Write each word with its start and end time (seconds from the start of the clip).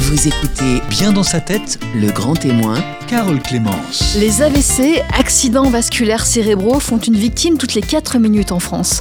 Vous 0.00 0.28
écoutez 0.28 0.80
Bien 0.90 1.12
dans 1.12 1.24
sa 1.24 1.40
tête, 1.40 1.80
Le 1.92 2.12
Grand 2.12 2.34
Témoin, 2.34 2.76
Carole 3.08 3.42
Clémence. 3.42 4.16
Les 4.16 4.42
AVC, 4.42 5.02
accidents 5.18 5.68
vasculaires 5.68 6.24
cérébraux, 6.24 6.78
font 6.78 6.98
une 6.98 7.16
victime 7.16 7.58
toutes 7.58 7.74
les 7.74 7.82
4 7.82 8.20
minutes 8.20 8.52
en 8.52 8.60
France. 8.60 9.00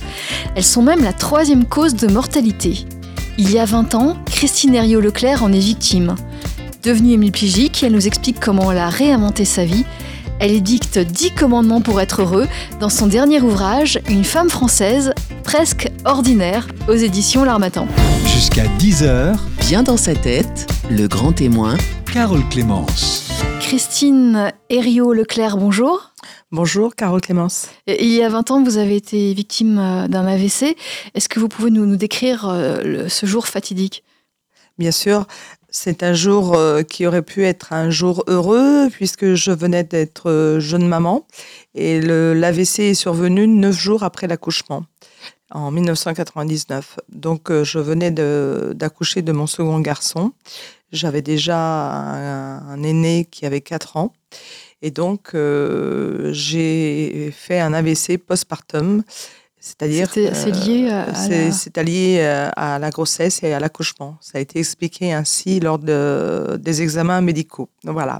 Elles 0.55 0.63
sont 0.63 0.81
même 0.81 1.03
la 1.03 1.13
troisième 1.13 1.65
cause 1.65 1.93
de 1.93 2.07
mortalité. 2.07 2.87
Il 3.37 3.51
y 3.51 3.59
a 3.59 3.65
20 3.65 3.93
ans, 3.93 4.17
Christine 4.25 4.73
Herriot-Leclerc 4.73 5.43
en 5.43 5.53
est 5.53 5.59
victime. 5.59 6.15
Devenue 6.81 7.13
hémiplégique, 7.13 7.83
elle 7.83 7.93
nous 7.93 8.07
explique 8.07 8.39
comment 8.39 8.71
elle 8.71 8.79
a 8.79 8.89
réinventé 8.89 9.45
sa 9.45 9.65
vie. 9.65 9.85
Elle 10.39 10.51
édicte 10.51 10.99
10 10.99 11.31
commandements 11.31 11.81
pour 11.81 11.99
être 11.99 12.21
heureux 12.21 12.47
dans 12.79 12.89
son 12.89 13.07
dernier 13.07 13.41
ouvrage, 13.41 13.99
Une 14.09 14.23
femme 14.23 14.49
française, 14.49 15.11
presque 15.43 15.89
ordinaire, 16.05 16.67
aux 16.87 16.93
éditions 16.93 17.43
L'Armatan. 17.43 17.87
Jusqu'à 18.25 18.65
10h, 18.77 19.35
Bien 19.67 19.83
dans 19.83 19.97
sa 19.97 20.15
tête, 20.15 20.67
Le 20.89 21.07
Grand 21.07 21.33
Témoin, 21.33 21.75
Carole 22.13 22.47
Clémence. 22.49 23.29
Christine 23.59 24.51
Herriot-Leclerc, 24.69 25.57
bonjour. 25.57 26.11
Bonjour, 26.51 26.95
Carole 26.95 27.19
Clémence. 27.19 27.67
Et 27.87 28.05
Il 28.05 28.13
y 28.13 28.23
a 28.23 28.29
20 28.29 28.51
ans, 28.51 28.63
vous 28.63 28.77
avez 28.77 28.95
été 28.95 29.33
victime 29.33 29.77
euh, 29.79 30.07
d'un 30.07 30.25
AVC. 30.25 30.77
Est-ce 31.15 31.27
que 31.27 31.39
vous 31.41 31.49
pouvez 31.49 31.71
nous, 31.71 31.85
nous 31.85 31.97
décrire 31.97 32.47
euh, 32.47 32.81
le- 32.83 33.09
ce 33.09 33.25
jour 33.25 33.47
fatidique? 33.47 34.03
Bien 34.77 34.91
sûr, 34.91 35.25
c'est 35.69 36.01
un 36.03 36.13
jour 36.13 36.55
euh, 36.55 36.83
qui 36.83 37.05
aurait 37.05 37.21
pu 37.21 37.45
être 37.45 37.73
un 37.73 37.89
jour 37.89 38.23
heureux 38.27 38.89
puisque 38.89 39.33
je 39.33 39.51
venais 39.51 39.83
d'être 39.83 40.29
euh, 40.29 40.59
jeune 40.59 40.87
maman 40.87 41.27
et 41.75 41.99
l'AVC 42.01 42.79
est 42.79 42.93
survenu 42.93 43.47
neuf 43.47 43.77
jours 43.77 44.03
après 44.03 44.27
l'accouchement 44.27 44.85
en 45.51 45.71
1999. 45.71 46.99
Donc 47.09 47.51
euh, 47.51 47.63
je 47.63 47.79
venais 47.79 48.11
d'accoucher 48.11 49.21
de, 49.21 49.31
mon 49.31 49.47
second 49.47 49.79
garçon. 49.79 50.31
J'avais 50.91 51.21
déjà 51.21 51.59
un, 51.59 52.69
un 52.69 52.83
aîné 52.83 53.25
qui 53.29 53.45
avait 53.45 53.61
4 53.61 53.97
ans 53.97 54.13
et 54.81 54.91
donc 54.91 55.35
j'ai 56.31 57.31
fait 57.35 57.59
un 57.59 57.73
AVC 57.73 58.17
postpartum. 58.17 59.03
C'est-à-dire 59.59 60.07
c'est 60.33 60.51
lié 60.51 60.89
à- 60.89 61.03
à 61.09 61.15
c'est 61.15 61.75
la- 61.75 61.83
lié 61.83 62.17
euh, 62.21 62.49
à 62.55 62.79
la 62.79 62.89
grossesse 62.89 63.41
et 63.43 63.53
à 63.53 63.59
l'accouchement. 63.59 64.17
Ça 64.21 64.37
a 64.37 64.41
été 64.41 64.59
expliqué 64.59 65.11
ainsi 65.13 65.59
lors 65.59 65.79
de- 65.79 66.57
des 66.59 66.81
examens 66.81 67.21
médicaux. 67.21 67.67
Voilà. 67.83 68.19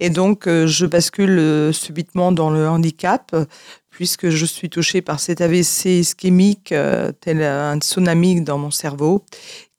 Et 0.00 0.10
donc, 0.10 0.46
euh, 0.46 0.66
je 0.66 0.84
bascule 0.86 1.38
euh, 1.38 1.72
subitement 1.72 2.32
dans 2.32 2.50
le 2.50 2.68
handicap, 2.68 3.30
euh, 3.34 3.44
puisque 3.90 4.28
je 4.30 4.44
suis 4.46 4.68
touchée 4.68 5.00
par 5.02 5.18
cet 5.20 5.40
AVC 5.40 6.00
ischémique, 6.00 6.72
euh, 6.72 7.12
tel 7.20 7.42
un 7.42 7.78
tsunami 7.78 8.40
dans 8.42 8.58
mon 8.58 8.70
cerveau, 8.70 9.24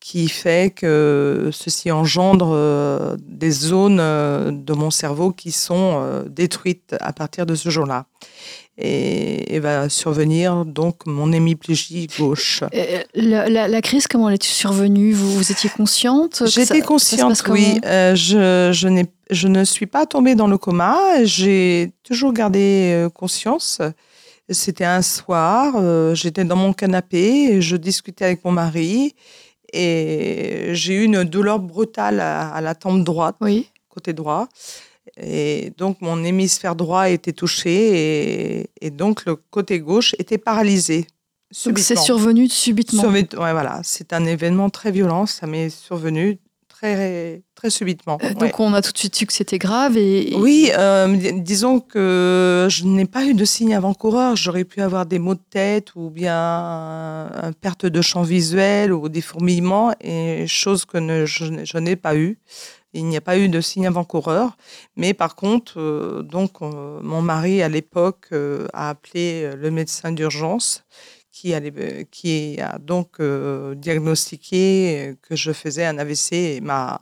qui 0.09 0.27
fait 0.27 0.73
que 0.73 1.51
ceci 1.51 1.91
engendre 1.91 2.49
euh, 2.51 3.15
des 3.27 3.51
zones 3.51 3.99
euh, 4.01 4.49
de 4.51 4.73
mon 4.73 4.89
cerveau 4.89 5.31
qui 5.31 5.51
sont 5.51 5.91
euh, 6.01 6.23
détruites 6.27 6.95
à 6.99 7.13
partir 7.13 7.45
de 7.45 7.53
ce 7.53 7.69
jour-là. 7.69 8.07
Et, 8.79 9.53
et 9.53 9.59
va 9.59 9.87
survenir 9.87 10.65
donc 10.65 11.05
mon 11.05 11.31
hémiplégie 11.31 12.07
gauche. 12.17 12.63
La, 13.13 13.47
la- 13.49 13.67
la 13.67 13.81
crise, 13.81 14.07
comment 14.07 14.29
elle 14.29 14.35
est 14.35 14.43
survenue? 14.43 15.11
Vous, 15.13 15.31
vous 15.31 15.51
étiez 15.51 15.69
consciente 15.69 16.41
J'étais 16.47 16.81
consciente, 16.81 17.43
oui. 17.49 17.79
Euh, 17.85 18.15
je, 18.15 18.71
je, 18.73 19.05
je 19.29 19.47
ne 19.47 19.63
suis 19.63 19.85
pas 19.85 20.07
tombée 20.07 20.33
dans 20.33 20.47
le 20.47 20.57
coma. 20.57 20.97
J'ai 21.23 21.91
toujours 22.03 22.33
gardé 22.33 23.05
conscience. 23.13 23.79
C'était 24.49 24.85
un 24.85 25.03
soir, 25.03 25.75
euh, 25.75 26.15
j'étais 26.15 26.43
dans 26.43 26.55
mon 26.55 26.73
canapé, 26.73 27.51
et 27.51 27.61
je 27.61 27.75
discutais 27.75 28.25
avec 28.25 28.43
mon 28.43 28.51
mari 28.51 29.13
et 29.73 30.69
j'ai 30.73 30.93
eu 30.93 31.03
une 31.03 31.23
douleur 31.23 31.59
brutale 31.59 32.19
à, 32.19 32.49
à 32.49 32.61
la 32.61 32.75
tempe 32.75 33.03
droite, 33.03 33.35
Oui. 33.41 33.69
côté 33.89 34.13
droit. 34.13 34.47
Et 35.17 35.73
donc 35.77 36.01
mon 36.01 36.23
hémisphère 36.23 36.75
droit 36.75 37.09
était 37.09 37.33
touché 37.33 38.59
et, 38.61 38.69
et 38.81 38.89
donc 38.91 39.25
le 39.25 39.35
côté 39.35 39.79
gauche 39.79 40.15
était 40.19 40.37
paralysé. 40.37 41.07
Donc 41.65 41.79
c'est 41.79 41.97
survenu 41.97 42.47
subitement. 42.47 43.01
Survenu- 43.01 43.27
ouais, 43.35 43.51
voilà, 43.51 43.81
c'est 43.83 44.13
un 44.13 44.25
événement 44.25 44.69
très 44.69 44.91
violent, 44.91 45.25
ça 45.25 45.47
m'est 45.47 45.69
survenu 45.69 46.37
très, 46.67 47.41
très 47.59 47.69
subitement. 47.69 48.17
Euh, 48.23 48.27
ouais. 48.29 48.33
Donc 48.35 48.59
on 48.59 48.73
a 48.73 48.81
tout 48.81 48.93
de 48.93 48.97
suite 48.97 49.15
su 49.15 49.25
que 49.25 49.33
c'était 49.33 49.57
grave 49.67 49.97
et, 49.97 50.31
et- 50.31 50.35
Oui, 50.37 50.71
euh, 50.77 51.07
dis- 51.23 51.41
disons 51.41 51.81
que 51.81 52.67
je 52.69 52.85
n'ai 52.85 53.05
pas 53.05 53.25
eu 53.25 53.33
de 53.33 53.43
signe 53.45 53.75
avant-coureur. 53.75 54.35
J'aurais 54.37 54.63
pu 54.63 54.81
avoir 54.81 55.05
des 55.05 55.19
maux 55.19 55.35
de 55.35 55.45
tête 55.49 55.87
ou 55.95 56.09
bien 56.09 56.33
une 57.43 57.53
perte 57.59 57.85
de 57.85 58.01
champ 58.01 58.23
visuel 58.23 58.93
ou 58.93 59.09
des 59.09 59.21
fourmillements, 59.21 59.93
et 59.99 60.47
chose 60.47 60.85
que 60.85 60.97
ne- 60.97 61.25
je, 61.25 61.43
n'ai- 61.45 61.65
je 61.65 61.77
n'ai 61.77 61.95
pas 61.97 62.15
eu. 62.15 62.37
Il 62.93 63.05
n'y 63.05 63.17
a 63.17 63.21
pas 63.21 63.37
eu 63.37 63.49
de 63.49 63.61
signe 63.61 63.85
avant-coureur. 63.87 64.47
Mais 64.95 65.13
par 65.13 65.35
contre, 65.35 65.73
euh, 65.79 66.23
donc, 66.23 66.61
mon 66.61 67.21
mari, 67.21 67.61
à 67.61 67.69
l'époque, 67.69 68.27
a 68.73 68.89
appelé 68.89 69.51
le 69.63 69.69
médecin 69.69 70.11
d'urgence 70.17 70.83
qui, 71.31 71.53
allait- 71.53 72.07
qui 72.09 72.59
a 72.59 72.79
donc 72.79 73.09
diagnostiqué 73.75 75.15
que 75.21 75.35
je 75.35 75.51
faisais 75.51 75.85
un 75.85 75.97
AVC 75.97 76.33
et 76.57 76.61
m'a 76.61 77.01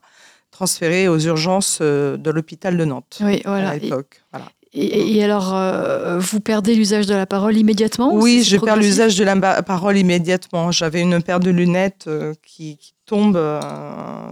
transféré 0.62 1.08
aux 1.08 1.20
urgences 1.20 1.78
euh, 1.82 2.18
de 2.18 2.32
l'hôpital 2.32 2.76
de 2.78 2.84
Nantes 2.86 3.20
oui, 3.22 3.42
voilà. 3.46 3.70
à 3.70 3.76
Et, 3.76 3.80
l'époque. 3.80 4.24
Voilà. 4.34 4.46
et- 4.74 5.16
et 5.18 5.24
alors, 5.24 5.54
euh, 5.54 6.18
vous 6.18 6.40
perdez 6.40 6.74
l'usage 6.74 7.06
de 7.06 7.14
la 7.14 7.28
parole 7.28 7.56
immédiatement 7.58 8.10
Oui, 8.16 8.42
je 8.44 8.58
perds 8.58 8.78
l'usage 8.78 9.16
de 9.18 9.24
la 9.24 9.36
parole 9.62 9.98
immédiatement. 10.00 10.72
J'avais 10.72 11.02
une 11.02 11.22
paire 11.22 11.40
de 11.40 11.52
lunettes 11.52 12.06
euh, 12.08 12.34
qui, 12.44 12.78
qui 12.78 12.94
tombe 13.06 13.36
euh, 13.38 14.32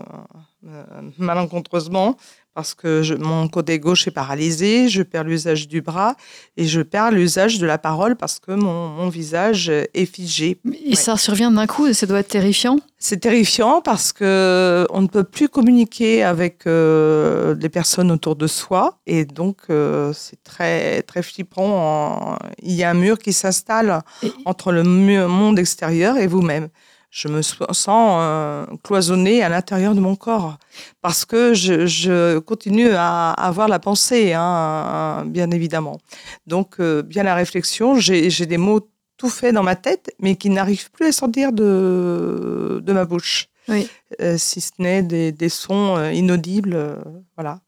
malencontreusement 1.19 2.17
parce 2.55 2.73
que 2.73 3.03
je- 3.03 3.13
mon 3.13 3.47
côté 3.49 3.77
gauche 3.79 4.07
est 4.07 4.11
paralysé, 4.11 4.87
je 4.87 5.03
perds 5.03 5.25
l'usage 5.25 5.67
du 5.67 5.81
bras 5.81 6.15
et 6.57 6.65
je 6.65 6.81
perds 6.81 7.11
l'usage 7.11 7.59
de 7.59 7.65
la 7.67 7.77
parole 7.77 8.15
parce 8.15 8.39
que 8.39 8.53
mon, 8.53 8.87
mon 8.87 9.09
visage 9.09 9.69
est 9.69 10.05
figé. 10.05 10.57
Et 10.85 10.95
ça 10.95 11.17
survient 11.17 11.51
d'un 11.51 11.67
coup 11.67 11.85
et 11.85 11.93
ça 11.93 12.05
doit 12.07 12.19
être 12.21 12.29
terrifiant. 12.29 12.77
C'est 12.97 13.17
terrifiant 13.19 13.81
parce 13.81 14.13
que 14.13 14.87
on 14.89 15.01
ne 15.01 15.07
peut 15.07 15.25
plus 15.25 15.49
communiquer 15.49 16.23
avec 16.23 16.65
euh, 16.65 17.53
les 17.59 17.69
personnes 17.69 18.09
autour 18.09 18.35
de 18.37 18.47
soi 18.47 18.99
et 19.05 19.25
donc 19.25 19.57
euh, 19.69 20.13
c'est 20.13 20.41
très 20.43 21.01
très 21.03 21.21
flippant. 21.21 21.67
En- 21.67 22.37
Il 22.63 22.71
y 22.73 22.83
a 22.83 22.89
un 22.89 22.93
mur 22.95 23.19
qui 23.19 23.33
s'installe 23.33 24.01
Et- 24.23 24.31
entre 24.45 24.71
le 24.71 24.83
monde 24.83 25.59
extérieur 25.59 26.17
et 26.17 26.27
vous-même. 26.27 26.69
Je 27.17 27.29
me 27.29 27.41
sens 27.41 27.87
euh, 27.87 28.65
cloisonnée 28.83 29.41
à 29.41 29.47
l'intérieur 29.47 29.95
de 29.95 30.01
mon 30.01 30.17
corps 30.17 30.57
parce 31.01 31.23
que 31.23 31.53
je, 31.53 31.85
je 31.85 32.39
continue 32.39 32.89
à 32.91 33.31
avoir 33.31 33.69
la 33.69 33.79
pensée, 33.79 34.33
hein, 34.33 35.23
bien 35.25 35.49
évidemment. 35.51 35.97
Donc, 36.45 36.75
euh, 36.81 37.01
bien 37.03 37.23
la 37.23 37.33
réflexion, 37.33 37.97
j'ai 37.97 38.45
des 38.45 38.57
mots 38.57 38.81
tout 39.15 39.29
faits 39.29 39.53
dans 39.53 39.63
ma 39.63 39.77
tête, 39.77 40.13
mais 40.19 40.35
qui 40.35 40.49
n'arrivent 40.49 40.91
plus 40.91 41.05
à 41.05 41.11
sortir 41.13 41.53
de, 41.53 42.81
de 42.83 42.91
ma 42.93 43.05
bouche. 43.05 43.47
Oui. 43.69 43.87
Euh, 44.19 44.37
si 44.37 44.59
ce 44.59 44.71
n'est 44.79 45.01
des, 45.01 45.31
des 45.31 45.47
sons 45.47 45.95
euh, 45.95 46.11
inaudibles, 46.11 46.97
voilà. 47.37 47.61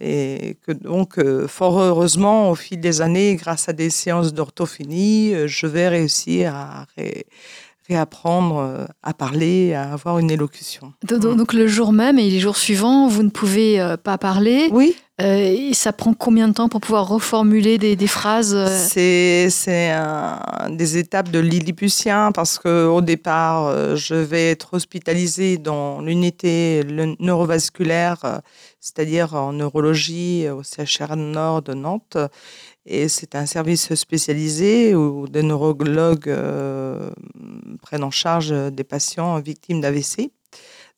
Et 0.00 0.56
que 0.64 0.70
donc, 0.70 1.18
fort 1.48 1.80
heureusement, 1.80 2.50
au 2.52 2.54
fil 2.54 2.78
des 2.78 3.00
années, 3.00 3.34
grâce 3.34 3.68
à 3.68 3.72
des 3.72 3.90
séances 3.90 4.32
d'orthophonie, 4.32 5.34
je 5.48 5.66
vais 5.66 5.88
réussir 5.88 6.54
à 6.54 6.86
ré- 6.96 7.26
réapprendre 7.88 8.58
euh, 8.58 8.84
à 9.02 9.14
parler, 9.14 9.74
à 9.74 9.92
avoir 9.92 10.18
une 10.18 10.30
élocution. 10.30 10.92
Do- 11.04 11.34
Donc, 11.34 11.52
le 11.52 11.66
jour 11.66 11.92
même 11.92 12.18
et 12.18 12.28
les 12.28 12.40
jours 12.40 12.56
suivants, 12.56 13.08
vous 13.08 13.22
ne 13.22 13.30
pouvez 13.30 13.80
euh, 13.80 13.96
pas 13.96 14.18
parler. 14.18 14.68
Oui, 14.72 14.94
Euh, 15.20 15.34
et 15.70 15.74
ça 15.74 15.92
prend 15.92 16.14
combien 16.14 16.46
de 16.46 16.52
temps 16.54 16.68
pour 16.68 16.80
pouvoir 16.80 17.08
reformuler 17.08 17.76
des, 17.76 17.96
des 17.96 18.06
phrases 18.06 18.56
C'est 18.88 19.50
c'est 19.50 19.90
un- 19.90 20.70
des 20.70 20.96
étapes 20.96 21.30
de 21.32 21.40
Lilliputien 21.40 22.30
parce 22.30 22.56
que 22.60 22.86
au 22.86 23.00
départ, 23.00 23.96
je 23.96 24.14
vais 24.14 24.50
être 24.52 24.74
hospitalisée 24.74 25.58
dans 25.58 26.00
l'unité 26.02 26.84
neurovasculaire, 27.18 28.40
c'est-à-dire 28.80 29.34
en 29.34 29.52
neurologie 29.54 30.46
au 30.50 30.62
CHR 30.62 31.16
Nord 31.16 31.62
de 31.62 31.74
Nantes. 31.74 32.16
Et 32.90 33.08
c'est 33.08 33.34
un 33.34 33.44
service 33.44 33.94
spécialisé 33.94 34.94
où 34.94 35.28
des 35.28 35.42
neurologues 35.42 36.28
euh, 36.28 37.10
prennent 37.82 38.02
en 38.02 38.10
charge 38.10 38.50
des 38.72 38.84
patients 38.84 39.38
victimes 39.40 39.82
d'AVC. 39.82 40.30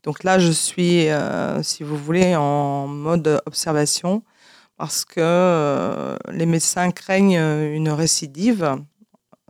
Donc 0.03 0.23
là, 0.23 0.39
je 0.39 0.51
suis, 0.51 1.09
euh, 1.09 1.61
si 1.61 1.83
vous 1.83 1.97
voulez, 1.97 2.35
en 2.35 2.87
mode 2.87 3.41
observation 3.45 4.23
parce 4.81 5.05
que 5.05 5.19
euh, 5.19 6.15
les 6.31 6.47
médecins 6.47 6.89
craignent 6.89 7.37
une 7.75 7.89
récidive 7.89 8.77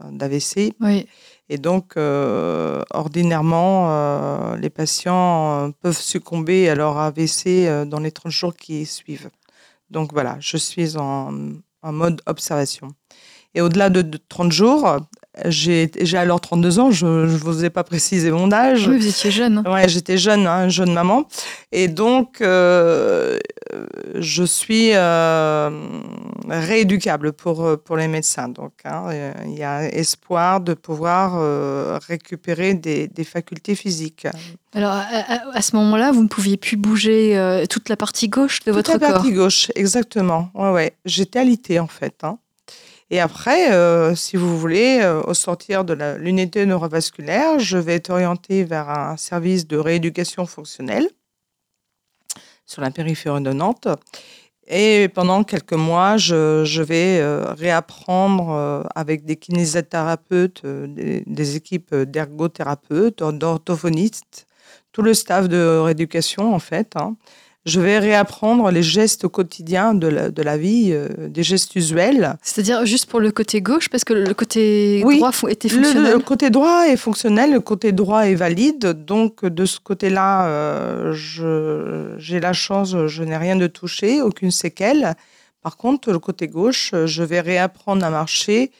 d'AVC. 0.03 0.73
Oui. 0.81 1.07
Et 1.47 1.57
donc, 1.57 1.93
euh, 1.95 2.81
ordinairement, 2.89 3.91
euh, 3.91 4.57
les 4.57 4.69
patients 4.69 5.71
peuvent 5.79 5.97
succomber 5.97 6.67
à 6.69 6.75
leur 6.75 6.97
AVC 6.97 7.85
dans 7.85 8.01
les 8.01 8.11
30 8.11 8.29
jours 8.29 8.55
qui 8.55 8.85
suivent. 8.85 9.29
Donc 9.89 10.11
voilà, 10.11 10.35
je 10.41 10.57
suis 10.57 10.97
en, 10.97 11.31
en 11.81 11.91
mode 11.91 12.21
observation. 12.25 12.89
Et 13.53 13.61
au-delà 13.61 13.89
de, 13.89 14.01
de 14.01 14.17
30 14.17 14.51
jours, 14.51 14.97
j'ai 15.47 15.89
alors 16.15 16.41
32 16.41 16.79
ans, 16.79 16.91
je 16.91 17.05
ne 17.05 17.25
vous 17.37 17.65
ai 17.65 17.69
pas 17.69 17.83
précisé 17.83 18.31
mon 18.31 18.51
âge. 18.51 18.87
Oui, 18.87 18.97
vous 18.97 19.07
étiez 19.07 19.31
jeune. 19.31 19.63
Ouais, 19.67 19.87
j'étais 19.89 20.17
jeune, 20.17 20.45
hein, 20.47 20.69
jeune 20.69 20.93
maman. 20.93 21.25
Et 21.71 21.87
donc, 21.87 22.41
euh, 22.41 23.39
je 24.15 24.43
suis 24.43 24.91
euh, 24.93 25.69
rééducable 26.49 27.33
pour, 27.33 27.77
pour 27.83 27.97
les 27.97 28.07
médecins. 28.07 28.47
Donc, 28.49 28.73
hein, 28.83 29.05
euh, 29.09 29.31
il 29.45 29.57
y 29.57 29.63
a 29.63 29.83
espoir 29.85 30.61
de 30.61 30.73
pouvoir 30.73 31.35
euh, 31.37 31.99
récupérer 32.07 32.73
des, 32.73 33.07
des 33.07 33.23
facultés 33.23 33.75
physiques. 33.75 34.27
Alors, 34.73 34.93
à, 35.53 35.61
ce 35.61 35.75
moment-là, 35.75 36.11
vous 36.11 36.23
ne 36.23 36.27
pouviez 36.29 36.55
plus 36.57 36.77
bouger 36.77 37.37
toute 37.69 37.89
la 37.89 37.97
partie 37.97 38.29
gauche 38.29 38.61
de 38.63 38.71
votre 38.71 38.91
Toute 38.93 39.01
la 39.01 39.07
corps. 39.07 39.17
partie 39.17 39.33
gauche, 39.33 39.69
exactement. 39.75 40.49
Ouais, 40.53 40.69
ouais. 40.71 40.93
J'étais 41.03 41.39
alitée, 41.39 41.79
en 41.79 41.87
fait. 41.87 42.15
hein. 42.23 42.37
Et 43.13 43.19
après, 43.19 43.73
euh, 43.73 44.15
si 44.15 44.37
vous 44.37 44.57
voulez, 44.57 45.01
euh, 45.01 45.21
au 45.23 45.33
sortir 45.33 45.83
de 45.83 45.93
l'unité 46.17 46.65
neurovasculaire, 46.65 47.59
je 47.59 47.77
vais 47.77 47.95
être 47.95 48.09
orientée 48.09 48.63
vers 48.63 48.89
un 48.89 49.17
service 49.17 49.67
de 49.67 49.75
rééducation 49.75 50.45
fonctionnelle 50.45 51.09
sur 52.65 52.81
la 52.81 52.89
périphérie 52.89 53.41
de 53.41 53.51
Nantes. 53.51 53.89
Et 54.65 55.09
pendant 55.13 55.43
quelques 55.43 55.73
mois, 55.73 56.15
je, 56.15 56.81
vais 56.81 57.19
euh, 57.19 57.51
réapprendre 57.51 58.87
avec 58.95 59.25
des 59.25 59.35
kinésithérapeutes, 59.35 60.65
des, 60.65 61.23
des 61.27 61.55
équipes 61.57 61.93
d'ergothérapeutes, 61.93 63.21
d'orthophonistes, 63.21 64.47
tout 64.93 65.01
le 65.01 65.13
staff 65.13 65.49
de 65.49 65.79
rééducation 65.83 66.55
en 66.55 66.59
fait. 66.59 66.95
hein. 66.95 67.17
Je 67.65 67.79
vais 67.79 67.99
réapprendre 67.99 68.71
les 68.71 68.81
gestes 68.81 69.27
quotidiens 69.27 69.93
de 69.93 70.07
la, 70.07 70.31
de 70.31 70.41
la 70.41 70.57
vie, 70.57 70.89
euh, 70.91 71.07
des 71.27 71.43
gestes 71.43 71.75
usuels. 71.75 72.35
C'est-à-dire 72.41 72.85
juste 72.87 73.05
pour 73.05 73.19
le 73.19 73.31
côté 73.31 73.61
gauche, 73.61 73.87
parce 73.87 74.03
que 74.03 74.13
le 74.13 74.33
côté 74.33 75.03
Oui, 75.05 75.17
droit 75.17 75.31
était 75.47 75.69
fonctionnel. 75.69 76.13
le 76.13 76.19
côté 76.19 76.49
droit 76.49 76.87
est 76.87 76.97
fonctionnel, 76.97 77.53
le 77.53 77.59
côté 77.59 77.91
droit 77.91 78.21
est 78.21 78.33
valide. 78.33 79.05
Donc, 79.05 79.45
de 79.45 79.65
ce 79.65 79.79
côté-là, 79.79 80.47
euh, 80.47 81.13
j'ai 82.17 82.39
la 82.39 82.53
chance, 82.53 82.95
je 83.05 83.23
n'ai 83.23 83.37
rien 83.37 83.55
de 83.55 83.67
touché, 83.67 84.23
aucune 84.23 84.51
séquelle. 84.51 85.13
Par 85.61 85.77
contre, 85.77 86.11
le 86.11 86.17
côté 86.17 86.47
gauche, 86.47 86.91
je 87.05 87.23
vais 87.23 87.41
réapprendre 87.41 88.03
à 88.03 88.09
marcher. 88.09 88.71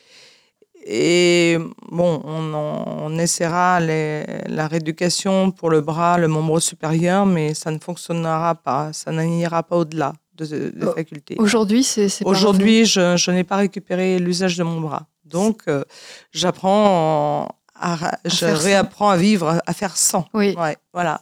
Et 0.86 1.58
bon, 1.92 2.22
on, 2.24 2.54
en- 2.54 2.86
on 3.04 3.18
essaiera 3.20 3.80
les- 3.80 4.26
la 4.48 4.68
rééducation 4.68 5.52
pour 5.52 5.70
le 5.70 5.82
bras, 5.82 6.18
le 6.18 6.28
membre 6.28 6.60
supérieur, 6.60 7.26
mais 7.26 7.54
ça 7.54 7.72
ne 7.72 7.80
fonctionnera 7.80 8.56
pas, 8.56 8.92
ça 8.94 9.12
n'ira 9.12 9.64
pas 9.64 9.78
au-delà 9.78 10.14
de, 10.36 10.46
de 10.46 10.88
Oh, 10.88 10.92
facultés. 10.96 11.36
Aujourd'hui, 11.38 11.84
c'est 11.84 12.08
Aujourd'hui, 12.26 12.86
je, 12.86 13.16
je 13.16 13.32
n'ai 13.32 13.44
pas 13.44 13.58
récupéré 13.58 14.18
l'usage 14.20 14.58
de 14.58 14.64
mon 14.64 14.82
bras. 14.82 15.06
Donc, 15.26 15.62
euh, 15.68 15.84
j'apprends 16.32 17.48
je 18.26 18.30
sans. 18.30 18.54
réapprends 18.56 19.10
à 19.10 19.18
vivre, 19.18 19.62
à 19.66 19.74
faire 19.74 19.98
sans. 19.98 20.26
Oui. 20.34 20.56
Ouais, 20.58 20.78
voilà. 20.94 21.22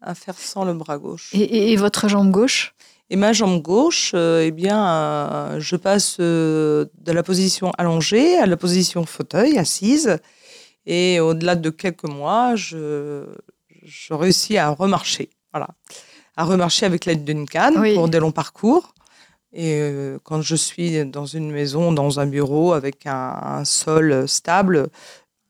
À 0.00 0.14
faire 0.14 0.36
sans 0.36 0.64
le 0.64 0.74
bras 0.74 0.98
gauche. 0.98 1.30
Et, 1.32 1.40
et- 1.40 1.72
et 1.72 1.76
votre 1.76 2.08
jambe 2.08 2.30
gauche? 2.30 2.74
Et 3.14 3.16
ma 3.16 3.32
jambe 3.32 3.62
gauche, 3.62 4.10
euh, 4.16 4.42
eh 4.44 4.50
bien, 4.50 4.84
euh, 4.88 5.60
je 5.60 5.76
passe 5.76 6.16
euh, 6.18 6.86
de 6.98 7.12
la 7.12 7.22
position 7.22 7.70
allongée 7.78 8.38
à 8.38 8.46
la 8.46 8.56
position 8.56 9.06
fauteuil, 9.06 9.56
assise. 9.56 10.18
Et 10.84 11.20
au-delà 11.20 11.54
de 11.54 11.70
quelques 11.70 12.08
mois, 12.08 12.56
je, 12.56 13.24
je 13.84 14.14
réussis 14.14 14.58
à 14.58 14.70
remarcher. 14.70 15.30
Voilà. 15.52 15.68
À 16.36 16.42
remarcher 16.42 16.86
avec 16.86 17.04
l'aide 17.04 17.24
d'une 17.24 17.46
canne 17.48 17.76
Oui. 17.78 17.94
pour 17.94 18.08
des 18.08 18.18
longs 18.18 18.32
parcours. 18.32 18.94
Et 19.52 19.80
quand 20.24 20.42
je 20.42 20.56
suis 20.56 21.04
dans 21.06 21.26
une 21.26 21.52
maison, 21.52 21.92
dans 21.92 22.18
un 22.18 22.26
bureau 22.26 22.72
avec 22.72 23.06
un, 23.06 23.38
un 23.60 23.64
sol 23.64 24.26
stable, 24.26 24.88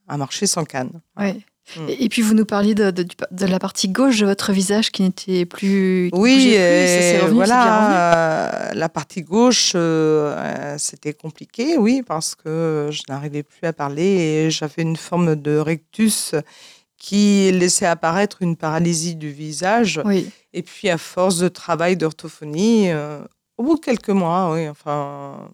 à 0.07 0.19
marcher 0.19 0.47
sans 0.47 0.65
canne. 0.65 1.01
Oui. 1.17 1.43
Mm. 1.77 1.87
Et, 1.89 2.09
puis 2.09 2.23
vous 2.23 2.35
nous 2.35 2.45
parliez 2.45 2.75
de, 2.75 2.91
de- 2.91 3.47
la 3.47 3.59
partie 3.59 3.89
gauche 3.89 4.21
de 4.21 4.27
votre 4.27 4.53
visage 4.53 4.91
qui 4.91 5.03
n'était 5.03 5.47
plus. 5.47 6.11
qui 6.13 6.19
Oui, 6.19 6.37
plus, 6.37 6.53
et 6.55 7.19
revenu, 7.19 7.37
voilà, 7.37 8.69
euh, 8.69 8.75
la 8.75 8.89
partie 8.89 9.23
gauche, 9.23 9.73
euh, 9.75 10.35
euh, 10.37 10.75
c'était 10.79 11.15
compliqué, 11.15 11.77
oui, 11.79 12.03
parce 12.07 12.35
que 12.35 12.89
je 12.91 13.03
n'arrivais 13.09 13.43
plus 13.43 13.67
à 13.67 13.73
parler 13.73 14.05
et 14.05 14.51
j'avais 14.51 14.83
une 14.83 14.97
forme 14.97 15.37
de 15.37 15.57
rectus 15.57 16.35
qui 16.99 17.51
laissait 17.53 17.87
apparaître 17.87 18.39
une 18.41 18.57
paralysie 18.57 19.15
du 19.17 19.31
visage. 19.31 20.01
Oui. 20.05 20.31
Et 20.53 20.63
puis, 20.63 20.89
à 20.89 20.99
force 20.99 21.39
de 21.39 21.49
travail 21.49 21.97
d'orthophonie, 21.97 22.91
euh, 22.91 23.21
au 23.59 23.63
bout 23.63 23.75
de 23.77 23.81
quelques 23.81 24.11
mois, 24.11 24.53
oui, 24.53 24.69
enfin, 24.69 25.51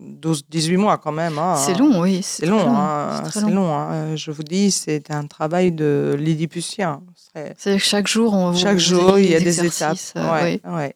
12, 0.00 0.42
18 0.48 0.76
mois 0.76 0.98
quand 0.98 1.12
même. 1.12 1.38
hein, 1.38 1.56
C'est 1.56 1.74
long, 1.78 2.00
oui. 2.00 2.20
C'est 2.22 2.46
long, 2.46 2.60
hein, 2.68 3.22
c'est 3.32 3.40
long. 3.42 3.50
long. 3.50 3.74
hein. 3.74 4.16
Je 4.16 4.30
vous 4.30 4.42
dis, 4.42 4.70
c'est 4.70 5.10
un 5.10 5.26
travail 5.26 5.72
de 5.72 6.14
lilliputien. 6.18 7.00
C'est- 7.56 7.78
chaque 7.78 8.06
jour, 8.08 8.32
on 8.34 8.54
chaque 8.54 8.74
vous 8.74 8.80
jour, 8.80 9.18
il 9.18 9.30
y 9.30 9.34
a 9.34 9.40
des 9.40 9.64
étapes. 9.64 9.96
euh, 10.16 10.32
Ouais, 10.32 10.60
oui. 10.64 10.72
ouais. 10.72 10.94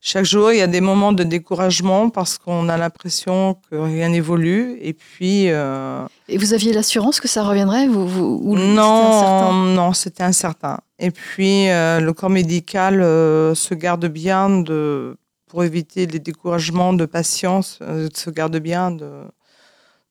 Chaque 0.00 0.24
jour, 0.24 0.52
il 0.52 0.58
y 0.58 0.62
a 0.62 0.68
des 0.68 0.80
moments 0.80 1.12
de 1.12 1.24
découragement 1.24 2.08
parce 2.08 2.38
qu'on 2.38 2.68
a 2.68 2.76
l'impression 2.76 3.56
que 3.68 3.74
rien 3.76 4.08
n'évolue. 4.10 4.78
Et 4.80 4.92
puis, 4.92 5.50
euh, 5.50 6.04
Et 6.28 6.38
vous 6.38 6.54
aviez 6.54 6.72
l'assurance 6.72 7.18
que 7.20 7.26
ça 7.26 7.42
reviendrait 7.42 7.88
vous, 7.88 8.06
vous, 8.06 8.40
ou 8.44 8.56
c'était 8.56 8.74
non, 8.74 9.52
non, 9.52 9.92
c'était 9.92 10.22
incertain. 10.22 10.78
Et 11.00 11.10
puis, 11.10 11.68
euh, 11.68 11.98
le 12.00 12.12
corps 12.12 12.30
médical 12.30 13.00
euh, 13.02 13.54
se 13.56 13.74
garde 13.74 14.06
bien 14.06 14.48
de, 14.60 15.16
pour 15.48 15.64
éviter 15.64 16.06
les 16.06 16.18
découragements 16.18 16.92
de 16.92 17.06
patience, 17.06 17.78
euh, 17.82 18.08
se 18.14 18.30
garde 18.30 18.56
bien 18.58 18.90
de, 18.90 19.10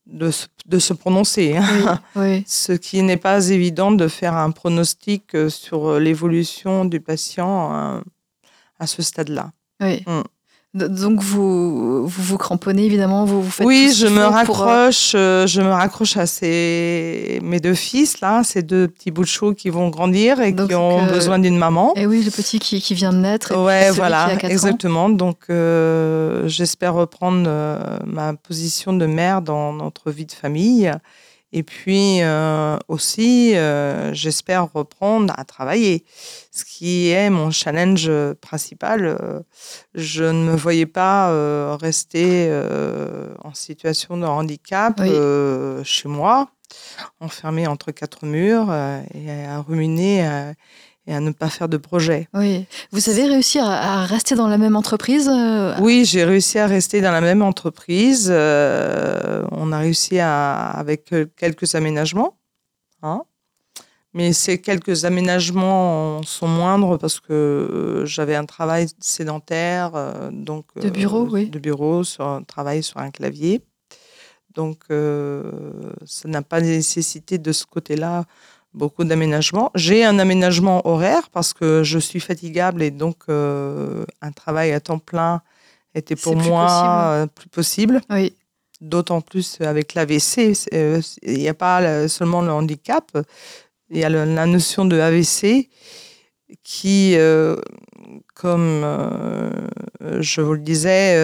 de, 0.07 0.31
se, 0.31 0.47
de 0.65 0.79
se 0.79 0.93
prononcer. 0.93 1.57
hein. 1.57 2.01
Oui, 2.15 2.21
oui. 2.23 2.43
Ce 2.47 2.73
qui 2.73 3.01
n'est 3.03 3.17
pas 3.17 3.49
évident 3.49 3.91
de 3.91 4.07
faire 4.07 4.35
un 4.35 4.51
pronostic 4.51 5.35
euh, 5.35 5.49
sur 5.49 5.87
euh, 5.87 5.99
l'évolution 5.99 6.85
du 6.85 6.99
patient 6.99 7.73
euh, 7.75 8.01
à 8.79 8.87
ce 8.87 9.01
stade-là. 9.01 9.51
oui. 9.81 10.03
Mm. 10.07 10.23
Donc 10.77 11.21
vous, 11.21 12.07
vous 12.07 12.23
vous 12.23 12.37
cramponnez 12.37 12.85
évidemment, 12.85 13.25
vous, 13.25 13.41
vous 13.41 13.49
faites 13.49 13.63
tout 13.65 13.67
Oui, 13.67 13.91
ce 13.91 14.05
je 14.05 14.07
me 14.07 14.45
pour, 14.45 14.61
euh, 14.61 14.65
raccroche, 14.65 15.13
euh, 15.15 15.47
je 15.47 15.61
me 15.61 15.69
raccroche 15.69 16.17
à 16.17 16.25
ces, 16.25 17.39
mes 17.43 17.59
deux 17.59 17.73
fils 17.73 18.21
là, 18.21 18.43
ces 18.43 18.61
deux 18.61 18.87
petits 18.87 19.11
bouts 19.11 19.23
de 19.23 19.27
chou 19.27 19.53
qui 19.53 19.69
vont 19.69 19.89
grandir 19.89 20.39
et 20.41 20.51
Donc, 20.51 20.69
qui 20.69 20.75
ont 20.75 21.03
euh, 21.03 21.11
besoin 21.11 21.39
d'une 21.39 21.57
maman. 21.57 21.93
Et 21.95 22.05
oui, 22.05 22.23
le 22.23 22.31
petit 22.31 22.59
qui, 22.59 22.81
qui 22.81 22.93
vient 22.93 23.11
de 23.13 23.17
naître. 23.19 23.51
Et 23.51 23.55
Ouais, 23.55 23.87
qui 23.91 23.97
voilà, 23.97 24.25
a 24.25 24.35
quatre 24.35 24.45
ans. 24.45 24.53
exactement. 24.53 25.09
Donc, 25.09 25.37
euh, 25.49 26.47
j'espère 26.47 26.93
reprendre 26.93 27.49
ma 28.05 28.33
position 28.33 28.93
de 28.93 29.05
mère 29.05 29.41
dans 29.41 29.73
notre 29.73 30.11
vie 30.11 30.25
de 30.25 30.31
famille. 30.31 30.91
Et 31.53 31.63
puis 31.63 32.21
euh, 32.21 32.77
aussi, 32.89 33.55
euh, 33.55 34.13
j'espère 34.13 34.71
reprendre 34.73 35.33
à 35.37 35.45
travailler, 35.45 36.03
ce 36.51 36.65
qui 36.65 37.09
est 37.09 37.29
mon 37.29 37.51
challenge 37.51 38.11
principal. 38.41 39.17
Je 39.93 40.23
ne 40.25 40.43
me 40.43 40.55
voyais 40.55 40.85
pas 40.85 41.29
euh, 41.31 41.77
rester 41.79 42.47
euh, 42.49 43.33
en 43.43 43.53
situation 43.53 44.17
de 44.17 44.25
handicap 44.25 44.95
Oui. 44.99 45.07
euh, 45.09 45.83
chez 45.85 46.09
moi, 46.09 46.49
enfermée 47.21 47.65
entre 47.67 47.91
quatre 47.91 48.25
murs 48.25 48.67
euh, 48.69 49.01
et 49.13 49.45
à 49.45 49.61
ruminer 49.61 50.27
euh, 50.27 50.53
et 51.07 51.13
à 51.15 51.19
ne 51.21 51.31
pas 51.31 51.49
faire 51.49 51.69
de 51.69 51.77
projet. 51.77 52.27
Oui. 52.33 52.65
Vous 52.91 53.09
avez 53.09 53.25
réussi 53.25 53.59
à, 53.59 53.65
à 54.01 54.05
rester 54.05 54.35
dans 54.35 54.47
la 54.47 54.57
même 54.57 54.75
entreprise 54.75 55.29
euh, 55.33 55.73
Oui, 55.79 56.03
j'ai 56.05 56.23
réussi 56.25 56.59
à 56.59 56.67
rester 56.67 56.99
dans 57.01 57.11
la 57.11 57.21
même 57.21 57.41
entreprise. 57.41 58.27
Euh, 58.29 59.43
on 59.51 59.71
a 59.71 59.79
réussi 59.79 60.19
à, 60.19 60.55
avec 60.71 61.13
quelques 61.37 61.75
aménagements. 61.75 62.37
hein. 63.01 63.23
Mais 64.13 64.33
ces 64.33 64.59
quelques 64.59 65.05
aménagements 65.05 66.23
sont 66.23 66.47
moindres 66.47 66.97
parce 66.97 67.19
que 67.19 67.33
euh, 67.33 68.05
j'avais 68.05 68.35
un 68.35 68.45
travail 68.45 68.87
sédentaire. 68.99 69.91
euh, 69.95 70.29
donc, 70.31 70.65
De 70.75 70.89
bureau, 70.89 71.27
oui. 71.29 71.49
De 71.49 71.59
bureau, 71.59 72.03
sur 72.03 72.25
un 72.25 72.41
travail 72.43 72.83
sur 72.83 72.97
un 72.97 73.11
clavier. 73.11 73.61
Donc, 74.55 74.85
ça 74.89 76.27
n'a 76.27 76.41
pas 76.41 76.61
nécessité 76.61 77.37
de 77.37 77.51
ce 77.51 77.63
côté-là 77.67 78.23
beaucoup 78.77 79.03
d'aménagements. 79.03 79.71
J'ai 79.75 80.03
un 80.05 80.19
aménagement 80.19 80.87
horaire 80.87 81.29
parce 81.31 81.53
que 81.53 81.83
je 81.83 81.99
suis 81.99 82.19
fatigable 82.19 82.81
et 82.83 82.91
donc 82.91 83.17
euh, 83.29 84.05
un 84.21 84.31
travail 84.31 84.71
à 84.73 84.79
temps 84.79 84.99
plein 84.99 85.41
était 85.95 86.15
pour 86.15 86.35
plus 86.37 86.47
moi 86.47 86.65
possible. 86.65 86.91
euh, 87.23 87.25
plus 87.27 87.49
possible. 87.49 88.01
Oui. 88.09 88.33
D'autant 88.79 89.21
plus 89.21 89.59
avec 89.61 89.95
l'AVC, 89.95 90.53
euh, 90.73 91.01
il 91.23 91.39
n'y 91.39 91.49
a 91.49 91.55
pas 91.55 91.81
le- 91.81 92.07
seulement 92.07 92.41
le 92.43 92.51
handicap, 92.51 93.05
il 93.89 93.97
y 93.97 94.03
a 94.03 94.09
le- 94.09 94.25
la 94.35 94.45
notion 94.45 94.85
de 94.85 94.99
AVC 94.99 95.69
qui, 96.63 97.15
euh, 97.15 97.55
comme 98.35 98.81
euh, 98.83 99.49
je 100.19 100.41
vous 100.41 100.53
le 100.53 100.59
disais, 100.59 101.15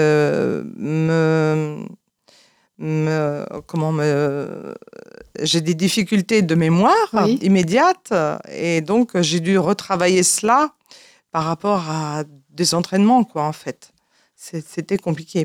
me, 0.75 1.85
me- 2.77 3.45
comment 3.67 3.91
me, 3.91 4.73
j'ai 5.41 5.61
des 5.61 5.73
difficultés 5.75 6.41
de 6.41 6.55
mémoire 6.55 6.95
Oui. 7.13 7.39
immédiates 7.41 8.13
et 8.51 8.81
donc 8.81 9.19
j'ai 9.21 9.39
dû 9.39 9.57
retravailler 9.57 10.23
cela 10.23 10.73
par 11.31 11.43
rapport 11.45 11.89
à 11.89 12.23
des 12.49 12.73
entraînements 12.75 13.23
quoi 13.23 13.43
en 13.43 13.53
fait. 13.53 13.91
C'était 14.35 14.97
compliqué. 14.97 15.43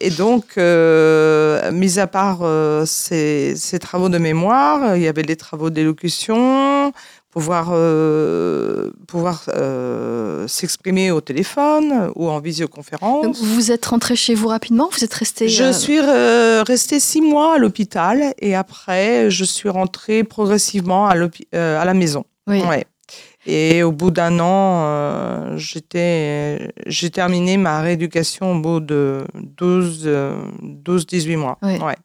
Et 0.00 0.10
donc, 0.10 0.58
euh, 0.58 1.70
mis 1.72 1.98
à 1.98 2.06
part 2.06 2.40
euh, 2.42 2.84
ces, 2.86 3.54
ces 3.56 3.78
travaux 3.78 4.08
de 4.10 4.18
mémoire, 4.18 4.96
il 4.96 5.02
y 5.02 5.08
avait 5.08 5.22
des 5.22 5.36
travaux 5.36 5.70
d'élocution, 5.70 6.92
pouvoir, 7.36 7.68
euh, 7.72 8.92
pouvoir 9.06 9.42
euh, 9.48 10.48
s'exprimer 10.48 11.10
au 11.10 11.20
téléphone 11.20 12.10
ou 12.14 12.30
en 12.30 12.36
Donc, 12.36 12.44
visioconférence. 12.44 13.42
vous 13.42 13.70
êtes 13.70 13.84
rentré 13.84 14.16
chez 14.16 14.34
vous 14.34 14.48
rapidement 14.48 14.88
Vous 14.90 15.04
êtes 15.04 15.12
resté 15.12 15.46
Je 15.50 15.64
euh, 15.64 15.72
suis 15.74 16.00
restée 16.00 16.98
six 16.98 17.20
mois 17.20 17.56
à 17.56 17.58
l'hôpital 17.58 18.32
et 18.40 18.54
après, 18.54 19.30
je 19.30 19.44
suis 19.44 19.68
rentrée 19.68 20.24
progressivement 20.24 21.08
à, 21.08 21.14
la 21.14 21.92
maison. 21.92 22.24
Oui. 22.46 22.62
Ouais. 22.62 22.86
Et 23.44 23.82
au 23.82 23.92
bout 23.92 24.10
d'un 24.10 24.40
an, 24.40 25.58
j'étais, 25.58 26.72
j'ai 26.86 27.10
terminé 27.10 27.58
ma 27.58 27.82
rééducation 27.82 28.52
au 28.52 28.60
bout 28.60 28.80
de 28.80 29.26
12, 29.34 30.04
euh, 30.06 30.40
12-18 30.62 31.36
mois. 31.36 31.58
Oui. 31.60 31.76
Ouais. 31.80 31.96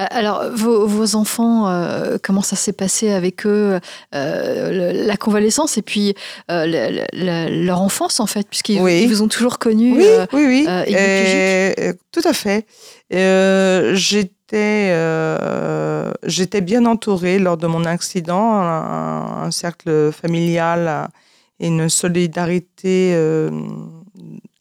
Euh, 0.00 0.06
Alors, 0.10 0.44
vos, 0.54 0.86
vos 0.86 1.14
enfants, 1.16 1.68
euh, 1.68 2.16
comment 2.22 2.42
ça 2.42 2.56
s'est 2.56 2.72
passé 2.72 3.10
avec 3.10 3.44
eux, 3.46 3.78
euh, 4.14 4.92
le- 4.94 5.06
la 5.06 5.16
convalescence 5.16 5.76
et 5.78 5.82
puis 5.82 6.14
euh, 6.50 6.64
le- 6.66 6.90
le- 6.96 7.06
le- 7.12 7.64
leur 7.66 7.80
enfance, 7.82 8.18
en 8.20 8.26
fait, 8.26 8.48
puisqu'ils 8.48 8.80
Oui. 8.80 9.06
vous 9.06 9.22
ont 9.22 9.28
toujours 9.28 9.58
connu 9.58 9.96
Oui, 9.96 10.06
oui, 10.32 10.44
oui. 10.46 10.66
Et- 10.86 11.92
tout 12.12 12.22
à 12.24 12.32
fait. 12.32 12.66
J'étais, 13.10 14.94
j'étais 16.24 16.60
bien 16.60 16.86
entourée 16.86 17.38
lors 17.38 17.56
de 17.56 17.66
mon 17.66 17.84
accident, 17.84 18.54
un, 18.54 19.44
un 19.44 19.50
cercle 19.50 20.10
familial 20.12 21.08
et 21.58 21.66
une 21.68 21.88
solidarité 21.88 23.14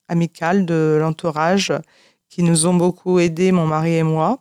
amicale 0.07 0.65
de 0.65 0.97
l'entourage 0.99 1.73
qui 2.29 2.43
nous 2.43 2.65
ont 2.67 2.73
beaucoup 2.75 3.19
aidés, 3.19 3.51
mon 3.51 3.65
mari 3.67 3.95
et 3.95 4.03
moi. 4.03 4.39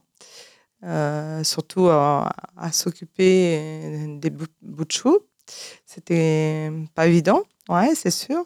Euh, 0.85 1.43
surtout 1.43 1.89
à, 1.89 2.31
à 2.57 2.71
s'occuper 2.71 4.19
des 4.21 4.31
bou- 4.31 4.45
bouts 4.63 4.85
de 4.85 4.93
chou. 4.93 5.19
C'était 5.87 6.71
pas 6.95 7.07
évident, 7.07 7.43
ouais, 7.69 7.95
c'est 7.95 8.11
sûr. 8.13 8.45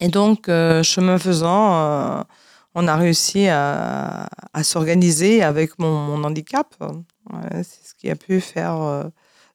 Et 0.00 0.08
donc, 0.08 0.48
euh, 0.48 0.82
chemin 0.82 1.18
faisant, 1.18 1.74
euh, 1.76 2.22
on 2.74 2.86
a 2.86 2.96
réussi 2.96 3.48
à, 3.48 4.28
à 4.52 4.62
s'organiser 4.62 5.42
avec 5.42 5.78
mon, 5.78 6.22
handicap. 6.24 6.74
C'est 7.54 7.88
ce 7.88 7.94
qui 7.94 8.10
a 8.10 8.16
pu 8.16 8.40
faire 8.40 8.80
euh, 8.82 9.04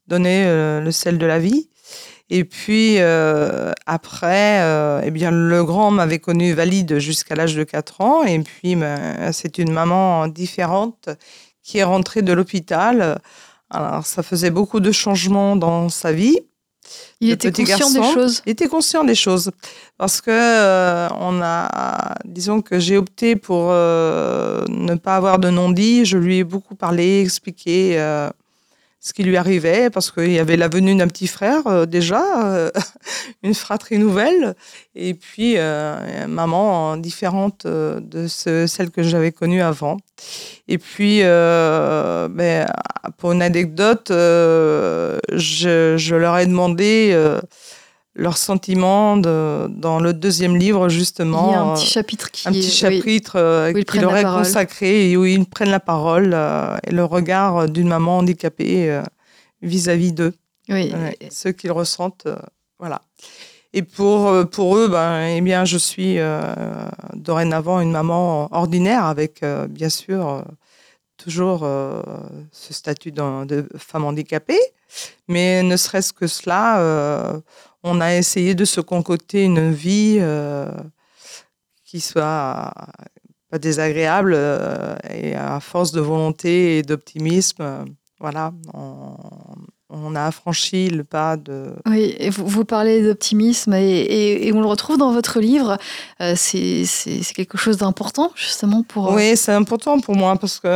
donner 0.08 0.46
euh, 0.46 0.82
le 0.82 0.91
sel 0.91 1.18
de 1.18 1.25
la 1.25 1.38
vie. 1.39 1.70
Et 2.32 2.46
puis 2.46 2.96
euh, 3.00 3.74
après, 3.86 4.62
euh, 4.62 5.01
eh 5.03 5.12
bien, 5.12 5.32
le 5.32 5.63
grand 5.65 5.91
m'avait 5.91 6.20
connu 6.20 6.53
valide 6.53 6.98
jusqu'à 6.98 7.36
l'âge 7.36 7.56
de 7.56 7.63
4 7.63 8.01
ans. 8.01 8.24
Et 8.24 8.39
puis, 8.39 8.75
ben, 8.75 9.32
c'est 9.34 9.58
une 9.58 9.72
maman 9.72 10.27
différente 10.27 11.10
qui 11.63 11.77
est 11.80 11.84
rentrée 11.84 12.22
de 12.22 12.34
l'hôpital. 12.34 13.20
Alors, 13.70 14.06
ça 14.06 14.24
faisait 14.24 14.51
beaucoup 14.51 14.80
de 14.80 14.91
changements 14.91 15.56
dans 15.56 15.89
sa 15.89 16.12
vie. 16.12 16.39
Il 17.20 17.30
le 17.30 17.34
était 17.34 17.51
conscient 17.51 17.89
des 17.89 18.00
garçon 18.00 18.13
choses. 18.13 18.41
était 18.46 18.68
conscient 18.68 19.03
des 19.03 19.15
choses 19.15 19.51
parce 19.98 20.20
que 20.20 20.32
euh, 20.32 21.08
on 21.20 21.39
a 21.41 22.15
disons 22.25 22.62
que 22.62 22.80
j'ai 22.80 22.98
opté 22.98 23.36
pour 23.36 23.68
euh, 23.70 24.65
ne 24.68 24.96
pas 24.96 25.15
avoir 25.15 25.39
de 25.39 25.50
non-dit 25.50 26.06
je 26.06 26.18
lui 26.18 26.39
ai 26.39 26.44
beaucoup 26.44 26.75
parlé 26.75 27.22
expliqué 27.22 28.00
euh, 28.00 28.30
ce 29.03 29.13
qui 29.13 29.24
lui 29.24 29.36
arrivait 29.36 29.89
parce 29.89 30.12
qu'il 30.12 30.31
y 30.31 30.38
avait 30.38 30.58
la 30.58 30.67
venue 30.67 30.93
d'un 30.96 31.08
petit 31.08 31.25
frère 31.25 31.65
euh, 31.65 31.88
déjà 31.88 32.22
euh, 32.46 32.70
une 33.43 33.55
fratrie 33.55 33.98
nouvelle. 33.98 34.53
Et 34.96 35.15
puis 35.15 35.55
euh, 35.58 36.27
maman 36.27 36.98
différente 36.98 37.65
euh, 37.65 38.00
de 38.00 38.27
ce- 38.27 38.67
celle 38.67 38.91
que 38.91 39.01
j'avais 39.01 39.31
connue 39.31 39.63
avant. 39.63 39.98
Et 40.67 40.77
puis 40.77 41.22
ben, 41.22 42.67
pour 43.17 43.31
une 43.31 43.41
anecdote 43.41 44.10
je, 44.12 46.15
leur 46.15 46.38
ai 46.38 46.46
demandé 46.46 47.12
leurs 48.13 48.38
sentiments 48.38 49.15
de- 49.18 49.68
dans 49.70 50.00
le 50.00 50.13
deuxième 50.13 50.58
livre, 50.58 50.89
justement. 50.89 51.48
Il 51.50 51.51
y 51.51 51.56
a 51.56 51.62
un 51.62 51.70
euh, 51.72 51.74
petit 51.75 51.88
chapitre 51.88 52.30
qui 52.32 52.48
un 52.48 52.51
petit 52.51 52.60
est- 52.60 52.63
oui. 52.65 52.72
chapitre 52.72 53.36
euh, 53.38 53.74
la 53.96 54.08
aurait 54.08 54.24
parole. 54.24 54.44
consacré 54.44 55.12
et 55.12 55.18
où 55.18 55.25
ils 55.25 55.46
prennent 55.46 55.70
la 55.70 55.80
parole 55.80 56.32
euh, 56.34 56.77
et 56.86 56.91
le 56.91 57.06
regard 57.06 57.70
d'une 57.70 57.88
maman 57.88 58.18
handicapée 58.20 58.91
euh, 58.91 59.01
vis-à-vis 59.62 60.12
d'eux, 60.12 60.34
Oui. 60.70 60.91
ouais, 60.94 61.18
ce 61.32 61.50
qu'ils 61.50 61.72
ressentent. 61.72 62.25
euh, 62.25 62.36
voilà. 62.80 63.01
Et 63.74 63.84
pour, 63.84 64.27
euh, 64.27 64.44
pour 64.44 64.75
eux, 64.75 64.89
ben, 64.89 65.27
eh 65.38 65.39
bien, 65.39 65.63
je 65.63 65.77
suis 65.77 66.20
euh, 66.20 66.41
dorénavant 67.13 67.80
une 67.80 67.91
maman 67.91 68.50
ordinaire 68.53 69.06
avec, 69.06 69.44
euh, 69.44 69.68
bien 69.68 69.88
sûr, 69.88 70.27
euh, 70.27 70.41
toujours 71.15 71.62
euh, 71.63 72.01
ce 72.51 72.74
statut 72.74 73.12
de 73.13 73.70
femme 73.77 74.03
handicapée. 74.03 74.60
Mais 75.30 75.63
ne 75.63 75.77
serait-ce 75.77 76.12
que 76.12 76.27
cela, 76.27 76.80
euh, 76.82 77.39
on 77.83 78.00
a 78.01 78.15
essayé 78.15 78.53
de 78.55 78.65
se 78.65 78.81
concocter 78.81 79.43
une 79.43 79.71
vie 79.71 80.17
euh, 80.19 80.69
qui 81.85 82.00
soit 82.00 82.73
pas 83.50 83.59
désagréable 83.59 84.33
euh, 84.35 84.95
et 85.13 85.35
à 85.35 85.59
force 85.59 85.91
de 85.91 86.00
volonté 86.01 86.77
et 86.77 86.81
d'optimisme, 86.83 87.61
euh, 87.61 87.83
voilà, 88.19 88.53
on, 88.73 89.15
on 89.89 90.15
a 90.15 90.31
franchi 90.31 90.89
le 90.89 91.03
pas 91.03 91.35
de. 91.35 91.73
Oui, 91.88 92.15
et 92.17 92.29
vous, 92.29 92.45
vous 92.47 92.63
parlez 92.63 93.01
d'optimisme 93.03 93.73
et, 93.73 93.81
et- 94.01 94.47
et 94.47 94.53
on 94.53 94.61
le 94.61 94.67
retrouve 94.67 94.97
dans 94.97 95.11
votre 95.11 95.39
livre. 95.41 95.77
C'est 96.35 96.85
quelque 97.35 97.57
chose 97.57 97.77
d'important 97.77 98.31
justement 98.35 98.83
pour. 98.83 99.11
Oui, 99.11 99.35
c'est 99.35 99.51
important 99.53 100.00
pour 100.00 100.15
moi 100.15 100.35
parce 100.38 100.59
que 100.59 100.67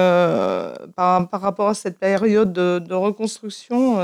par, 0.95 1.29
par 1.29 1.39
rapport 1.39 1.69
à 1.69 1.75
cette 1.75 1.97
période 1.99 2.51
de, 2.51 2.79
de 2.79 2.93
reconstruction, 2.93 3.99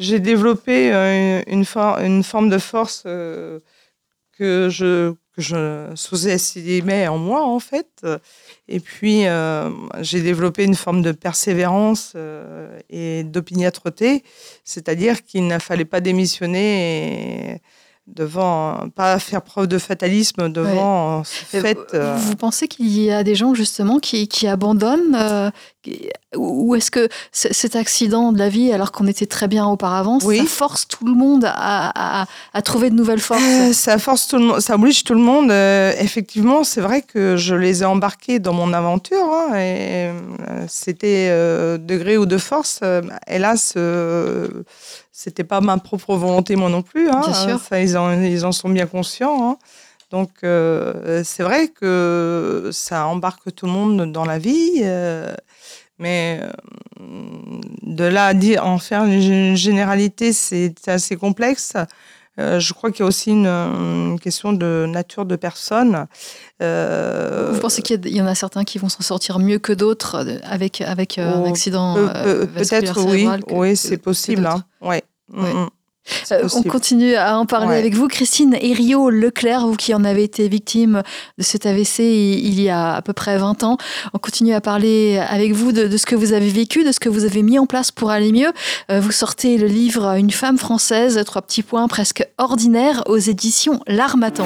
j'ai 0.00 0.18
développé 0.18 0.92
euh, 0.92 1.42
une, 1.46 1.64
for- 1.64 1.98
une 1.98 2.24
forme 2.24 2.50
de 2.50 2.58
force 2.58 3.04
euh, 3.06 3.60
que 4.32 4.68
je, 4.70 5.12
que 5.12 5.42
je 5.42 5.92
sous-estimais 5.94 7.06
en 7.06 7.18
moi, 7.18 7.44
en 7.46 7.60
fait. 7.60 8.04
Et 8.66 8.80
puis, 8.80 9.26
euh, 9.26 9.70
j'ai 10.00 10.22
développé 10.22 10.64
une 10.64 10.74
forme 10.74 11.02
de 11.02 11.12
persévérance 11.12 12.16
et 12.88 13.22
d'opiniâtreté, 13.24 14.24
c'est-à-dire 14.64 15.22
qu'il 15.22 15.46
ne 15.46 15.58
fallait 15.58 15.84
pas 15.84 16.00
démissionner 16.00 17.60
devant, 18.06 18.88
pas 18.94 19.18
faire 19.20 19.42
preuve 19.42 19.66
de 19.68 19.78
fatalisme 19.78 20.48
devant 20.50 21.22
ce 21.24 21.58
fait. 21.60 21.78
euh, 21.94 22.16
Vous 22.18 22.34
pensez 22.36 22.66
qu'il 22.66 22.88
y 22.88 23.10
a 23.12 23.22
des 23.22 23.34
gens 23.36 23.54
justement 23.54 23.98
qui, 24.00 24.26
qui 24.26 24.48
abandonnent 24.48 25.14
euh, 25.14 25.50
Ou 26.36 26.74
est-ce 26.74 26.90
que 26.90 27.08
cet 27.30 27.76
accident 27.76 28.32
de 28.32 28.38
la 28.38 28.48
vie, 28.48 28.72
alors 28.72 28.90
qu'on 28.90 29.06
était 29.06 29.26
très 29.26 29.46
bien 29.46 29.64
auparavant, 29.66 30.18
Oui. 30.24 30.38
ça 30.38 30.44
force 30.46 30.88
tout 30.88 31.06
le 31.06 31.14
monde 31.14 31.44
à, 31.46 32.22
à- 32.22 32.26
à 32.52 32.62
trouver 32.62 32.90
de 32.90 32.96
nouvelles 32.96 33.20
forces? 33.20 33.42
Euh, 33.42 33.72
ça 33.72 33.96
force 33.98 34.26
tout 34.26 34.36
le 34.38 34.44
monde, 34.44 34.60
ça 34.60 34.74
oblige 34.74 35.04
tout 35.04 35.14
le 35.14 35.20
monde. 35.20 35.50
Effectivement, 36.00 36.64
c'est 36.64 36.80
vrai 36.80 37.02
que 37.02 37.36
je 37.36 37.54
les 37.54 37.82
ai 37.82 37.86
embarqués 37.86 38.40
dans 38.40 38.52
mon 38.54 38.72
aventure. 38.72 39.24
hein, 39.32 39.54
et 39.56 40.10
c'était 40.68 41.28
euh, 41.30 41.78
de 41.78 41.96
gré 41.96 42.16
ou 42.18 42.26
de 42.26 42.38
force. 42.38 42.80
Euh, 42.82 43.02
hélas, 43.28 43.74
c'était 45.22 45.44
pas 45.44 45.60
ma 45.60 45.76
propre 45.76 46.16
volonté 46.16 46.56
moi 46.56 46.70
non 46.70 46.80
plus. 46.80 47.10
hein. 47.10 47.20
Bien 47.24 47.34
sûr. 47.34 47.58
Ça, 47.60 47.78
ils 47.80 47.96
en, 47.98 48.10
ils 48.22 48.46
en 48.46 48.52
sont 48.52 48.70
bien 48.70 48.86
conscients. 48.86 49.50
hein. 49.50 49.56
Donc, 50.10 50.30
euh, 50.44 51.22
c'est 51.24 51.42
vrai 51.42 51.68
que 51.68 52.70
ça 52.72 53.06
embarque 53.06 53.54
tout 53.54 53.66
le 53.66 53.72
monde 53.72 54.10
dans 54.12 54.24
la 54.24 54.38
vie. 54.38 54.80
euh, 54.82 55.34
mais 55.98 56.40
euh, 56.42 56.50
de 57.82 58.04
là 58.04 58.26
à 58.28 58.34
dire, 58.34 58.64
en 58.66 58.78
faire 58.78 59.04
une 59.04 59.54
généralité, 59.56 60.32
c'est 60.32 60.74
assez 60.88 61.16
complexe. 61.16 61.74
Euh, 62.38 62.58
je 62.58 62.72
crois 62.72 62.90
qu'il 62.90 63.00
y 63.00 63.02
a 63.02 63.06
aussi 63.06 63.30
une, 63.32 63.46
une 63.46 64.18
question 64.18 64.54
de 64.54 64.86
nature 64.88 65.26
de 65.26 65.36
personne. 65.36 66.06
Vous 66.60 67.60
pensez 67.60 67.82
qu'il 67.82 68.08
y 68.08 68.20
en 68.22 68.26
a 68.26 68.34
certains 68.34 68.64
qui 68.64 68.78
vont 68.78 68.88
s'en 68.88 69.02
sortir 69.02 69.38
mieux 69.38 69.58
que 69.58 69.72
d'autres 69.74 70.24
avec, 70.44 70.80
avec 70.80 71.18
un 71.18 71.42
Oh, 71.44 71.48
accident 71.48 71.94
peut- 71.96 72.46
Peut-être 72.46 72.96
oui, 73.04 73.10
cérébral 73.20 73.44
que- 73.44 73.52
oui, 73.54 73.76
c'est 73.76 73.98
possible. 73.98 74.46
Hein. 74.46 74.64
Ouais. 74.80 75.02
Mm, 75.32 75.42
Ouais. 75.42 75.54
mm. 75.54 75.68
Euh, 76.32 76.48
on 76.56 76.62
continue 76.62 77.14
à 77.14 77.38
en 77.38 77.44
parler 77.44 77.68
Ouais. 77.68 77.78
avec 77.78 77.94
vous, 77.94 78.08
Christine 78.08 78.54
Herriot 78.54 79.10
Leclerc, 79.10 79.66
vous 79.66 79.76
qui 79.76 79.92
en 79.94 80.02
avez 80.02 80.24
été 80.24 80.48
victime 80.48 81.02
de 81.38 81.42
cet 81.42 81.66
AVC 81.66 81.98
il 82.00 82.48
il 82.48 82.60
y 82.60 82.68
a 82.70 82.94
à 82.94 83.02
peu 83.02 83.12
près 83.12 83.36
20 83.36 83.62
ans. 83.64 83.76
On 84.14 84.18
continue 84.18 84.54
à 84.54 84.60
parler 84.62 85.18
avec 85.28 85.52
vous 85.52 85.72
de, 85.72 85.86
de 85.86 85.96
ce 85.98 86.06
que 86.06 86.16
vous 86.16 86.32
avez 86.32 86.48
vécu, 86.48 86.84
de 86.84 86.90
ce 86.92 87.00
que 87.00 87.10
vous 87.10 87.24
avez 87.24 87.42
mis 87.42 87.58
en 87.58 87.66
place 87.66 87.90
pour 87.92 88.10
aller 88.10 88.32
mieux. 88.32 88.50
Euh, 88.90 88.98
Vous 89.00 89.12
sortez 89.12 89.56
le 89.58 89.66
livre 89.66 90.16
Une 90.16 90.30
femme 90.32 90.56
française, 90.58 91.20
trois 91.26 91.42
petits 91.42 91.62
points 91.62 91.86
presque 91.86 92.26
ordinaires 92.38 93.02
aux 93.06 93.18
éditions 93.18 93.80
L'Armatan. 93.86 94.44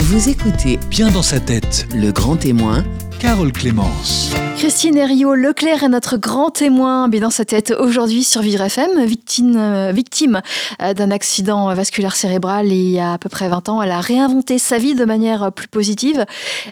Vous 0.00 0.28
écoutez 0.28 0.78
Bien 0.90 1.10
dans 1.10 1.22
sa 1.22 1.40
tête, 1.40 1.86
Le 1.94 2.12
Grand 2.12 2.36
Témoin 2.36 2.84
Carole 3.20 3.52
Clémence. 3.52 4.34
Christine 4.56 4.96
Herriot 4.96 5.34
Leclerc 5.34 5.84
est 5.84 5.88
notre 5.88 6.16
grand 6.16 6.50
témoin 6.50 7.08
bien 7.08 7.20
dans 7.20 7.30
sa 7.30 7.44
tête 7.44 7.70
aujourd'hui 7.78 8.24
sur 8.24 8.40
Vivre 8.40 8.62
FM, 8.62 9.04
victime, 9.04 9.56
euh, 9.58 9.92
victime 9.92 10.40
euh, 10.80 10.94
d'un 10.94 11.10
accident 11.10 11.74
vasculaire 11.74 12.16
cérébral 12.16 12.68
il 12.68 12.90
y 12.90 12.98
a 12.98 13.12
à 13.12 13.18
peu 13.18 13.28
près 13.28 13.48
20 13.50 13.68
ans. 13.68 13.82
Elle 13.82 13.90
a 13.90 14.00
réinventé 14.00 14.58
sa 14.58 14.78
vie 14.78 14.94
de 14.94 15.04
manière 15.04 15.52
plus 15.52 15.68
positive. 15.68 16.24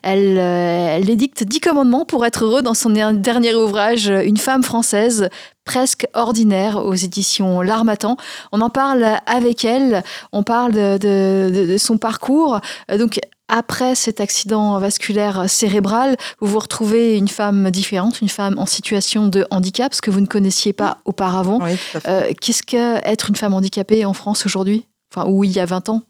Elle, 0.03 0.39
euh, 0.39 0.97
elle 0.97 1.11
édicte 1.11 1.45
10 1.45 1.61
commandements 1.61 2.07
pour 2.07 2.25
être 2.25 2.45
heureux 2.45 2.63
dans 2.63 2.75
son 2.75 2.91
dernier 2.91 3.55
ouvrage, 3.55 4.07
Une 4.07 4.39
femme 4.39 4.63
française 4.63 5.29
presque 5.67 6.07
ordinaire 6.15 6.83
aux 6.83 6.95
éditions 6.95 7.61
L'Armatan. 7.61 8.17
On 8.53 8.63
en 8.63 8.71
parle 8.71 9.05
avec 9.27 9.67
elle, 9.67 10.03
on 10.33 10.43
parle 10.43 10.73
de, 10.73 10.97
de, 10.97 11.67
de 11.67 11.77
son 11.77 11.99
parcours. 11.99 12.61
Donc 12.99 13.21
après 13.49 13.95
cet 13.95 14.21
accident 14.21 14.79
vasculaire 14.79 15.49
cérébral, 15.49 16.17
vous 16.41 16.47
vous 16.47 16.59
retrouvez 16.59 17.17
une 17.17 17.29
femme 17.29 17.71
différente, 17.71 18.21
une 18.21 18.29
femme 18.29 18.59
en 18.59 18.67
situation 18.67 19.27
de 19.27 19.47
handicap, 19.51 19.95
ce 19.95 20.03
que 20.03 20.11
vous 20.11 20.21
ne 20.21 20.27
connaissiez 20.27 20.73
pas 20.73 20.99
auparavant. 21.05 21.59
Euh, 22.07 22.33
qu'est-ce 22.41 22.63
qu'être 22.63 23.31
une 23.31 23.37
femme 23.37 23.55
handicapée 23.55 24.05
en 24.05 24.13
France 24.13 24.47
aujourd'hui? 24.47 24.87
Enfin, 25.13 25.29
ou 25.29 25.45
il 25.45 25.51
y 25.51 25.61
a 25.61 25.67
20 25.67 25.89
ans? 25.89 26.03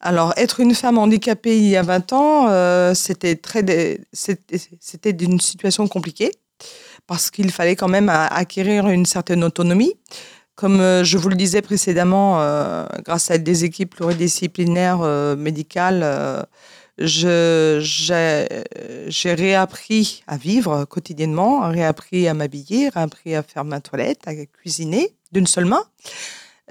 Alors, 0.00 0.32
être 0.36 0.60
une 0.60 0.74
femme 0.74 0.98
handicapée 0.98 1.56
il 1.56 1.68
y 1.68 1.76
a 1.76 1.82
20 1.82 2.12
ans, 2.12 2.46
euh, 2.48 2.94
c'était 2.94 3.36
très, 3.36 3.64
c'était 4.12 5.12
d'une 5.12 5.40
situation 5.40 5.88
compliquée 5.88 6.32
parce 7.06 7.30
qu'il 7.30 7.50
fallait 7.50 7.74
quand 7.74 7.88
même 7.88 8.08
acquérir 8.08 8.88
une 8.88 9.06
certaine 9.06 9.42
autonomie. 9.42 9.94
Comme 10.58 10.80
euh, 10.80 11.04
je 11.04 11.16
vous 11.18 11.28
le 11.28 11.36
disais 11.36 11.62
précédemment, 11.62 12.40
euh, 12.40 12.84
grâce 13.04 13.30
à 13.30 13.38
des 13.38 13.64
équipes 13.64 13.94
pluridisciplinaires 13.94 15.02
euh, 15.02 15.36
médicales, 15.36 16.04
j'ai 16.98 17.78
réappris 19.24 20.24
à 20.26 20.36
vivre 20.36 20.84
quotidiennement, 20.84 21.60
réappris 21.70 22.26
à 22.26 22.34
m'habiller, 22.34 22.88
réappris 22.88 23.36
à 23.36 23.44
faire 23.44 23.64
ma 23.64 23.80
toilette, 23.80 24.26
à 24.26 24.34
cuisiner 24.34 25.14
d'une 25.30 25.46
seule 25.46 25.66
main. 25.66 25.84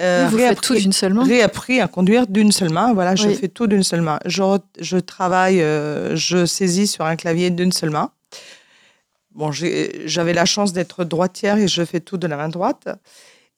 Euh, 0.02 0.28
vous 0.30 0.38
faites 0.38 0.60
tout 0.60 0.76
d'une 0.76 0.92
seule 0.92 1.14
main 1.14 1.24
Réappris 1.24 1.80
à 1.80 1.88
conduire 1.88 2.28
d'une 2.28 2.52
seule 2.52 2.72
main. 2.72 2.94
Voilà, 2.94 3.16
je 3.16 3.30
fais 3.30 3.48
tout 3.48 3.68
d'une 3.68 3.84
seule 3.84 4.02
main. 4.02 4.20
Je, 4.26 4.44
je 4.82 4.98
travaille, 4.98 5.60
je 5.60 6.46
saisis 6.46 6.88
sur 6.88 7.06
un 7.06 7.16
clavier 7.16 7.52
d'une 7.52 7.72
seule 7.72 7.92
main. 7.92 8.12
Bon, 9.34 9.52
j'avais 9.54 10.34
la 10.34 10.44
chance 10.44 10.74
d'être 10.74 11.06
droitière 11.06 11.58
et 11.58 11.70
je 11.70 11.86
fais 11.86 12.02
tout 12.02 12.18
de 12.18 12.28
la 12.28 12.36
main 12.36 12.50
droite. 12.50 12.90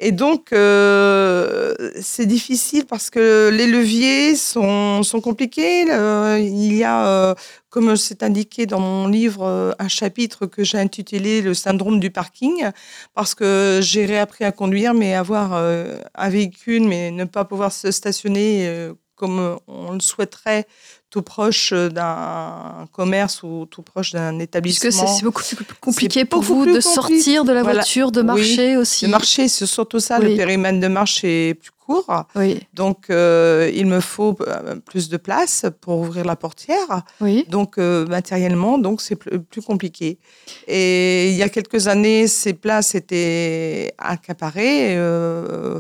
Et 0.02 0.14
donc, 0.14 0.54
euh, 0.54 1.74
c'est 2.02 2.26
difficile 2.26 2.86
parce 2.86 3.10
que 3.10 3.50
les 3.54 3.68
leviers 3.68 4.36
sont, 4.36 5.04
sont 5.04 5.20
compliqués. 5.20 5.82
il 5.82 6.74
y 6.74 6.86
a, 6.86 7.06
euh, 7.06 7.36
comme 7.70 7.98
c'est 7.98 8.24
indiqué 8.24 8.66
dans 8.66 8.80
mon 8.80 9.08
livre, 9.10 9.44
euh, 9.44 9.72
un 9.78 9.90
chapitre 9.90 10.46
que 10.46 10.64
j'ai 10.64 10.78
intitulé 10.78 11.42
Le 11.42 11.54
syndrome 11.54 12.00
du 12.00 12.12
parking, 12.12 12.70
parce 13.14 13.36
que 13.36 13.80
j'ai 13.84 14.06
réappris 14.06 14.46
à 14.46 14.54
conduire, 14.54 14.94
mais 14.94 15.16
avoir 15.16 15.54
un 15.54 16.30
véhicule, 16.30 16.84
mais 16.88 17.12
ne 17.12 17.26
pas 17.26 17.44
pouvoir 17.44 17.74
se 17.74 17.92
stationner 17.92 18.92
comme 19.20 19.58
on 19.68 19.92
le 19.92 20.00
souhaiterait 20.00 20.66
tout 21.10 21.22
proche 21.22 21.74
d'un 21.74 22.88
commerce 22.94 23.44
ou 23.44 23.66
tout 23.70 23.82
proche 23.82 24.12
d'un 24.12 24.40
établissement. 24.40 24.92
Parce 24.92 25.12
que 25.12 25.18
c'est 25.18 25.24
beaucoup 25.24 25.44
plus 25.44 25.66
compliqué 25.82 26.24
pour 26.26 26.42
vous 26.42 26.66
de 26.66 26.80
sortir 26.80 27.44
de 27.44 27.52
la 27.52 27.64
voiture, 27.64 28.12
de 28.12 28.22
marcher 28.22 28.78
aussi. 28.78 29.06
De 29.06 29.12
marcher, 29.12 29.48
c'est 29.48 29.66
surtout 29.66 30.00
ça. 30.00 30.20
Le 30.20 30.36
périmètre 30.36 30.80
de 30.80 30.88
marche 30.88 31.24
est 31.24 31.56
plus 31.56 31.72
court. 31.72 32.26
Oui. 32.36 32.60
Donc, 32.74 33.10
euh, 33.10 33.72
il 33.74 33.88
me 33.88 34.00
faut 34.00 34.38
euh, 34.42 34.76
plus 34.76 35.10
de 35.10 35.18
place 35.18 35.66
pour 35.82 36.00
ouvrir 36.00 36.24
la 36.26 36.36
portière. 36.36 37.04
Oui. 37.20 37.46
Donc, 37.50 37.78
euh, 37.78 38.06
matériellement, 38.06 38.78
donc 38.78 39.02
c'est 39.02 39.16
plus, 39.16 39.62
compliqué. 39.62 40.20
Et 40.68 41.32
il 41.32 41.36
y 41.36 41.44
a 41.44 41.50
quelques 41.50 41.88
années, 41.88 42.28
ces 42.28 42.54
places 42.54 42.94
étaient 42.96 43.94
accaparées, 43.98 44.96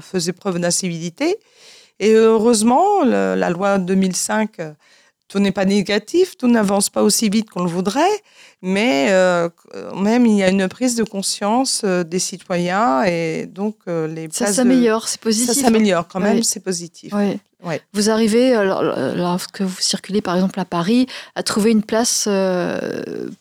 faisaient 0.01 0.33
preuve 0.33 0.59
d'incivilité. 0.59 1.37
Et 1.99 2.13
heureusement, 2.13 3.03
la 3.03 3.49
loi 3.49 3.77
2005 3.77 4.57
tout 5.29 5.39
n'est 5.39 5.51
pas 5.51 5.65
négatif, 5.65 6.35
tout 6.37 6.47
n'avance 6.47 6.89
pas 6.89 7.03
aussi 7.03 7.29
vite 7.29 7.49
qu'on 7.51 7.63
le 7.63 7.69
voudrait, 7.69 8.21
mais 8.61 9.07
euh, 9.09 9.49
même 9.95 10.25
il 10.25 10.35
y 10.35 10.43
a 10.43 10.49
une 10.49 10.67
prise 10.67 10.95
de 10.95 11.03
conscience 11.03 11.81
euh, 11.85 12.03
des 12.03 12.19
citoyens 12.19 13.03
et 13.03 13.45
donc 13.45 13.77
euh, 13.87 14.07
les 14.07 14.27
ça 14.31 14.47
s'améliore, 14.47 15.07
c'est 15.07 15.21
positif. 15.21 15.53
Ça 15.53 15.61
s'améliore 15.61 16.07
quand 16.07 16.19
même, 16.19 16.43
c'est 16.43 16.59
positif. 16.59 17.13
Vous 17.93 18.09
arrivez, 18.09 18.53
lorsque 19.15 19.61
vous 19.61 19.81
circulez 19.81 20.21
par 20.21 20.35
exemple 20.35 20.59
à 20.61 20.65
Paris, 20.65 21.07
à 21.35 21.43
trouver 21.43 21.71
une 21.71 21.83
place 21.83 22.29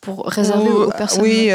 pour 0.01 0.27
réserver 0.27 0.71
aux 0.71 0.91
personnes 0.91 1.23
Oui, 1.23 1.51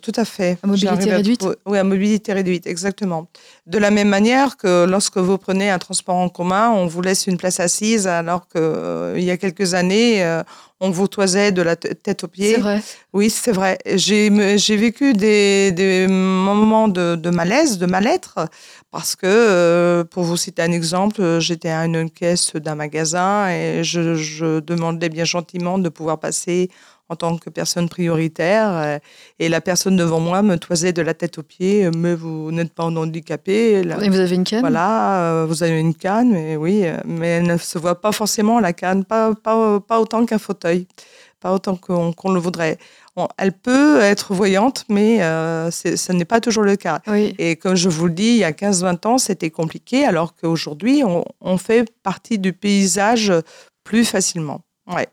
tout 0.00 0.12
à 0.16 0.24
fait. 0.24 0.58
À 0.62 0.66
mobilité 0.66 1.12
réduite 1.12 1.46
Oui, 1.66 1.76
à 1.76 1.84
mobilité 1.84 2.32
réduite, 2.32 2.66
exactement. 2.66 3.28
De 3.66 3.76
la 3.76 3.90
même 3.90 4.08
manière 4.08 4.56
que 4.56 4.86
lorsque 4.86 5.18
vous 5.18 5.36
prenez 5.36 5.68
un 5.68 5.78
transport 5.78 6.16
en 6.16 6.30
commun, 6.30 6.70
on 6.70 6.86
vous 6.86 7.02
laisse 7.02 7.26
une 7.26 7.36
place 7.36 7.60
assise 7.60 8.06
alors 8.06 8.48
qu'il 8.48 9.22
y 9.22 9.30
a 9.30 9.36
quelques 9.36 9.74
années, 9.74 10.24
on 10.80 10.90
vous 10.90 11.08
toisait 11.08 11.52
de 11.52 11.62
la 11.62 11.76
tête 11.76 12.24
aux 12.24 12.28
pieds. 12.28 12.54
C'est 12.54 12.60
vrai. 12.60 12.82
Oui, 13.12 13.30
c'est 13.30 13.52
vrai. 13.52 13.78
J'ai 13.86 14.28
vécu 14.76 15.14
des, 15.14 16.06
moments 16.08 16.88
de, 16.88 17.30
malaise, 17.30 17.78
de 17.78 17.86
mal-être, 17.86 18.48
parce 18.90 19.16
que, 19.16 19.26
euh, 19.26 20.04
pour 20.04 20.24
vous 20.24 20.36
citer 20.36 20.62
un 20.62 20.72
exemple, 20.72 21.38
j'étais 21.40 21.70
à 21.70 21.86
une 21.86 22.10
caisse 22.10 22.54
d'un 22.56 22.74
magasin 22.74 23.48
et 23.48 23.82
je, 23.84 24.60
demandais 24.60 25.08
bien 25.08 25.24
gentiment 25.24 25.78
de 25.78 25.88
pouvoir 25.88 26.18
passer 26.18 26.70
en 27.08 27.16
tant 27.16 27.36
que 27.38 27.50
personne 27.50 27.88
prioritaire. 27.88 28.70
Euh, 28.70 28.98
et 29.38 29.48
la 29.48 29.60
personne 29.60 29.96
devant 29.96 30.20
moi 30.20 30.42
me 30.42 30.56
toisait 30.56 30.92
de 30.92 31.02
la 31.02 31.14
tête 31.14 31.38
aux 31.38 31.42
pieds, 31.42 31.90
mais 31.96 32.14
vous 32.14 32.50
n'êtes 32.52 32.72
pas 32.72 32.84
handicapé. 32.84 33.82
Et 33.82 34.08
vous 34.08 34.18
avez 34.18 34.34
une 34.34 34.44
canne? 34.44 34.60
Voilà, 34.60 35.20
euh, 35.20 35.46
vous 35.46 35.62
avez 35.62 35.78
une 35.78 35.94
canne, 35.94 36.32
mais 36.32 36.56
oui, 36.56 36.84
mais 37.04 37.28
elle 37.28 37.46
ne 37.46 37.56
se 37.56 37.78
voit 37.78 38.00
pas 38.00 38.12
forcément 38.12 38.60
la 38.60 38.72
canne, 38.72 39.04
pas, 39.04 39.34
pas, 39.34 39.80
pas 39.80 40.00
autant 40.00 40.26
qu'un 40.26 40.38
fauteuil, 40.38 40.86
pas 41.40 41.52
autant 41.52 41.76
qu'on 41.76 42.32
le 42.32 42.40
voudrait. 42.40 42.78
elle 43.38 43.52
peut 43.52 44.00
être 44.00 44.34
voyante, 44.34 44.84
mais 44.88 45.22
euh, 45.22 45.70
ce 45.70 46.12
n'est 46.12 46.24
pas 46.24 46.40
toujours 46.40 46.64
le 46.64 46.76
cas. 46.76 47.00
Et 47.38 47.56
comme 47.56 47.76
je 47.76 47.88
vous 47.88 48.06
le 48.06 48.12
dis, 48.12 48.28
il 48.28 48.38
y 48.38 48.44
a 48.44 48.52
15-20 48.52 49.06
ans, 49.06 49.18
c'était 49.18 49.50
compliqué, 49.50 50.04
alors 50.04 50.34
qu'aujourd'hui, 50.34 51.02
on, 51.04 51.24
on 51.40 51.58
fait 51.58 51.88
partie 52.02 52.38
du 52.38 52.52
paysage 52.52 53.32
plus 53.84 54.04
facilement. 54.04 54.65
Ouais. 54.86 55.08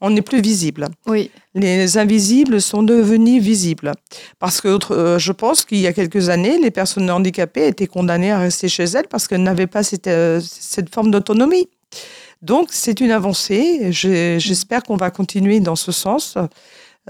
On 0.00 0.10
n'est 0.10 0.22
plus 0.22 0.40
visible. 0.40 0.88
Oui. 1.06 1.30
Les 1.54 1.96
invisibles 1.96 2.60
sont 2.60 2.82
devenus 2.82 3.42
visibles. 3.42 3.92
Parce 4.38 4.60
que 4.60 4.78
euh, 4.92 5.18
je 5.18 5.32
pense 5.32 5.64
qu'il 5.64 5.78
y 5.78 5.86
a 5.86 5.92
quelques 5.92 6.28
années, 6.28 6.58
les 6.58 6.70
personnes 6.70 7.10
handicapées 7.10 7.68
étaient 7.68 7.86
condamnées 7.86 8.32
à 8.32 8.38
rester 8.38 8.68
chez 8.68 8.84
elles 8.84 9.08
parce 9.08 9.26
qu'elles 9.26 9.42
n'avaient 9.42 9.66
pas 9.66 9.82
cette, 9.82 10.06
euh, 10.06 10.40
cette 10.42 10.94
forme 10.94 11.10
d'autonomie. 11.10 11.68
Donc, 12.42 12.68
c'est 12.70 13.00
une 13.00 13.12
avancée. 13.12 13.90
J'espère 13.90 14.82
qu'on 14.82 14.96
va 14.96 15.10
continuer 15.10 15.60
dans 15.60 15.76
ce 15.76 15.92
sens. 15.92 16.36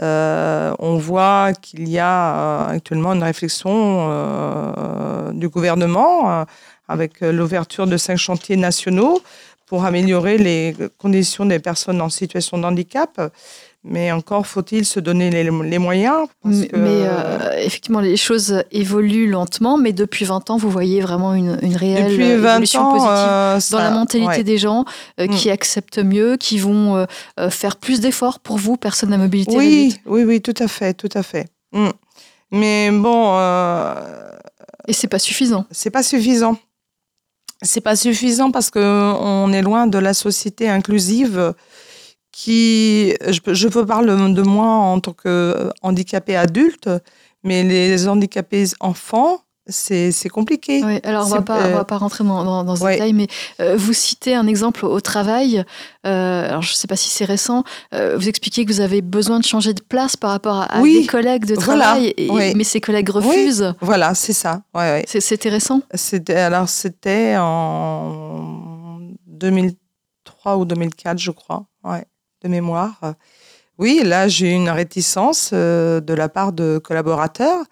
Euh, 0.00 0.74
on 0.78 0.96
voit 0.96 1.52
qu'il 1.60 1.88
y 1.88 1.98
a 1.98 2.66
actuellement 2.66 3.14
une 3.14 3.24
réflexion 3.24 5.32
du 5.32 5.48
gouvernement 5.48 6.44
avec 6.86 7.20
l'ouverture 7.20 7.88
de 7.88 7.96
cinq 7.96 8.16
chantiers 8.16 8.56
nationaux 8.56 9.20
pour 9.74 9.86
améliorer 9.86 10.38
les 10.38 10.72
conditions 10.98 11.44
des 11.46 11.58
personnes 11.58 12.00
en 12.00 12.08
situation 12.08 12.58
de 12.58 12.62
handicap. 12.62 13.20
Mais 13.82 14.12
encore 14.12 14.46
faut-il 14.46 14.84
se 14.84 15.00
donner 15.00 15.30
les, 15.30 15.78
moyens. 15.80 16.28
mais, 16.44 16.62
euh, 16.72 17.58
effectivement, 17.58 17.98
les 17.98 18.16
choses 18.16 18.62
évoluent 18.70 19.28
lentement, 19.28 19.76
mais 19.76 19.92
depuis 19.92 20.26
20 20.26 20.50
ans, 20.50 20.58
vous 20.58 20.70
voyez 20.70 21.00
vraiment 21.00 21.34
une, 21.34 21.58
réelle 21.74 22.20
évolution 22.20 22.88
positive 22.88 23.10
euh, 23.10 23.58
dans 23.72 23.78
la 23.78 23.90
mentalité 23.90 24.44
des 24.44 24.58
gens 24.58 24.84
euh, 25.18 25.26
qui 25.26 25.48
mm. 25.48 25.52
acceptent 25.52 25.98
mieux, 25.98 26.36
qui 26.36 26.58
vont 26.58 27.04
faire 27.50 27.74
plus 27.74 27.98
d'efforts 27.98 28.38
pour 28.38 28.58
vous, 28.58 28.76
personnes 28.76 29.12
à 29.12 29.18
mobilité 29.18 29.56
oui, 29.56 29.64
réduite. 29.64 30.00
Oui, 30.06 30.22
oui, 30.22 30.40
tout 30.40 30.54
à 30.60 30.68
fait, 30.68 30.94
tout 30.94 31.10
à 31.14 31.24
fait. 31.24 31.48
Mm. 31.72 31.88
Mais 32.52 32.92
bon. 32.92 33.36
Et 34.86 34.92
c'est 34.92 35.08
pas 35.08 35.18
suffisant. 35.18 35.66
C'est 35.72 35.90
pas 35.90 36.04
suffisant 36.04 36.56
c'est 37.64 37.80
pas 37.80 37.96
suffisant 37.96 38.50
parce 38.50 38.70
que 38.70 38.78
on 38.78 39.52
est 39.52 39.62
loin 39.62 39.86
de 39.86 39.98
la 39.98 40.14
société 40.14 40.68
inclusive 40.68 41.54
qui, 42.34 43.14
je, 43.28 43.68
peux 43.68 43.86
parler 43.86 44.08
de 44.08 44.42
moi 44.42 44.66
en 44.66 44.98
tant 44.98 45.12
que 45.12 45.70
handicapé 45.82 46.34
adulte, 46.34 46.90
mais 47.44 47.62
les 47.62 48.08
handicapés 48.08 48.66
enfants, 48.80 49.43
c'est 49.66 50.28
compliqué. 50.28 50.82
Oui, 50.84 51.00
alors 51.04 51.26
on 51.26 51.30
ne 51.30 51.72
va 51.72 51.84
pas 51.84 51.96
rentrer 51.96 52.22
dans, 52.22 52.64
dans, 52.64 52.76
ce 52.76 52.84
détail, 52.86 53.12
mais 53.14 53.28
euh, 53.60 53.76
vous 53.76 53.92
citez 53.92 54.34
un 54.34 54.46
exemple 54.46 54.84
au 54.84 55.00
travail. 55.00 55.64
Euh, 56.06 56.48
alors 56.48 56.62
je 56.62 56.72
ne 56.72 56.76
sais 56.76 56.86
pas 56.86 56.96
si 56.96 57.08
c'est 57.08 57.24
récent. 57.24 57.64
Euh, 57.94 58.16
vous 58.18 58.28
expliquez 58.28 58.64
que 58.64 58.72
vous 58.72 58.80
avez 58.80 59.00
besoin 59.00 59.38
de 59.38 59.44
changer 59.44 59.72
de 59.72 59.80
place 59.80 60.16
par 60.16 60.30
rapport 60.30 60.66
à, 60.70 60.82
des 60.82 61.06
collègues 61.06 61.46
de 61.46 61.56
travail, 61.56 62.14
mais 62.54 62.64
ces 62.64 62.80
collègues 62.80 63.08
refusent. 63.08 63.74
voilà, 63.80 64.14
c'est 64.14 64.34
ça. 64.34 64.62
Ouais, 64.74 65.04
C'était 65.06 65.48
récent? 65.48 65.80
Alors 66.28 66.68
c'était 66.68 67.36
en 67.38 68.98
2003 69.26 70.58
ou 70.58 70.64
2004, 70.64 71.18
je 71.18 71.30
crois, 71.30 71.64
de 72.42 72.48
mémoire. 72.48 73.00
Oui, 73.78 74.02
là, 74.04 74.28
j'ai 74.28 74.52
une 74.52 74.70
réticence 74.70 75.50
euh, 75.52 76.00
de 76.00 76.14
la 76.14 76.28
part 76.28 76.52
de 76.52 76.78
collaborateurs. 76.78 77.64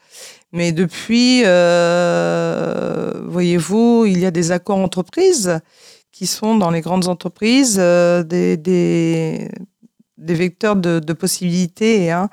Mais 0.53 0.73
depuis, 0.73 1.43
euh, 1.47 3.13
voyez-vous, 3.27 4.05
il 4.07 4.19
y 4.19 4.27
a 4.27 4.31
des 4.31 4.53
accords 4.53 4.79
entreprises 4.79 5.61
qui 6.13 6.27
sont 6.27 6.57
dans 6.57 6.71
les 6.71 6.83
grandes 6.83 7.09
entreprises 7.09 7.79
euh, 7.81 8.23
des, 8.23 8.59
des, 8.59 9.49
des, 10.19 10.35
vecteurs 10.35 10.77
de, 10.77 10.99
de 10.99 11.13
possibilités. 11.15 12.11
Hein. 12.11 12.29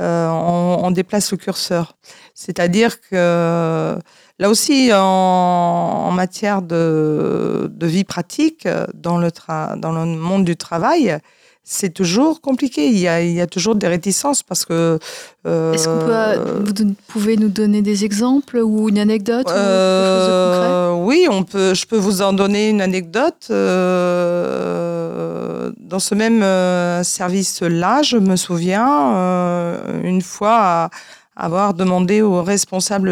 Euh, 0.00 0.28
on, 0.28 0.80
on, 0.84 0.90
déplace 0.90 1.30
le 1.30 1.36
curseur. 1.36 1.96
C'est-à-dire 2.34 3.00
que 3.00 3.96
là 4.40 4.50
aussi, 4.50 4.90
en, 4.92 4.98
en 4.98 6.10
matière 6.10 6.62
de, 6.62 7.70
de, 7.72 7.86
vie 7.86 8.04
pratique, 8.04 8.66
dans 8.94 9.18
le, 9.18 9.30
dans 9.76 9.92
le 9.92 10.06
monde 10.06 10.44
du 10.44 10.56
travail, 10.56 11.20
c'est 11.62 11.90
toujours 11.90 12.40
compliqué. 12.40 12.88
Il 12.88 12.98
y, 12.98 13.06
a, 13.06 13.22
il 13.22 13.32
y, 13.32 13.40
a, 13.40 13.46
toujours 13.46 13.76
des 13.76 13.86
réticences 13.86 14.42
parce 14.42 14.64
que. 14.64 14.98
Euh, 15.46 15.72
Est-ce 15.72 15.86
que 15.86 16.82
vous 16.82 16.94
pouvez 17.08 17.36
nous 17.36 17.48
donner 17.48 17.82
des 17.82 18.04
exemples 18.04 18.58
ou 18.58 18.88
une 18.88 18.98
anecdote 18.98 19.48
euh, 19.50 20.92
ou 20.92 21.06
Oui, 21.06 21.26
on 21.30 21.44
peut, 21.44 21.74
je 21.74 21.86
peux 21.86 21.96
vous 21.96 22.22
en 22.22 22.32
donner 22.32 22.70
une 22.70 22.80
anecdote. 22.80 23.48
Euh, 25.10 25.72
dans 25.78 25.98
ce 25.98 26.14
même 26.14 26.42
euh, 26.42 27.02
service-là, 27.02 28.02
je 28.02 28.16
me 28.16 28.36
souviens 28.36 29.14
euh, 29.14 30.02
une 30.02 30.22
fois 30.22 30.90
avoir 31.36 31.74
demandé 31.74 32.22
au 32.22 32.42
responsable 32.42 33.10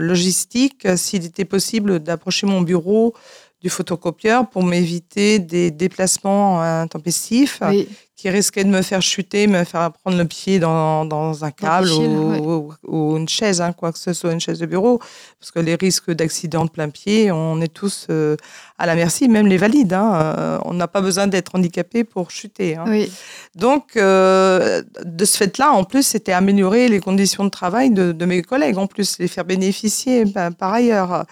logistique 0.00 0.86
s'il 0.96 1.24
était 1.24 1.44
possible 1.44 2.00
d'approcher 2.00 2.46
mon 2.46 2.60
bureau 2.60 3.14
du 3.62 3.70
photocopieur 3.70 4.48
pour 4.48 4.64
m'éviter 4.64 5.38
des 5.38 5.70
déplacements 5.70 6.60
intempestifs 6.60 7.60
oui. 7.68 7.88
Qui 8.22 8.30
risquaient 8.30 8.62
de 8.62 8.70
me 8.70 8.82
faire 8.82 9.02
chuter, 9.02 9.48
me 9.48 9.64
faire 9.64 9.90
prendre 9.90 10.16
le 10.16 10.24
pied 10.24 10.60
dans, 10.60 11.04
dans 11.04 11.44
un 11.44 11.50
câble 11.50 11.90
ou, 11.90 12.30
ouais. 12.30 12.38
ou, 12.38 12.72
ou, 12.86 13.16
une 13.16 13.28
chaise, 13.28 13.60
hein, 13.60 13.72
quoi 13.72 13.90
que 13.90 13.98
ce 13.98 14.12
soit, 14.12 14.30
une 14.30 14.38
chaise 14.38 14.60
de 14.60 14.66
bureau, 14.66 15.00
parce 15.40 15.50
que 15.50 15.58
les 15.58 15.74
risques 15.74 16.12
d'accident 16.12 16.64
de 16.64 16.70
plein 16.70 16.88
pied, 16.88 17.32
on 17.32 17.60
est 17.60 17.74
tous 17.74 18.06
euh, 18.10 18.36
à 18.78 18.86
la 18.86 18.94
merci, 18.94 19.28
même 19.28 19.48
les 19.48 19.56
valides. 19.56 19.92
Hein, 19.92 20.12
euh, 20.14 20.58
on 20.64 20.72
n'a 20.72 20.86
pas 20.86 21.00
besoin 21.00 21.26
d'être 21.26 21.56
handicapé 21.56 22.04
pour 22.04 22.30
chuter. 22.30 22.76
Hein. 22.76 22.84
Oui. 22.86 23.10
Donc, 23.56 23.96
euh, 23.96 24.82
de 25.04 25.24
ce 25.24 25.36
fait-là, 25.36 25.72
en 25.72 25.82
plus, 25.82 26.04
c'était 26.04 26.30
améliorer 26.32 26.86
les 26.86 27.00
conditions 27.00 27.42
de 27.42 27.50
travail 27.50 27.90
de, 27.90 28.12
de, 28.12 28.24
mes 28.24 28.42
collègues, 28.42 28.78
en 28.78 28.86
plus, 28.86 29.18
les 29.18 29.26
faire 29.26 29.44
bénéficier 29.44 30.26
ben, 30.26 30.52
par 30.52 30.72
ailleurs. 30.72 31.26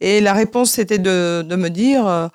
Et 0.00 0.20
la 0.20 0.32
réponse, 0.32 0.72
c'était 0.72 0.98
de, 0.98 1.46
de, 1.48 1.54
me 1.54 1.70
dire 1.70 2.30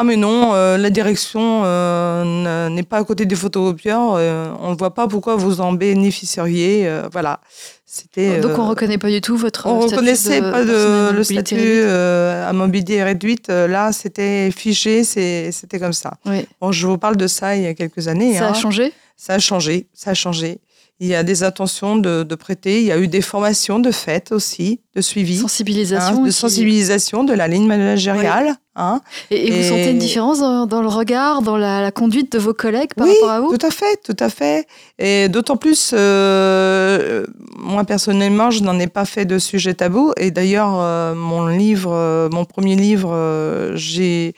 Ah, 0.00 0.04
mais 0.04 0.14
non, 0.14 0.54
euh, 0.54 0.78
la 0.78 0.90
direction 0.90 1.62
euh, 1.64 2.68
n'est 2.68 2.84
pas 2.84 2.98
à 2.98 3.04
côté 3.04 3.26
du 3.26 3.34
photocopieur, 3.34 4.14
euh, 4.14 4.48
on 4.60 4.70
ne 4.70 4.76
voit 4.76 4.94
pas 4.94 5.08
pourquoi 5.08 5.34
vous 5.34 5.60
en 5.60 5.72
bénéficieriez. 5.72 6.88
voilà. 7.10 7.40
C'était, 7.84 8.38
Donc, 8.38 8.56
on 8.58 8.62
ne 8.62 8.68
reconnaît 8.68 8.98
pas 8.98 9.10
du 9.10 9.20
tout 9.20 9.36
votre. 9.36 9.66
On 9.66 9.80
ne 9.80 9.90
reconnaissait 9.90 10.40
de 10.40 10.50
pas 10.52 10.64
de, 10.64 11.10
le 11.10 11.24
statut 11.24 11.82
à 11.82 12.52
mobilité 12.52 13.02
réduite. 13.02 13.48
Là, 13.48 13.90
c'était 13.90 14.52
figé, 14.52 15.02
c'était 15.02 15.80
comme 15.80 15.92
ça. 15.92 16.12
Oui. 16.26 16.46
Bon, 16.60 16.70
je 16.70 16.86
vous 16.86 16.98
parle 16.98 17.16
de 17.16 17.26
ça 17.26 17.56
il 17.56 17.64
y 17.64 17.66
a 17.66 17.74
quelques 17.74 18.06
années. 18.06 18.34
Ça 18.36 18.46
hein. 18.46 18.50
a 18.52 18.54
changé? 18.54 18.92
Ça 19.16 19.34
a 19.34 19.38
changé, 19.40 19.88
ça 19.94 20.12
a 20.12 20.14
changé. 20.14 20.60
Il 21.00 21.06
y 21.06 21.14
a 21.14 21.22
des 21.22 21.44
intentions 21.44 21.96
de, 21.96 22.24
de, 22.24 22.34
prêter. 22.34 22.80
Il 22.80 22.86
y 22.86 22.92
a 22.92 22.98
eu 22.98 23.06
des 23.06 23.20
formations 23.20 23.78
de 23.78 23.92
fait 23.92 24.32
aussi, 24.32 24.80
de 24.96 25.00
suivi. 25.00 25.36
Sensibilisation. 25.36 26.22
Hein, 26.22 26.26
de 26.26 26.30
sensibilisation 26.30 27.22
de 27.22 27.32
la 27.32 27.46
ligne 27.46 27.66
managériale. 27.66 28.46
Oui. 28.48 28.52
Hein. 28.74 29.00
Et, 29.30 29.48
et, 29.48 29.50
vous 29.50 29.68
sentez 29.68 29.90
une 29.90 29.98
différence 29.98 30.40
dans, 30.40 30.66
dans, 30.66 30.82
le 30.82 30.88
regard, 30.88 31.42
dans 31.42 31.56
la, 31.56 31.82
la, 31.82 31.90
conduite 31.92 32.32
de 32.32 32.38
vos 32.38 32.54
collègues 32.54 32.94
par 32.94 33.06
oui, 33.06 33.14
rapport 33.14 33.30
à 33.30 33.40
vous? 33.40 33.56
tout 33.56 33.66
à 33.66 33.70
fait, 33.70 34.00
tout 34.04 34.16
à 34.18 34.28
fait. 34.28 34.66
Et 34.98 35.28
d'autant 35.28 35.56
plus, 35.56 35.92
euh, 35.94 37.26
moi 37.56 37.84
personnellement, 37.84 38.50
je 38.50 38.62
n'en 38.62 38.78
ai 38.78 38.86
pas 38.86 39.04
fait 39.04 39.24
de 39.24 39.38
sujet 39.38 39.74
tabou. 39.74 40.12
Et 40.16 40.30
d'ailleurs, 40.30 40.78
euh, 40.80 41.14
mon 41.14 41.46
livre, 41.46 41.92
euh, 41.92 42.28
mon 42.30 42.44
premier 42.44 42.76
livre, 42.76 43.10
euh, 43.12 43.72
j'ai 43.74 44.34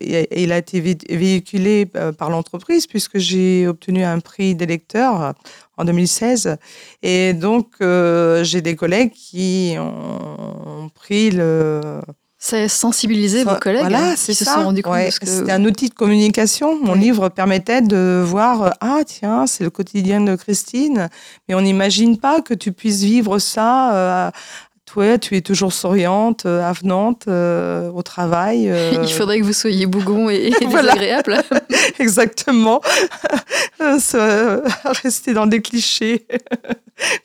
il 0.00 0.52
a 0.52 0.58
été 0.58 0.80
véhiculé 0.80 1.88
euh, 1.96 2.12
par 2.12 2.30
l'entreprise 2.30 2.86
puisque 2.86 3.18
j'ai 3.18 3.66
obtenu 3.66 4.04
un 4.04 4.20
prix 4.20 4.54
des 4.54 4.66
lecteurs 4.66 5.34
en 5.76 5.84
2016. 5.84 6.56
Et 7.02 7.32
donc, 7.32 7.68
euh, 7.80 8.44
j'ai 8.44 8.60
des 8.60 8.76
collègues 8.76 9.12
qui 9.12 9.74
ont 9.78 10.90
pris 10.94 11.30
le... 11.30 12.00
Ça 12.38 12.58
a 12.58 12.68
sensibilisé 12.68 13.44
vos 13.44 13.56
collègues 13.56 13.80
voilà, 13.80 14.10
hein, 14.10 14.14
c'est 14.16 14.32
qui 14.32 14.44
ça. 14.44 14.52
se 14.52 14.58
sont 14.58 14.64
rendus 14.66 14.82
compte. 14.82 14.92
Ouais, 14.92 15.08
que... 15.08 15.26
C'était 15.26 15.52
un 15.52 15.64
outil 15.64 15.88
de 15.88 15.94
communication. 15.94 16.78
Mon 16.80 16.94
livre 16.94 17.30
permettait 17.30 17.80
de 17.80 18.22
voir, 18.24 18.74
ah 18.80 19.00
tiens, 19.06 19.46
c'est 19.46 19.64
le 19.64 19.70
quotidien 19.70 20.20
de 20.20 20.36
Christine, 20.36 21.08
mais 21.48 21.54
on 21.54 21.62
n'imagine 21.62 22.18
pas 22.18 22.42
que 22.42 22.52
tu 22.52 22.72
puisses 22.72 23.02
vivre 23.02 23.38
ça 23.38 23.94
euh, 23.94 24.30
toi, 24.96 25.18
tu 25.18 25.36
es 25.36 25.42
toujours 25.42 25.74
souriante, 25.74 26.46
euh, 26.46 26.66
avenante 26.66 27.24
euh, 27.28 27.90
au 27.90 28.00
travail. 28.00 28.70
Euh... 28.70 28.92
Il 29.02 29.12
faudrait 29.12 29.40
que 29.40 29.44
vous 29.44 29.52
soyez 29.52 29.84
bougon 29.84 30.30
et, 30.30 30.46
et 30.46 30.50
désagréable. 30.66 31.36
Exactement. 31.98 32.80
Rester 35.02 35.34
dans 35.34 35.46
des 35.46 35.60
clichés. 35.60 36.26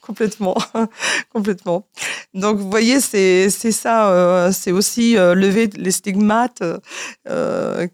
complètement, 0.01 0.57
complètement. 1.34 1.86
Donc, 2.34 2.57
vous 2.57 2.69
voyez, 2.69 2.99
c'est 2.99 3.49
ça. 3.49 4.10
Euh, 4.10 4.51
c'est 4.51 4.73
aussi 4.73 5.13
lever 5.13 5.69
les 5.77 5.91
stigmates 5.91 6.62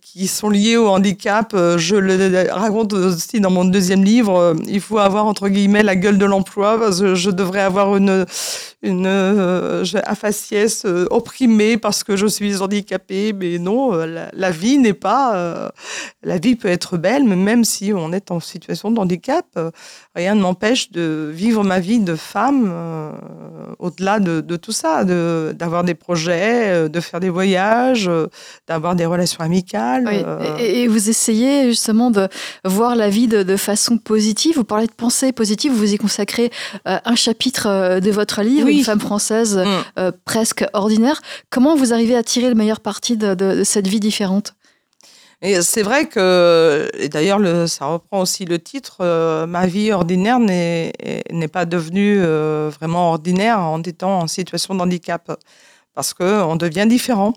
qui 0.02 0.26
sont 0.26 0.50
liés 0.50 0.78
au 0.78 0.88
handicap. 0.88 1.56
Je 1.78 1.96
le 1.96 2.52
raconte 2.52 2.94
aussi 2.94 3.40
dans 3.40 3.52
mon 3.52 3.66
deuxième 3.66 4.04
livre. 4.04 4.56
Il 4.66 4.82
faut 4.82 4.98
avoir 4.98 5.28
entre 5.28 5.50
guillemets 5.50 5.84
la 5.84 5.96
gueule 5.96 6.18
de 6.18 6.26
l'emploi 6.26 6.80
je 6.90 7.30
devrais 7.30 7.62
avoir 7.62 7.96
une 7.96 8.26
une 8.84 9.08
euh, 9.08 9.84
un 10.06 10.16
faciès 10.16 10.86
euh, 10.86 11.08
opprimé 11.10 11.78
parce 11.78 12.04
que 12.04 12.16
je 12.16 12.28
suis 12.28 12.62
handicapée, 12.62 13.34
mais 13.34 13.58
non, 13.58 13.94
euh, 13.94 14.06
la, 14.06 14.30
la 14.34 14.52
vie 14.52 14.78
n'est 14.78 14.94
pas. 14.94 15.72
La 16.24 16.38
vie 16.38 16.56
peut 16.56 16.68
être 16.68 16.98
belle, 16.98 17.24
mais 17.24 17.36
même 17.36 17.64
si 17.64 17.92
on 17.94 18.12
est 18.12 18.32
en 18.32 18.40
situation 18.40 18.92
de 18.92 19.00
handicap, 19.00 19.46
rien 20.18 20.36
ne 20.36 20.42
m'empêche 20.42 20.92
de 20.92 21.32
vivre 21.34 21.64
ma 21.64 21.80
vie 21.80 22.00
de 22.00 22.16
femme 22.16 22.70
euh, 22.70 23.12
au-delà 23.80 24.20
de, 24.20 24.42
de, 24.42 24.56
tout 24.56 24.72
ça, 24.72 25.04
d'avoir 25.04 25.84
de, 25.84 25.88
des 25.88 25.94
projets, 25.94 26.90
de 26.90 27.00
faire 27.00 27.20
des 27.20 27.30
voyages, 27.30 28.10
d'avoir 28.68 28.96
des 28.96 29.06
relations 29.06 29.42
amicales. 29.42 30.06
Oui. 30.08 30.24
Et, 30.60 30.82
et, 30.82 30.88
vous 30.88 31.10
essayez 31.10 31.66
justement 31.70 32.10
de 32.12 32.28
voir 32.66 32.96
la 32.96 33.10
vie 33.10 33.28
de, 33.28 33.44
de, 33.44 33.56
façon 33.56 33.98
positive. 33.98 34.56
Vous 34.56 34.64
parlez 34.64 34.88
de 34.88 34.92
pensée 34.92 35.32
positive, 35.32 35.72
vous 35.72 35.94
y 35.94 35.98
consacrez 35.98 36.52
un 36.86 37.16
chapitre 37.16 38.00
de 38.00 38.12
votre 38.12 38.42
livre. 38.42 38.66
Oui. 38.66 38.80
Une 38.80 38.84
femme 38.84 39.00
française 39.00 39.58
mmh. 39.58 40.00
euh, 40.00 40.12
presque 40.26 40.66
ordinaire. 40.74 41.22
Comment 41.50 41.76
vous 41.76 41.94
arrivez 41.94 42.16
à 42.16 42.24
tirer 42.24 42.50
le 42.50 42.56
meilleur 42.56 42.80
parti 42.80 43.18
de 43.18 43.64
cette 43.64 43.88
vie 43.88 44.00
différente? 44.00 44.56
Et 45.42 45.62
c'est 45.62 45.84
vrai 45.84 46.08
que, 46.08 46.90
et 46.96 47.10
d'ailleurs, 47.10 47.70
ça 47.70 47.86
reprend 47.86 48.22
aussi 48.22 48.46
le 48.46 48.58
titre, 48.58 48.98
euh, 49.02 49.46
ma 49.46 49.68
vie 49.68 49.92
ordinaire 49.92 50.40
n'est 50.40 50.92
pas 51.52 51.66
devenue 51.66 52.18
euh, 52.20 52.72
vraiment 52.74 53.12
ordinaire 53.12 53.60
en 53.60 53.82
étant 53.84 54.22
en 54.22 54.28
situation 54.28 54.74
de 54.74 54.82
handicap, 54.82 55.32
parce 55.94 56.14
qu'on 56.14 56.56
devient 56.56 56.88
différent. 56.88 57.34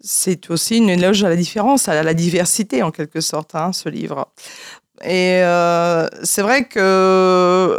C'est 0.00 0.50
aussi 0.50 0.78
une 0.78 0.90
éloge 0.90 1.22
à 1.24 1.28
la 1.28 1.36
différence, 1.36 1.88
à 1.88 2.02
la 2.02 2.14
diversité 2.14 2.82
en 2.82 2.90
quelque 2.90 3.20
sorte, 3.20 3.54
hein, 3.54 3.72
ce 3.72 3.88
livre. 3.88 4.28
Et 5.04 5.42
euh, 5.42 6.08
c'est 6.24 6.42
vrai 6.42 6.64
que 6.64 7.78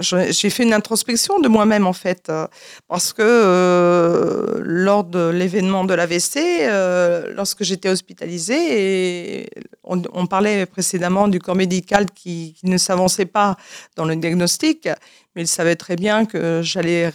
j'ai 0.00 0.50
fait 0.50 0.62
une 0.62 0.72
introspection 0.72 1.38
de 1.40 1.48
moi-même 1.48 1.86
en 1.86 1.92
fait, 1.92 2.28
euh, 2.28 2.46
parce 2.88 3.12
que 3.12 3.22
euh, 3.22 4.60
lors 4.62 5.04
de 5.04 5.30
l'événement 5.30 5.84
de 5.84 5.94
l'AVC, 5.94 6.36
euh, 6.36 7.32
lorsque 7.34 7.64
j'étais 7.64 7.88
hospitalisée, 7.88 9.42
et 9.42 9.50
on, 9.84 10.26
parlait 10.26 10.66
précédemment 10.66 11.28
du 11.28 11.38
corps 11.38 11.54
médical 11.54 12.06
qui, 12.14 12.54
qui 12.58 12.66
ne 12.66 12.76
s'avançait 12.76 13.26
pas 13.26 13.56
dans 13.96 14.04
le 14.04 14.16
diagnostic, 14.16 14.88
mais 15.36 15.42
il 15.42 15.48
savait 15.48 15.76
très 15.76 15.96
bien 15.96 16.24
que 16.24 16.62
j'allais 16.62 17.12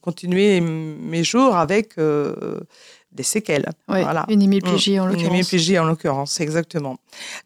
continuer 0.00 0.60
mes 0.60 1.22
jours 1.22 1.56
avec 1.56 1.96
euh, 1.98 2.60
des 3.18 3.24
séquelles. 3.24 3.68
Oui, 3.88 4.00
voilà. 4.02 4.24
Une 4.28 4.40
hémiplégie 4.40 4.98
en 4.98 5.06
l'occurrence. 5.06 5.28
Une 5.28 5.34
hémiplégie 5.34 5.78
en 5.78 5.84
l'occurrence, 5.84 6.40
exactement. 6.40 6.96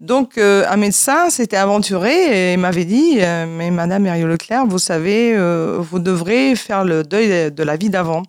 Donc, 0.01 0.37
euh, 0.37 0.65
un 0.69 0.77
médecin 0.77 1.31
s'était 1.31 1.57
aventuré 1.57 2.53
et 2.53 2.57
m'avait 2.57 2.85
dit 2.85 3.17
euh, 3.19 3.47
Mais 3.49 3.71
Madame 3.71 4.03
Mériot 4.03 4.29
Leclerc, 4.29 4.67
vous 4.67 4.79
savez, 4.79 5.35
euh, 5.35 5.79
vous 5.81 5.99
devrez 5.99 6.55
faire 6.55 6.85
le 6.85 7.03
deuil 7.03 7.51
de 7.51 7.63
la 7.63 7.77
vie 7.77 7.91
d'avant. 7.91 8.23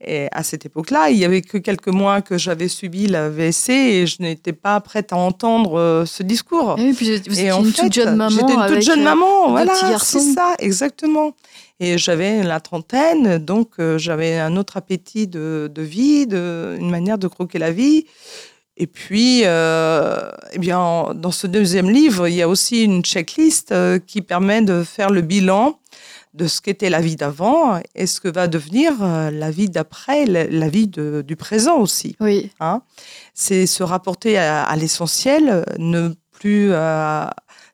Et 0.00 0.28
à 0.30 0.42
cette 0.42 0.66
époque-là, 0.66 1.08
il 1.08 1.16
y 1.16 1.24
avait 1.24 1.40
que 1.40 1.56
quelques 1.56 1.88
mois 1.88 2.20
que 2.20 2.36
j'avais 2.36 2.68
subi 2.68 3.06
la 3.06 3.30
VSC 3.30 3.70
et 3.70 4.06
je 4.06 4.20
n'étais 4.20 4.52
pas 4.52 4.78
prête 4.80 5.12
à 5.12 5.16
entendre 5.16 5.78
euh, 5.78 6.04
ce 6.04 6.22
discours. 6.22 6.76
Et, 6.78 6.92
puis, 6.92 7.18
vous 7.26 7.40
et 7.40 7.50
en 7.50 7.64
une 7.64 7.72
fait, 7.72 7.82
toute 7.82 7.94
jeune 7.94 8.14
maman. 8.14 8.30
J'étais 8.30 8.52
une 8.52 8.66
toute 8.66 8.82
jeune 8.82 9.02
maman, 9.02 9.50
voilà, 9.50 9.98
c'est 9.98 10.20
ça, 10.20 10.54
exactement. 10.58 11.34
Et 11.80 11.96
j'avais 11.96 12.42
la 12.42 12.60
trentaine, 12.60 13.38
donc 13.38 13.72
euh, 13.78 13.96
j'avais 13.96 14.38
un 14.38 14.56
autre 14.56 14.76
appétit 14.76 15.26
de, 15.26 15.70
de 15.74 15.82
vie, 15.82 16.26
de, 16.26 16.76
une 16.78 16.90
manière 16.90 17.16
de 17.16 17.28
croquer 17.28 17.58
la 17.58 17.70
vie. 17.70 18.06
Et 18.78 18.86
puis, 18.86 19.42
euh, 19.44 20.30
eh 20.52 20.58
bien, 20.58 21.12
dans 21.14 21.30
ce 21.30 21.46
deuxième 21.46 21.88
livre, 21.88 22.28
il 22.28 22.34
y 22.34 22.42
a 22.42 22.48
aussi 22.48 22.84
une 22.84 23.02
checklist 23.02 23.72
euh, 23.72 23.98
qui 23.98 24.20
permet 24.20 24.60
de 24.60 24.82
faire 24.84 25.08
le 25.10 25.22
bilan 25.22 25.78
de 26.36 26.46
ce 26.46 26.60
qu'était 26.60 26.90
la 26.90 27.00
vie 27.00 27.16
d'avant 27.16 27.80
et 27.94 28.06
ce 28.06 28.20
que 28.20 28.28
va 28.28 28.46
devenir 28.46 28.92
euh, 29.02 29.30
la 29.30 29.50
vie 29.50 29.70
d'après, 29.70 30.26
la, 30.26 30.44
la 30.46 30.68
vie 30.68 30.86
de- 30.86 31.24
du 31.26 31.34
présent 31.36 31.78
aussi. 31.78 32.14
Oui. 32.20 32.50
hein. 32.60 32.82
C'est 33.34 33.66
se 33.66 33.82
rapporter 33.82 34.36
à, 34.38 34.62
à 34.64 34.76
l'essentiel, 34.76 35.64
ne 35.78 36.10
plus 36.32 36.68
euh, 36.72 37.24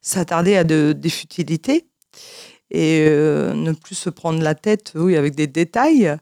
s'attarder 0.01 0.57
à 0.57 0.65
de- 0.65 0.95
des 0.97 1.11
futilités 1.11 1.87
et 2.71 3.05
euh, 3.09 3.53
ne 3.55 3.73
plus 3.73 3.97
se 3.97 4.11
prendre 4.11 4.41
la 4.43 4.55
tête 4.55 4.93
oui, 4.95 5.17
avec 5.17 5.35
des 5.35 5.47
détails, 5.49 6.17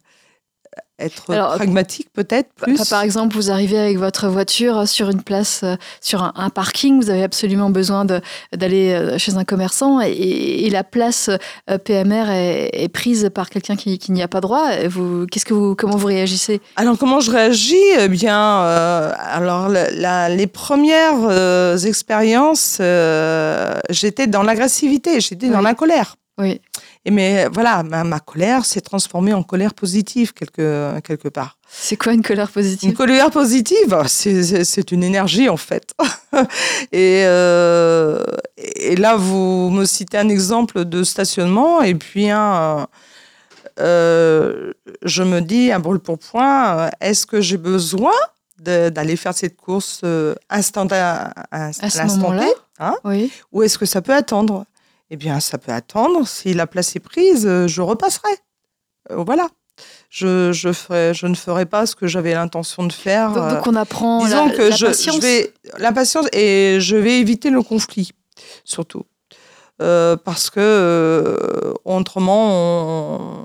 être 1.00 1.32
Alors, 1.32 1.54
pragmatique 1.56 2.08
peut-être 2.12 2.48
plus. 2.54 2.76
pa- 2.76 2.84
Par 2.84 3.02
exemple, 3.02 3.34
vous 3.34 3.50
arrivez 3.50 3.78
avec 3.78 3.98
votre 3.98 4.28
voiture 4.28 4.86
sur 4.86 5.10
une 5.10 5.22
place, 5.22 5.62
euh, 5.64 5.76
sur 6.00 6.22
un, 6.22 6.32
un 6.36 6.50
parking, 6.50 7.02
vous 7.02 7.10
avez 7.10 7.22
absolument 7.22 7.70
besoin 7.70 8.04
d'aller 8.04 8.92
euh, 8.92 9.18
chez 9.18 9.34
un 9.36 9.44
commerçant 9.44 10.00
et, 10.00 10.10
et 10.10 10.70
la 10.70 10.84
place 10.84 11.30
euh, 11.70 11.78
PMR 11.78 12.30
est, 12.30 12.70
est 12.84 12.88
prise 12.88 13.30
par 13.34 13.50
quelqu'un 13.50 13.76
qui, 13.76 13.98
qui 13.98 14.12
n'y 14.12 14.22
a 14.22 14.28
pas 14.28 14.40
droit. 14.40 14.68
Vous, 14.88 15.26
qu'est-ce 15.30 15.44
que 15.44 15.54
vous, 15.54 15.74
comment 15.74 15.96
vous 15.96 16.06
réagissez? 16.06 16.60
Alors 16.76 16.98
comment 16.98 17.20
je 17.20 17.30
réagis? 17.30 17.76
Eh 17.98 18.08
bien, 18.08 18.60
euh, 18.62 19.12
alors 19.18 19.68
la- 19.68 19.90
la- 19.90 20.28
les 20.28 20.46
premières 20.46 21.14
euh, 21.28 21.76
expériences, 21.78 22.78
euh, 22.80 23.78
j'étais 23.90 24.26
dans 24.26 24.42
l'agressivité, 24.42 25.20
j'étais 25.20 25.48
dans 25.48 25.60
la 25.60 25.74
colère. 25.74 26.16
Oui. 26.38 26.60
Et 27.06 27.10
mais 27.10 27.46
voilà, 27.50 27.82
ma, 27.82 28.04
ma 28.04 28.20
colère 28.20 28.66
s'est 28.66 28.82
transformée 28.82 29.32
en 29.32 29.42
colère 29.42 29.72
positive 29.72 30.34
quelque 30.34 31.00
quelque 31.00 31.28
part. 31.28 31.56
C'est 31.70 31.96
quoi 31.96 32.12
une 32.12 32.22
colère 32.22 32.48
Une 32.48 32.52
positive 32.52 32.92
colère 32.94 33.30
positive, 33.30 34.02
c'est- 34.06 34.92
une 34.92 35.02
énergie 35.02 35.48
en 35.48 35.56
fait. 35.56 35.94
et, 36.92 37.22
euh, 37.24 38.22
et 38.56 38.96
là, 38.96 39.16
vous 39.16 39.70
me 39.70 39.86
citez 39.86 40.18
un 40.18 40.28
exemple 40.28 40.84
de 40.84 41.02
stationnement 41.02 41.80
et 41.80 41.94
puis 41.94 42.28
un, 42.28 42.86
euh, 43.78 44.72
je 45.02 45.22
me 45.22 45.40
dis 45.40 45.70
à 45.72 45.78
brûle 45.78 46.00
pour 46.00 46.18
point, 46.18 46.90
est-ce 47.00 47.24
que 47.26 47.40
j'ai 47.40 47.56
besoin 47.56 48.12
d'aller 48.58 49.16
faire 49.16 49.32
cette 49.34 49.56
course 49.56 50.02
euh, 50.04 50.34
instantanée 50.50 51.00
T, 51.50 52.52
hein, 52.78 52.94
Oui. 53.04 53.32
ou 53.52 53.62
est-ce 53.62 53.78
que 53.78 53.86
ça 53.86 54.02
peut 54.02 54.12
attendre? 54.14 54.66
Eh 55.10 55.16
bien, 55.16 55.40
ça 55.40 55.58
peut 55.58 55.72
attendre. 55.72 56.26
Si 56.26 56.54
la 56.54 56.66
place 56.66 56.94
est 56.96 57.00
prise, 57.00 57.46
euh, 57.46 57.66
je 57.66 57.82
repasserai. 57.82 58.30
Euh, 59.10 59.16
voilà. 59.24 59.48
Je, 60.10 60.52
je, 60.52 60.72
ferai, 60.72 61.14
je 61.14 61.26
ne 61.26 61.34
ferai 61.34 61.66
pas 61.66 61.86
ce 61.86 61.94
que 61.96 62.06
j'avais 62.06 62.34
l'intention 62.34 62.84
de 62.84 62.92
faire. 62.92 63.32
Donc, 63.32 63.42
euh, 63.44 63.54
donc 63.56 63.66
on 63.66 63.74
apprend 63.76 64.24
Disons 64.24 64.46
la, 64.48 64.54
que 64.54 64.62
la 64.62 64.76
je, 64.76 64.86
patience. 64.86 65.16
je 65.16 65.20
vais 65.20 65.52
l'impatience 65.78 66.26
et 66.32 66.78
je 66.80 66.96
vais 66.96 67.18
éviter 67.18 67.50
le 67.50 67.62
conflit 67.62 68.10
surtout 68.64 69.04
Euh, 69.82 70.16
parce 70.16 70.50
que 70.50 70.60
euh, 70.60 71.72
autrement 71.86 72.44
on- 72.50 73.44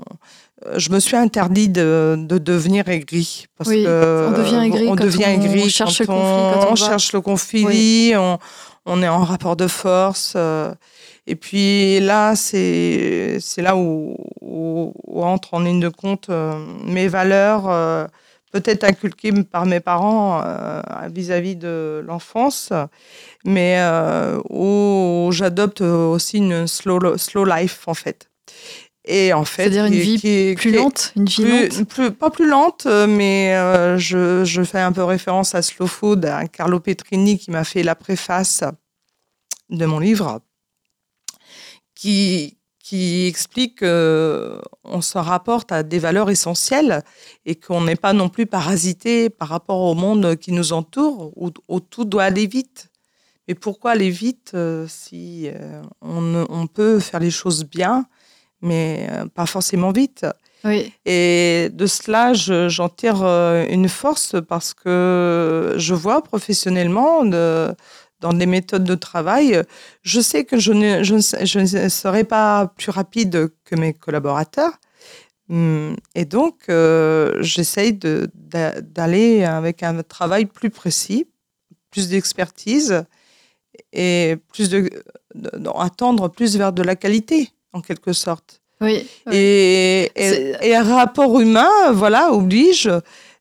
je 0.76 0.90
me 0.90 0.98
suis 1.00 1.16
interdit 1.16 1.68
de, 1.70 2.16
de 2.18 2.36
devenir 2.38 2.88
aigri 2.88 3.46
parce 3.56 3.70
Oui, 3.70 3.84
que 3.84 4.26
on 4.28 4.32
devient 4.36 4.66
aigri 4.66 4.88
on 4.88 4.96
quand 4.96 5.04
devient 5.04 5.24
on 5.28 5.42
aigri 5.42 5.70
cherche 5.70 5.98
quand 6.04 6.12
le 6.14 6.20
conflit, 6.20 6.60
quand 6.60 6.72
on 6.72 6.76
cherche 6.76 7.12
le 7.14 7.20
conflit 7.22 8.12
on, 8.16 8.38
on 8.84 9.02
est 9.02 9.08
en 9.08 9.24
rapport 9.24 9.56
de 9.56 9.66
force 9.68 10.34
euh, 10.36 10.74
et 11.26 11.36
puis 11.36 12.00
là 12.00 12.34
c'est 12.36 13.38
là 13.58 13.76
où, 13.76 14.16
où, 14.40 14.92
où 15.06 15.22
entre 15.24 15.54
en 15.54 15.60
ligne 15.60 15.80
de 15.80 15.88
compte 15.88 16.28
euh, 16.30 16.58
mes 16.84 17.08
valeurs 17.08 17.68
euh, 17.68 18.06
peut-être 18.52 18.84
inculquées 18.84 19.32
par 19.42 19.66
mes 19.66 19.80
parents 19.80 20.40
euh, 20.44 20.80
vis-à-vis 21.12 21.56
de 21.56 22.02
l'enfance, 22.06 22.72
mais 23.44 23.76
où 24.48 25.28
j'adopte 25.32 25.80
aussi 25.82 26.38
une 26.38 26.66
slow, 26.66 27.18
slow 27.18 27.44
life 27.44 27.86
en 27.86 27.94
fait. 27.94 28.28
Et 29.08 29.32
en 29.32 29.44
fait, 29.44 29.64
C'est-à-dire 29.64 29.84
une 29.84 29.94
vie 29.94 30.18
qui- 30.18 30.54
plus 30.56 30.70
qui 30.72 30.76
est 30.76 30.80
lente, 30.80 31.12
une 31.16 31.26
vie 31.26 31.42
plus, 31.42 31.68
lente. 31.78 31.88
plus- 31.88 32.10
pas 32.10 32.30
plus 32.30 32.48
lente, 32.48 32.86
mais 33.08 33.54
euh, 33.54 33.98
je, 33.98 34.44
je 34.44 34.62
fais 34.64 34.80
un 34.80 34.90
peu 34.90 35.04
référence 35.04 35.54
à 35.54 35.62
Slow 35.62 35.86
Food, 35.86 36.24
à 36.24 36.48
Carlo 36.48 36.80
Petrini 36.80 37.38
qui 37.38 37.50
m'a 37.52 37.62
fait 37.62 37.84
la 37.84 37.94
préface 37.94 38.64
de 39.70 39.86
mon 39.86 40.00
livre, 40.00 40.40
qui, 41.96 42.56
qui 42.78 43.26
explique 43.26 43.80
qu'on 43.80 45.00
se 45.00 45.18
rapporte 45.18 45.72
à 45.72 45.82
des 45.82 45.98
valeurs 45.98 46.30
essentielles 46.30 47.02
et 47.44 47.56
qu'on 47.56 47.80
n'est 47.82 47.96
pas 47.96 48.12
non 48.12 48.28
plus 48.28 48.46
parasité 48.46 49.28
par 49.30 49.48
rapport 49.48 49.80
au 49.80 49.94
monde 49.94 50.36
qui 50.36 50.52
nous 50.52 50.72
entoure, 50.72 51.32
où, 51.36 51.50
où 51.68 51.80
tout 51.80 52.04
doit 52.04 52.22
aller 52.24 52.46
vite. 52.46 52.90
Mais 53.48 53.54
pourquoi 53.54 53.92
aller 53.92 54.10
vite 54.10 54.52
euh, 54.54 54.86
si 54.88 55.48
euh, 55.48 55.82
on, 56.02 56.66
peut 56.66 57.00
faire 57.00 57.20
les 57.20 57.30
choses 57.30 57.64
bien, 57.64 58.06
mais 58.60 59.08
euh, 59.10 59.26
pas 59.26 59.46
forcément 59.46 59.90
vite? 59.90 60.24
Oui. 60.64 60.92
et 61.04 61.68
de 61.72 61.86
cela, 61.86 62.32
je- 62.32 62.68
j'en 62.68 62.88
tire 62.88 63.22
euh, 63.22 63.64
une 63.70 63.88
force 63.88 64.34
parce 64.48 64.74
que 64.74 65.74
je 65.76 65.94
vois 65.94 66.22
professionnellement 66.22 67.24
de- 67.24 67.72
dans 68.20 68.32
des 68.32 68.46
méthodes 68.46 68.84
de 68.84 68.94
travail, 68.94 69.62
je 70.02 70.20
sais 70.20 70.44
que 70.44 70.58
je 70.58 70.72
ne, 70.72 71.02
je 71.02 71.58
ne 71.58 71.88
serai 71.88 72.24
pas 72.24 72.72
plus 72.76 72.90
rapide 72.90 73.50
que 73.64 73.76
mes 73.76 73.92
collaborateurs. 73.92 74.72
Hum, 75.48 75.96
Et 76.14 76.24
donc, 76.24 76.54
euh, 76.68 77.34
j'essaye 77.40 77.92
d'aller 77.92 79.44
avec 79.44 79.82
un 79.82 80.02
travail 80.02 80.46
plus 80.46 80.70
précis, 80.70 81.26
plus 81.90 82.08
d'expertise 82.08 83.04
et 83.92 84.36
plus 84.52 84.68
de, 84.70 84.90
attendre 85.78 86.28
plus 86.28 86.56
vers 86.56 86.72
de 86.72 86.82
la 86.82 86.96
qualité, 86.96 87.50
en 87.72 87.80
quelque 87.80 88.12
sorte. 88.12 88.60
Oui. 88.80 89.06
oui. 89.26 89.36
Et, 89.36 90.10
et 90.16 90.74
un 90.74 90.82
rapport 90.82 91.40
humain, 91.40 91.92
voilà, 91.92 92.32
oblige. 92.32 92.90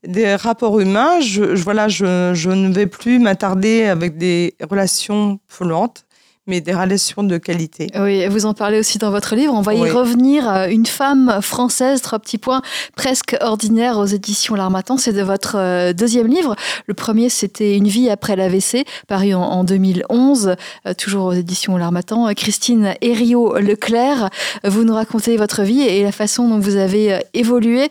Des 0.08 0.36
rapports 0.36 0.80
humains, 0.80 1.20
je, 1.20 1.44
voilà, 1.44 1.88
je, 1.88 2.34
je 2.34 2.50
ne 2.50 2.74
vais 2.74 2.88
plus 2.88 3.20
m'attarder 3.20 3.86
avec 3.86 4.18
des 4.18 4.56
relations 4.62 5.40
polluantes, 5.58 6.05
mais 6.48 6.62
des 6.62 6.74
relations 6.74 7.24
de 7.24 7.38
qualité. 7.38 7.88
Oui, 8.00 8.28
vous 8.28 8.46
en 8.46 8.54
parlez 8.54 8.80
aussi 8.80 8.98
dans 8.98 9.12
votre 9.12 9.36
livre. 9.36 9.54
On 9.54 9.62
va 9.62 9.74
y 9.74 9.82
Oui. 9.82 9.90
revenir. 9.90 10.48
Euh, 10.50 10.68
Une 10.68 10.86
femme 10.86 11.40
française, 11.42 12.02
trois 12.02 12.20
petits 12.20 12.38
points, 12.38 12.62
presque 12.96 13.36
ordinaire 13.42 13.98
aux 13.98 14.06
éditions 14.06 14.56
L'Armatan. 14.56 14.98
C'est 14.98 15.14
de 15.14 15.22
votre 15.22 15.56
euh, 15.58 15.94
deuxième 15.94 16.28
livre. 16.28 16.56
Le 16.88 16.94
premier, 16.94 17.30
c'était 17.30 17.76
Une 17.76 17.88
vie 17.88 18.10
après 18.10 18.36
l'AVC, 18.36 18.86
paru 19.08 19.34
en, 19.34 19.42
en 19.42 19.64
2011, 19.64 20.56
euh, 20.88 20.94
toujours 20.94 21.26
aux 21.26 21.34
éditions 21.34 21.78
L'Armatan. 21.78 22.32
Christine 22.36 22.94
Herriot-Leclerc, 23.02 24.30
vous 24.64 24.84
nous 24.84 24.94
racontez 24.94 25.38
votre 25.38 25.64
vie 25.64 25.82
et 25.82 26.04
la 26.04 26.12
façon 26.12 26.48
dont 26.48 26.60
vous 26.60 26.76
avez 26.76 27.20
évolué 27.34 27.90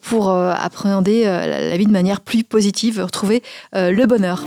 pour 0.00 0.30
appréhender 0.30 1.24
la, 1.24 1.76
vie 1.76 1.86
de 1.86 1.92
manière 1.92 2.20
plus 2.20 2.44
positive, 2.44 3.00
retrouver 3.02 3.42
le 3.74 4.04
bonheur. 4.06 4.44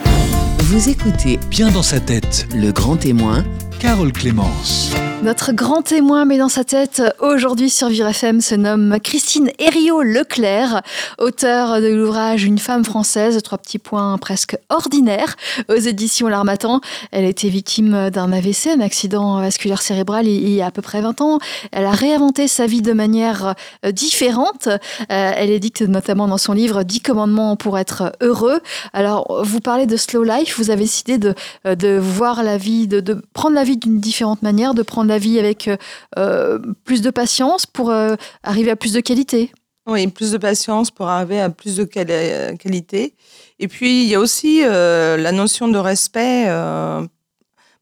Vous 0.68 0.90
écoutez 0.90 1.38
Bien 1.52 1.70
dans 1.70 1.84
sa 1.84 2.00
tête, 2.00 2.48
Le 2.56 2.72
Grand 2.72 2.98
Témoin 2.98 3.44
Carole 3.80 4.12
Clémence. 4.12 4.96
Notre 5.24 5.54
grand 5.54 5.82
témoin 5.82 6.26
met 6.26 6.38
dans 6.38 6.50
sa 6.50 6.64
tête 6.64 7.02
aujourd'hui 7.20 7.70
sur 7.72 7.88
Vivre 7.88 8.10
FM 8.10 8.42
se 8.42 8.54
nomme 8.54 9.00
Christine 9.04 9.50
Herriot-Leclerc, 9.58 10.82
auteure 11.18 11.82
de 11.82 11.88
l'ouvrage 11.88 12.44
Une 12.44 12.60
femme 12.60 12.86
française, 12.86 13.42
trois 13.42 13.58
petits 13.58 13.80
points 13.80 14.18
presque 14.20 14.56
ordinaires 14.70 15.36
aux 15.68 15.76
éditions 15.76 16.28
L'Armatan. 16.28 16.80
Elle 17.12 17.26
été 17.26 17.50
victime 17.50 18.12
d'un 18.12 18.32
AVC, 18.32 18.68
un 18.68 18.82
accident 18.82 19.40
vasculaire 19.42 19.82
cérébral, 19.82 20.28
il 20.28 20.50
y 20.50 20.62
a 20.62 20.68
à 20.68 20.72
peu 20.72 20.84
près 20.84 21.02
20 21.02 21.22
ans. 21.22 21.40
Elle 21.72 21.86
a 21.86 21.92
réinventé 21.92 22.48
sa 22.48 22.68
vie 22.68 22.84
de 22.84 22.94
manière 22.94 23.56
euh, 23.84 23.92
différente. 23.92 24.68
Euh, 24.68 24.78
Elle 25.10 25.50
édicte 25.50 25.82
notamment 25.82 26.28
dans 26.28 26.38
son 26.38 26.54
livre 26.54 26.84
10 26.84 27.02
commandements 27.02 27.56
pour 27.56 27.80
être 27.80 28.12
heureux. 28.22 28.60
Alors, 28.94 29.44
vous 29.44 29.60
parlez 29.60 29.88
de 29.88 29.98
slow 29.98 30.24
life, 30.24 30.58
vous 30.58 30.70
avez 30.70 30.84
décidé 30.84 31.18
de, 31.18 31.34
euh, 31.66 31.76
de 31.76 31.98
voir 31.98 32.44
la 32.44 32.58
vie, 32.58 32.88
de, 32.88 33.00
de 33.00 33.20
prendre 33.34 33.56
la 33.56 33.64
vie 33.64 33.78
d'une 33.78 34.00
différente 34.00 34.44
manière, 34.44 34.74
de 34.74 34.84
prendre 34.84 35.05
la 35.08 35.18
vie 35.18 35.40
avec 35.40 35.68
euh, 35.68 35.78
euh, 36.18 36.60
plus 36.84 37.02
de 37.02 37.10
patience 37.10 37.66
pour 37.66 37.90
euh, 37.90 38.16
arriver 38.44 38.72
à 38.72 38.76
plus 38.76 38.94
de 38.94 39.00
qualité. 39.00 39.52
Oui, 39.88 40.08
plus 40.08 40.32
de 40.32 40.38
patience 40.38 40.90
pour 40.90 41.08
arriver 41.08 41.40
à 41.40 41.50
plus 41.50 41.78
de 41.78 41.84
quali- 41.84 42.58
qualité. 42.58 43.14
Et 43.60 43.68
puis, 43.68 44.04
il 44.04 44.10
y 44.10 44.16
a 44.16 44.20
aussi 44.20 44.62
la 44.64 45.32
notion 45.32 45.68
de 45.68 45.78
respect, 45.78 46.46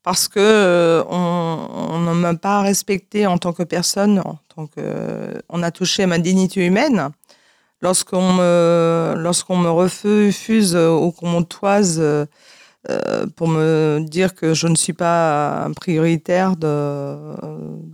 parce 0.03 0.27
que 0.27 1.01
on, 1.09 1.99
ne 1.99 2.13
m'a 2.13 2.36
pas 2.36 2.62
respecté 2.62 3.25
en 3.25 3.38
tant 3.38 3.53
que 3.53 3.63
personne, 3.63 4.19
en 4.19 4.38
tant 4.53 4.67
que, 4.67 5.41
on 5.47 5.63
a 5.63 5.71
touché 5.71 6.05
ma 6.05 6.19
dignité 6.19 6.65
humaine. 6.65 7.09
Lorsqu'on 7.81 8.33
me, 8.33 9.15
lorsqu'on 9.17 9.57
me 9.57 9.69
refuse 9.69 10.75
ou 10.75 11.12
qu'on 11.12 11.29
m'entoise 11.29 11.99
euh, 11.99 12.25
euh, 12.89 13.26
pour 13.36 13.48
me 13.48 14.04
dire 14.06 14.36
que 14.36 14.54
je 14.54 14.67
ne 14.67 14.76
suis 14.76 14.93
pas 14.93 15.69
prioritaire 15.76 16.58
de, 16.58 17.15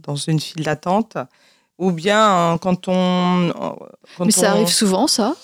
dans 0.04 0.16
une 0.16 0.40
file 0.40 0.64
d'attente, 0.64 1.18
ou 1.78 1.92
bien 1.92 2.54
euh, 2.54 2.58
quand 2.58 2.88
on. 2.88 3.52
Quand 4.18 4.26
Mais 4.26 4.32
ça 4.32 4.52
arrive 4.52 4.68
souvent, 4.68 5.08
ça? 5.08 5.36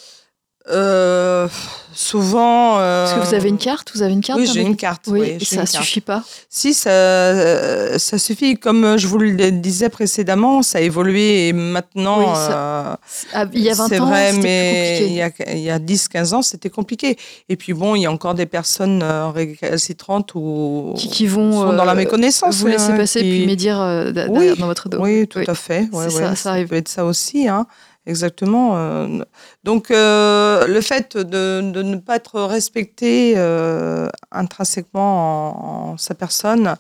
Euh, 0.72 1.48
souvent. 1.94 2.80
Est-ce 2.80 3.16
que 3.16 3.28
vous 3.28 3.34
avez 3.36 3.50
une 3.50 3.58
carte 3.58 3.92
Vous 3.94 4.02
avez 4.02 4.14
une 4.14 4.22
carte 4.22 4.40
Oui, 4.40 4.50
j'ai 4.52 4.62
une 4.62 4.76
carte. 4.76 5.04
Oui, 5.08 5.20
oui, 5.22 5.38
et 5.40 5.46
ça 5.46 5.58
carte. 5.58 5.68
suffit 5.70 6.02
pas. 6.02 6.24
Si, 6.50 6.74
ça, 6.74 6.90
euh, 6.90 7.98
ça 8.00 8.18
suffit. 8.18 8.56
Comme 8.58 8.98
je 8.98 9.08
vous 9.08 9.18
le 9.20 9.52
disais 9.52 9.90
précédemment, 9.90 10.62
ça 10.64 10.80
a 10.80 10.82
évolué 10.82 11.48
et 11.50 11.54
maintenant. 11.54 12.20
Oui, 12.20 12.26
ça- 12.36 12.92
euh, 12.94 12.96
Ah, 13.34 13.46
il 13.54 13.62
y 13.62 13.70
a 13.70 13.76
20 13.76 13.88
c'est 13.88 14.00
ans, 14.00 14.08
vrai, 14.08 14.32
c'était 14.32 14.42
mais 14.44 14.98
plus 14.98 15.06
il 15.16 15.22
compliqué. 15.22 15.46
y 15.48 15.52
a, 15.52 15.54
il 15.56 15.64
y 15.64 15.70
a 15.70 15.80
10-15 15.80 16.34
ans, 16.34 16.42
c'était 16.42 16.70
compliqué. 16.72 17.18
Et 17.48 17.56
puis 17.56 17.74
bon, 17.74 17.96
il 17.96 18.02
y 18.02 18.06
a 18.06 18.12
encore 18.12 18.34
des 18.34 18.46
personnes 18.48 19.02
euh, 19.04 19.30
récalcitrantes 19.30 20.32
ou 20.36 20.94
Qui, 20.98 21.10
qui 21.10 21.28
vont 21.28 21.52
sont 21.52 21.74
dans 21.74 21.86
la 21.86 21.92
euh, 21.92 21.96
méconnaissance. 21.96 22.56
vous 22.58 22.68
laisser 22.68 22.92
hein, 22.92 22.98
passer 22.98 23.22
qui- 23.22 23.30
puis 23.30 23.46
médire 23.46 23.80
euh, 23.80 24.12
Oui, 24.30 24.56
dans 24.58 24.66
votre 24.68 24.90
dos. 24.90 24.98
Oui, 25.00 25.28
tout 25.28 25.40
à 25.46 25.54
fait. 25.56 25.88
Ouais, 25.92 26.06
ouais, 26.06 26.10
ça, 26.10 26.36
ça 26.36 26.50
arrive. 26.52 26.68
peut 26.68 26.76
être 26.76 26.90
ça 26.90 27.06
aussi. 27.06 27.48
Hein. 27.48 27.68
Exactement. 28.08 28.78
euh. 28.78 29.24
Donc, 29.64 29.90
euh, 29.90 30.68
le 30.68 30.82
fait 30.82 31.18
de, 31.18 31.62
de 31.72 31.82
ne 31.82 31.96
pas 31.98 32.18
être 32.18 32.40
respecté 32.42 33.34
euh, 33.38 34.08
intrinsèquement 34.32 35.90
en, 35.90 35.92
en 35.94 35.98
sa 35.98 36.14
personne 36.14 36.76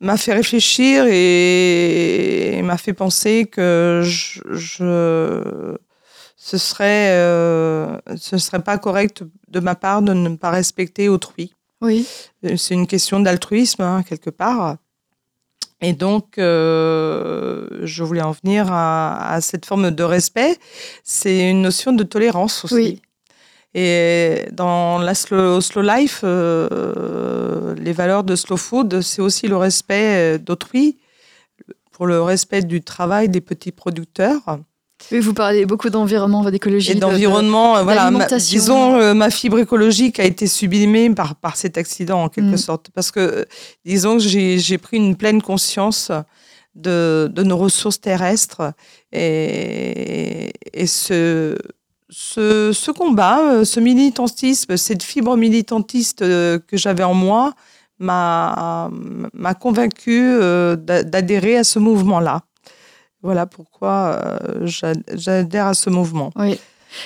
m'a 0.00 0.16
fait 0.16 0.32
réfléchir 0.32 1.04
et, 1.08 2.56
et 2.58 2.62
m'a 2.62 2.78
fait 2.78 2.94
penser 2.94 3.46
que 3.46 4.00
je, 4.04 4.40
je- 4.50 5.76
ce 6.36 6.56
serait 6.58 7.10
euh, 7.10 7.98
ce 8.16 8.38
serait 8.38 8.62
pas 8.62 8.78
correct 8.78 9.22
de 9.48 9.60
ma 9.60 9.74
part 9.74 10.00
de 10.02 10.14
ne 10.14 10.36
pas 10.36 10.50
respecter 10.50 11.08
autrui. 11.10 11.54
Oui. 11.82 12.06
C'est 12.56 12.74
une 12.74 12.86
question 12.86 13.20
d'altruisme, 13.20 13.82
hein, 13.82 14.02
quelque 14.02 14.30
part. 14.30 14.76
Et 15.82 15.92
donc, 15.92 16.36
euh, 16.38 17.66
je 17.82 18.04
voulais 18.04 18.22
en 18.22 18.32
venir 18.32 18.66
à, 18.70 19.32
à 19.32 19.40
cette 19.40 19.64
forme 19.64 19.90
de 19.90 20.02
respect. 20.02 20.58
C'est 21.04 21.50
une 21.50 21.62
notion 21.62 21.92
de 21.92 22.04
tolérance 22.04 22.64
aussi. 22.64 22.74
Oui. 22.74 23.02
Et 23.72 24.46
dans 24.52 24.98
la 24.98 25.14
slow, 25.14 25.60
slow 25.60 25.82
life, 25.82 26.20
euh, 26.24 27.74
les 27.76 27.92
valeurs 27.92 28.24
de 28.24 28.34
slow 28.34 28.56
food, 28.56 29.00
c'est 29.00 29.22
aussi 29.22 29.46
le 29.46 29.56
respect 29.56 30.38
d'autrui, 30.38 30.98
pour 31.92 32.06
le 32.06 32.20
respect 32.20 32.62
du 32.62 32.82
travail 32.82 33.28
des 33.28 33.40
petits 33.40 33.72
producteurs. 33.72 34.58
Oui, 35.12 35.18
vous 35.20 35.34
parlez 35.34 35.66
beaucoup 35.66 35.90
d'environnement, 35.90 36.48
d'écologie. 36.50 36.92
Et 36.92 36.94
de- 36.94 37.00
de- 37.00 37.04
d'environnement, 37.06 37.76
euh, 37.76 37.82
voilà, 37.82 38.10
ma- 38.10 38.26
disons, 38.26 38.94
euh, 38.96 39.14
ma 39.14 39.30
fibre 39.30 39.58
écologique 39.58 40.20
a 40.20 40.24
été 40.24 40.46
sublimée 40.46 41.10
par, 41.10 41.34
par 41.36 41.56
cet 41.56 41.78
accident, 41.78 42.22
en 42.24 42.28
quelque 42.28 42.54
Mm. 42.54 42.58
sorte. 42.58 42.90
Parce 42.94 43.10
que, 43.10 43.20
euh, 43.20 43.44
disons 43.84 44.18
que 44.18 44.24
j'ai 44.24 44.78
pris 44.78 44.96
une 44.98 45.16
pleine 45.16 45.42
conscience 45.42 46.10
de, 46.74 47.28
de 47.32 47.42
nos 47.42 47.56
ressources 47.56 48.00
terrestres. 48.00 48.72
Et, 49.54 50.52
et 50.72 50.86
ce, 50.86 51.56
ce, 52.08 52.70
ce 52.72 52.90
combat, 52.90 53.64
ce 53.64 53.80
militantisme, 53.80 54.76
cette 54.76 55.02
fibre 55.02 55.36
militantiste 55.36 56.20
que 56.20 56.60
j'avais 56.74 57.04
en 57.04 57.14
moi, 57.14 57.54
m'a 57.98 58.90
m'a 59.34 59.54
convaincu 59.54 60.22
d'a- 60.78 61.02
d'adhérer 61.02 61.56
à 61.58 61.64
ce 61.64 61.78
mouvement-là. 61.78 62.42
Voilà 63.22 63.46
pourquoi 63.46 64.18
euh, 64.24 64.38
j'ad- 64.66 65.02
j'adhère 65.14 65.66
à 65.66 65.74
ce 65.74 65.90
mouvement. 65.90 66.30
Oui. 66.36 66.58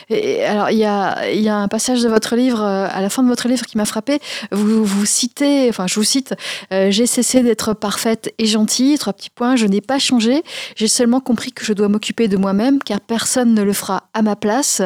Et 0.09 0.43
alors, 0.43 0.71
il 0.71 0.79
y 0.79 0.85
a, 0.87 1.29
il 1.31 1.43
y 1.43 1.49
a 1.51 1.57
un 1.57 1.69
passage 1.69 2.01
de 2.03 2.09
votre 2.09 2.37
livre, 2.37 2.63
euh, 2.63 2.89
à 2.91 3.03
la 3.03 3.11
fin 3.11 3.23
de 3.23 3.29
votre 3.29 3.49
livre, 3.49 3.67
qui 3.67 3.77
m'a 3.77 3.85
frappé. 3.85 4.19
Vous, 4.51 4.83
vous 4.83 5.05
citez, 5.05 5.69
enfin, 5.69 5.87
je 5.87 5.97
vous 5.97 6.05
cite 6.05 6.35
euh, 6.73 6.91
J'ai 6.91 7.05
cessé 7.07 7.43
d'être 7.43 7.75
parfaite 7.75 8.33
et 8.39 8.47
gentille. 8.47 8.97
Trois 8.97 9.13
petits 9.13 9.29
points. 9.29 9.57
Je 9.57 9.67
n'ai 9.67 9.83
pas 9.83 9.99
changé. 9.99 10.43
J'ai 10.75 10.89
seulement 10.89 11.21
compris 11.21 11.53
que 11.53 11.67
je 11.67 11.75
dois 11.75 11.89
m'occuper 11.89 12.29
de 12.29 12.39
moi-même, 12.39 12.79
car 12.83 12.99
personne 13.03 13.53
ne 13.53 13.63
le 13.63 13.75
fera 13.75 14.05
à 14.15 14.23
ma 14.23 14.37
place. 14.37 14.81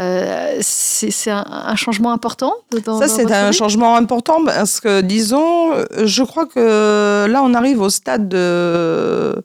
Euh, 0.00 0.58
c'est 0.62 1.30
un, 1.30 1.44
un 1.48 1.76
changement 1.76 2.10
important 2.10 2.54
dans, 2.84 2.98
Ça, 2.98 3.06
c'est 3.06 3.30
un 3.32 3.52
changement 3.52 3.94
important 3.94 4.44
parce 4.44 4.80
que, 4.80 5.00
disons, 5.00 5.74
je 6.02 6.22
crois 6.24 6.46
que 6.46 7.26
là, 7.30 7.42
on 7.44 7.54
arrive 7.54 7.80
au 7.80 7.88
stade 7.90 8.28
de, 8.28 9.40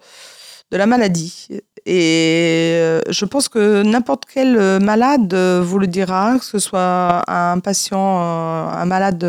de 0.72 0.78
la 0.78 0.86
maladie. 0.86 1.48
Et 1.86 2.78
euh, 2.80 3.02
je 3.10 3.26
pense 3.26 3.48
que 3.48 3.84
n'importe 3.84 4.24
quel 4.32 4.58
euh, 4.58 4.80
malade 4.80 5.32
euh, 5.34 5.62
vous 5.64 5.78
le 5.78 5.86
dira, 5.88 6.38
que 6.40 6.46
ce 6.46 6.58
soit 6.60 7.24
un 7.30 7.60
patient, 7.60 8.20
un 8.20 8.86
malade 8.86 9.24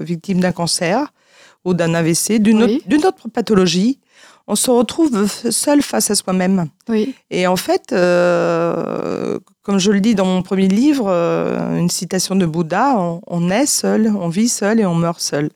victime 0.00 0.40
d'un 0.40 0.52
cancer 0.52 1.12
ou 1.64 1.74
d'un 1.74 1.94
AVC, 1.94 2.38
d'une 2.38 2.62
Oui. 2.62 2.82
autre, 2.94 3.08
autre 3.08 3.28
pathologie, 3.28 3.98
on 4.46 4.54
se 4.54 4.70
retrouve 4.70 5.26
seul 5.50 5.82
face 5.82 6.10
à 6.10 6.14
soi-même. 6.14 6.68
Oui, 6.88 7.14
Et 7.30 7.48
en 7.48 7.56
fait, 7.56 7.92
euh, 7.92 9.38
comme 9.62 9.78
je 9.78 9.90
le 9.90 9.98
dis 10.00 10.14
dans 10.14 10.24
mon 10.24 10.42
premier 10.42 10.68
livre, 10.68 11.08
une 11.76 11.90
citation 11.90 12.36
de 12.36 12.46
Bouddha, 12.46 12.94
on, 12.96 13.20
on 13.26 13.50
est 13.50 13.66
seul, 13.66 14.12
on 14.16 14.28
vit 14.28 14.48
seul 14.48 14.78
et 14.78 14.86
on 14.86 14.94
meurt 14.94 15.20
seul. 15.20 15.50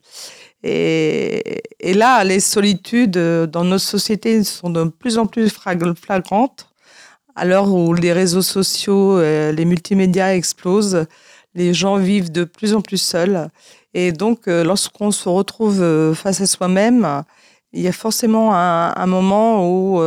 Et, 0.62 1.62
là, 1.94 2.22
les 2.24 2.40
solitudes 2.40 3.16
euh, 3.16 3.46
dans 3.46 3.64
nos 3.64 3.78
sociétés 3.78 4.44
sont 4.44 4.70
de 4.70 4.84
plus 4.84 5.18
en 5.18 5.26
plus 5.26 5.48
flagrantes. 5.50 6.68
À 7.34 7.44
l'heure 7.44 7.72
où 7.72 7.94
les 7.94 8.12
réseaux 8.12 8.42
sociaux, 8.42 9.18
euh, 9.18 9.52
les 9.52 9.64
multimédias 9.64 10.34
explosent, 10.34 11.06
les 11.54 11.72
gens 11.72 11.96
vivent 11.96 12.30
de 12.30 12.44
plus 12.44 12.74
en 12.74 12.82
plus 12.82 12.98
seuls. 12.98 13.48
Et 13.94 14.12
donc, 14.12 14.48
euh, 14.48 14.62
lorsqu'on 14.62 15.10
se 15.10 15.28
retrouve 15.28 16.14
face 16.14 16.40
à 16.40 16.46
soi-même, 16.46 17.24
il 17.72 17.82
y 17.82 17.88
a 17.88 17.92
forcément 17.92 18.54
un, 18.54 19.06
moment 19.06 19.64
où 19.68 20.02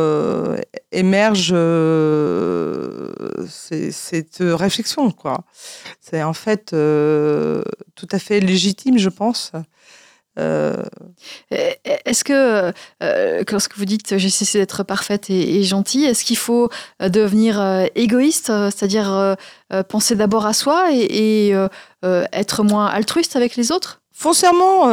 émerge 0.92 1.54
cette 3.48 4.36
réflexion. 4.40 5.10
quoi. 5.10 5.44
C'est 6.00 6.22
en 6.22 6.34
fait 6.34 6.66
tout 6.70 8.08
à 8.12 8.18
fait 8.18 8.40
légitime, 8.40 8.98
je 8.98 9.08
pense. 9.08 9.52
Euh, 10.38 10.82
Et- 11.50 11.76
Est-ce 12.04 12.24
que, 12.24 12.72
euh, 13.02 13.44
que 13.44 13.52
lorsque 13.52 13.76
vous 13.76 13.84
dites 13.84 14.18
j'ai 14.18 14.30
cessé 14.30 14.58
d'être 14.58 14.82
parfaite 14.82 15.30
et, 15.30 15.58
et 15.60 15.62
gentille, 15.64 16.04
est-ce 16.04 16.24
qu'il 16.24 16.36
faut 16.36 16.68
euh, 17.02 17.08
devenir 17.08 17.60
euh, 17.60 17.86
égoïste, 17.94 18.46
c'est-à-dire 18.46 19.36
penser 19.88 20.14
d'abord 20.16 20.46
à 20.46 20.52
soi 20.52 20.88
et, 20.92 21.48
et, 21.50 21.54
être 22.32 22.62
moins 22.62 22.86
altruiste 22.86 23.36
avec 23.36 23.56
les 23.56 23.72
autres? 23.72 24.00
Foncièrement, 24.12 24.90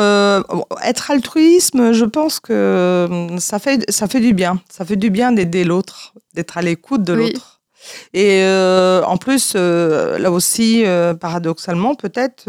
être 0.84 1.12
altruisme, 1.12 1.92
je 1.92 2.06
pense 2.06 2.40
que 2.40 3.08
ça 3.40 3.60
fait, 3.60 3.90
ça 3.92 4.08
fait 4.08 4.20
du 4.20 4.34
bien. 4.34 4.60
Ça 4.72 4.84
fait 4.86 4.96
du 4.96 5.10
bien 5.12 5.32
d'aider 5.32 5.64
l'autre, 5.64 6.14
d'être 6.34 6.58
à 6.58 6.62
l'écoute 6.64 7.04
de 7.04 7.14
Oui. 7.16 7.32
l'autre. 7.34 7.51
Et 8.14 8.42
euh, 8.44 9.04
en 9.04 9.18
plus, 9.18 9.54
euh, 9.56 10.18
là 10.18 10.32
aussi, 10.32 10.86
euh, 10.86 11.14
paradoxalement, 11.14 11.96
peut-être, 11.96 12.46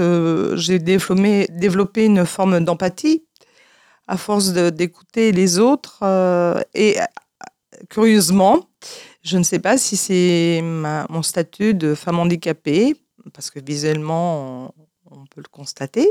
j'ai 0.57 0.79
développé, 0.79 2.05
une 2.05 2.27
forme 2.27 2.65
d'empathie 2.65 3.25
à 4.09 4.17
force 4.17 4.53
d'écouter 4.53 5.33
les 5.33 5.59
autres. 5.59 6.03
et 6.75 6.97
curieusement, 7.89 8.69
je 9.23 9.39
ne 9.39 9.43
sais 9.43 9.61
pas 9.61 9.79
si 9.79 9.97
c'est 9.97 10.61
mon 10.63 11.23
statut 11.23 11.75
de 11.75 11.95
femme 11.95 12.19
handicapée, 12.19 12.97
parce 13.33 13.51
que 13.51 13.61
visuellement, 13.61 14.75
on, 15.11 15.25
peut 15.27 15.41
le 15.41 15.51
constater, 15.51 16.11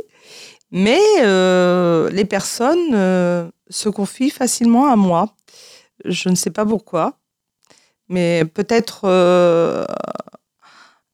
mais 0.72 1.00
les 1.20 2.26
personnes 2.26 3.52
se 3.70 3.90
confient 3.90 4.30
facilement 4.30 4.88
à 4.88 4.96
moi. 4.96 5.36
Je 6.06 6.30
ne 6.30 6.36
sais 6.36 6.50
pas 6.50 6.66
pourquoi, 6.66 7.21
mais 8.12 8.44
peut-être 8.46 9.02
euh, 9.06 9.86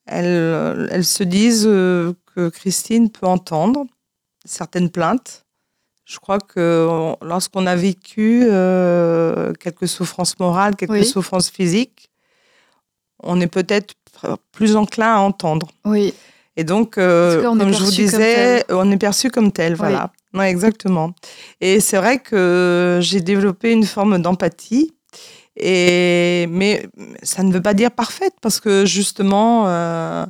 elles, 0.05 0.89
elles 0.91 1.05
se 1.05 1.23
disent 1.23 1.65
euh, 1.67 2.13
que 2.35 2.49
Christine 2.49 3.09
peut 3.09 3.25
entendre 3.27 3.85
certaines 4.45 4.89
plaintes. 4.89 5.45
Je 6.05 6.19
crois 6.19 6.39
que 6.39 6.87
on- 6.89 7.17
lorsqu'on 7.21 7.65
a 7.67 7.75
vécu 7.75 8.43
euh, 8.49 9.53
quelques 9.53 9.87
souffrances 9.87 10.39
morales, 10.39 10.75
quelques 10.75 10.91
Oui. 10.91 11.05
souffrances 11.05 11.49
physiques, 11.49 12.09
on 13.21 13.39
est 13.41 13.47
peut-être 13.47 13.93
plus 14.51 14.75
enclin 14.75 15.15
à 15.15 15.19
entendre. 15.19 15.67
Oui, 15.85 16.13
Et 16.55 16.63
donc, 16.63 16.97
euh, 16.97 17.43
comme 17.43 17.71
je 17.73 17.83
vous 17.83 17.91
disais, 17.91 18.63
on 18.69 18.89
est 18.91 18.97
perçu 18.97 19.29
comme 19.29 19.51
tel, 19.51 19.75
voilà. 19.75 20.11
Ouais, 20.33 20.49
exactement. 20.49 21.13
Et 21.61 21.79
c'est 21.79 21.97
vrai 21.97 22.19
que 22.19 22.99
j'ai 23.01 23.21
développé 23.21 23.71
une 23.71 23.85
forme 23.85 24.19
d'empathie, 24.19 24.93
et 25.59 26.47
mais 26.49 26.87
ça 27.23 27.43
ne 27.43 27.51
veut 27.51 27.61
pas 27.61 27.73
dire 27.73 27.91
parfaite, 27.91 28.33
parce 28.41 28.59
que 28.59 28.85
justement, 28.85 29.65
euh, 29.67 30.25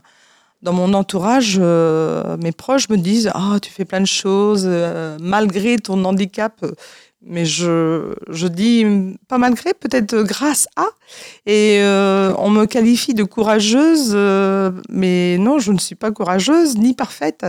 dans 0.61 0.73
mon 0.73 0.93
entourage, 0.93 1.57
euh, 1.61 2.37
mes 2.37 2.51
proches 2.51 2.89
me 2.89 2.97
disent 2.97 3.29
Ah, 3.33 3.57
tu 3.61 3.71
fais 3.71 3.85
plein 3.85 4.01
de 4.01 4.05
choses, 4.05 4.65
euh, 4.65 5.17
malgré 5.21 5.77
ton 5.77 6.03
handicap. 6.05 6.53
Mais 7.25 7.45
je, 7.45 8.13
je 8.29 8.47
dis 8.47 8.85
pas 9.27 9.37
malgré, 9.37 9.73
peut-être 9.73 10.21
grâce 10.23 10.67
à. 10.75 10.85
Et 11.45 11.79
euh, 11.81 12.33
on 12.37 12.49
me 12.49 12.65
qualifie 12.65 13.13
de 13.13 13.23
courageuse, 13.23 14.11
euh, 14.13 14.71
mais 14.89 15.37
non, 15.39 15.57
je 15.57 15.71
ne 15.71 15.79
suis 15.79 15.95
pas 15.95 16.11
courageuse 16.11 16.77
ni 16.77 16.93
parfaite. 16.93 17.45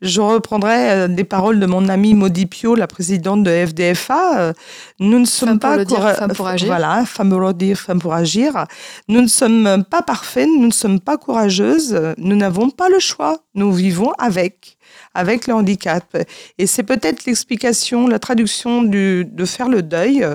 Je 0.00 0.20
reprendrai 0.20 0.90
euh, 0.90 1.08
des 1.08 1.24
paroles 1.24 1.60
de 1.60 1.66
mon 1.66 1.88
amie 1.88 2.14
Maudie 2.14 2.46
Pio, 2.46 2.74
la 2.74 2.86
présidente 2.86 3.42
de 3.42 3.66
FDFA. 3.66 4.54
Nous 5.00 5.18
ne 5.18 5.26
sommes 5.26 5.48
Femme 5.48 5.58
pour 5.58 5.70
pas 5.70 5.76
le 5.76 5.84
dire, 5.84 6.16
femme 6.16 6.32
pour 6.32 6.46
agir. 6.46 6.66
Voilà, 6.68 7.04
femme 7.04 7.30
pour 7.30 7.40
le 7.40 7.52
dire, 7.52 7.78
femme 7.78 7.98
pour 7.98 8.14
agir. 8.14 8.66
Nous 9.08 9.20
ne 9.20 9.28
sommes 9.28 9.84
pas 9.90 10.02
parfaits, 10.02 10.48
nous 10.48 10.66
ne 10.66 10.72
sommes 10.72 11.00
pas 11.00 11.18
courageuses. 11.18 12.14
Nous 12.16 12.36
n'avons 12.36 12.70
pas 12.70 12.88
le 12.88 12.98
choix. 12.98 13.38
Nous 13.54 13.72
vivons 13.72 14.12
avec 14.18 14.78
avec 15.14 15.46
le 15.46 15.54
handicap. 15.54 16.16
Et 16.58 16.66
c'est 16.66 16.82
peut-être 16.82 17.24
l'explication, 17.24 18.06
la 18.06 18.18
traduction 18.18 18.82
du, 18.82 19.24
de 19.24 19.44
faire 19.44 19.68
le 19.68 19.82
deuil 19.82 20.26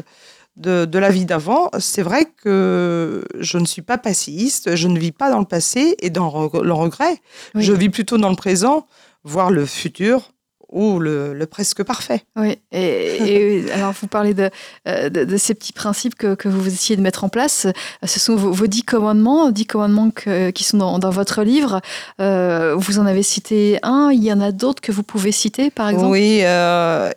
de, 0.58 0.86
de 0.86 1.00
la 1.00 1.10
vie 1.10 1.26
d'avant. 1.26 1.70
C'est 1.80 2.02
vrai 2.02 2.26
que 2.26 3.24
je 3.40 3.58
ne 3.58 3.66
suis 3.66 3.82
pas 3.82 3.98
passiste, 3.98 4.76
je 4.76 4.88
ne 4.88 5.00
vis 5.00 5.12
pas 5.12 5.30
dans 5.30 5.40
le 5.40 5.46
passé 5.46 5.96
et 6.00 6.10
dans 6.10 6.50
le 6.54 6.74
regret. 6.74 7.22
Oui. 7.56 7.64
Je 7.64 7.74
vis 7.74 7.90
plutôt 7.90 8.18
dans 8.18 8.30
le 8.30 8.36
présent, 8.36 8.88
voire 9.24 9.52
le 9.52 9.66
futur 9.66 10.32
ou 10.70 11.00
le, 11.00 11.34
le 11.34 11.46
presque 11.46 11.84
parfait. 11.84 12.24
Oui, 12.36 12.58
et, 12.72 13.62
et 13.66 13.72
alors 13.72 13.94
vous 13.94 14.08
parlez 14.08 14.34
de, 14.34 14.50
euh, 14.88 15.10
de, 15.10 15.24
de 15.24 15.38
ces 15.38 15.54
petits 15.54 15.74
principes 15.74 16.16
que, 16.16 16.36
que 16.36 16.50
vous 16.50 16.68
essayez 16.68 16.98
de 16.98 17.02
mettre 17.02 17.24
en 17.24 17.30
place. 17.30 17.68
Ce 18.04 18.20
sont 18.20 18.36
vos, 18.36 18.52
vos 18.52 18.68
dix 18.68 18.84
commandements, 18.84 19.52
dix 19.52 19.66
commandements 19.68 20.10
que- 20.12 20.50
qui 20.50 20.64
sont 20.64 20.78
dans, 20.78 21.00
dans 21.00 21.12
votre 21.12 21.44
livre. 21.44 21.82
Euh, 22.20 22.76
vous 22.76 23.00
en 23.00 23.06
avez 23.06 23.24
cité 23.24 23.80
un, 23.84 24.10
il 24.12 24.24
y 24.24 24.34
en 24.34 24.42
a 24.42 24.52
d'autres 24.52 24.82
que 24.82 24.92
vous 24.92 25.04
pouvez 25.04 25.32
citer, 25.32 25.70
par 25.70 25.90
exemple? 25.90 26.08
Oui, 26.08 26.40
euh, 26.44 27.12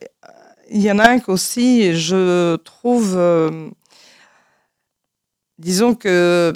il 0.70 0.82
y 0.82 0.90
en 0.92 0.98
a 0.98 1.08
un 1.08 1.18
qu'aussi, 1.18 1.94
je 1.96 2.56
trouve, 2.56 3.14
euh, 3.16 3.70
disons 5.58 5.94
que 5.94 6.52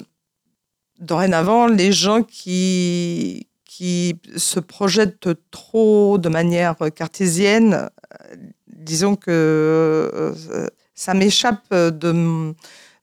dorénavant, 0.99 1.67
les 1.67 1.91
gens 1.91 2.21
qui, 2.21 3.47
qui 3.75 4.15
se 4.37 4.59
projettent 4.59 5.29
trop 5.49 6.19
de 6.19 6.29
manière 6.29 6.75
cartésienne, 6.95 7.73
euh, 7.73 8.35
disons 8.67 9.15
que 9.15 9.31
euh, 9.31 10.67
ça 10.93 11.15
m'échappe 11.15 11.73
de, 11.73 12.53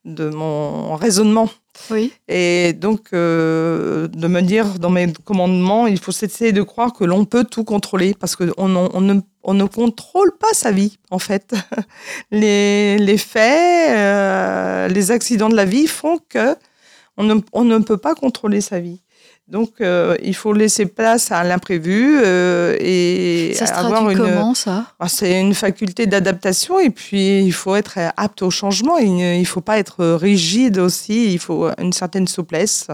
de 0.05 0.31
mon 0.31 0.95
raisonnement. 0.95 1.49
Oui, 1.91 2.13
Et 2.29 2.73
donc, 2.73 3.09
euh, 3.13 4.07
de 4.09 4.29
me 4.29 4.43
dire 4.43 4.79
dans 4.79 4.91
mes 4.91 5.13
commandements, 5.25 5.87
il 5.89 5.99
faut 5.99 6.13
essayer 6.13 6.53
de 6.53 6.63
croire 6.63 6.93
que 6.93 7.05
l'on 7.05 7.25
peut 7.25 7.45
tout 7.45 7.65
contrôler 7.65 8.15
parce 8.15 8.37
qu'on 8.37 8.53
on, 8.59 8.91
on 8.93 9.01
ne, 9.01 9.21
on 9.43 9.55
ne 9.55 9.65
contrôle 9.65 10.31
pas 10.39 10.53
sa 10.53 10.71
vie, 10.71 10.99
en 11.11 11.19
fait. 11.19 11.55
Les, 12.31 12.99
les 12.99 13.19
faits, 13.19 13.91
euh, 13.91 14.89
les 14.89 15.11
accidents 15.11 15.49
de 15.49 15.57
la 15.57 15.65
vie 15.65 15.87
font 15.89 16.19
que 16.29 16.55
on 17.17 17.25
ne, 17.25 17.35
on 17.53 17.65
ne 17.65 17.79
peut 17.79 17.97
pas 17.97 18.15
contrôler 18.15 18.61
sa 18.61 18.79
vie. 18.79 19.01
Donc, 19.51 19.73
euh, 19.81 20.17
il 20.23 20.35
faut 20.35 20.53
laisser 20.53 20.87
place 20.87 21.33
à 21.33 21.43
l'imprévu 21.43 22.21
euh, 22.25 22.77
et 22.79 23.53
ça 23.55 23.67
se 23.67 23.73
avoir 23.73 24.09
une. 24.11 24.17
comment 24.19 24.55
ça? 24.55 24.87
Ah, 25.01 25.09
C'est 25.09 25.41
une 25.41 25.55
faculté 25.55 26.07
d'adaptation 26.07 26.79
et 26.79 26.91
puis 26.91 27.41
il 27.43 27.53
faut 27.53 27.75
être 27.75 27.99
apte 28.17 28.43
au 28.43 28.51
changement. 28.51 28.97
Il 28.99 29.41
ne 29.41 29.45
faut 29.45 29.61
pas 29.61 29.79
être 29.79 30.05
rigide 30.15 30.79
aussi. 30.79 31.33
Il 31.33 31.39
faut 31.41 31.69
une 31.79 31.93
certaine 31.93 32.29
souplesse. 32.29 32.87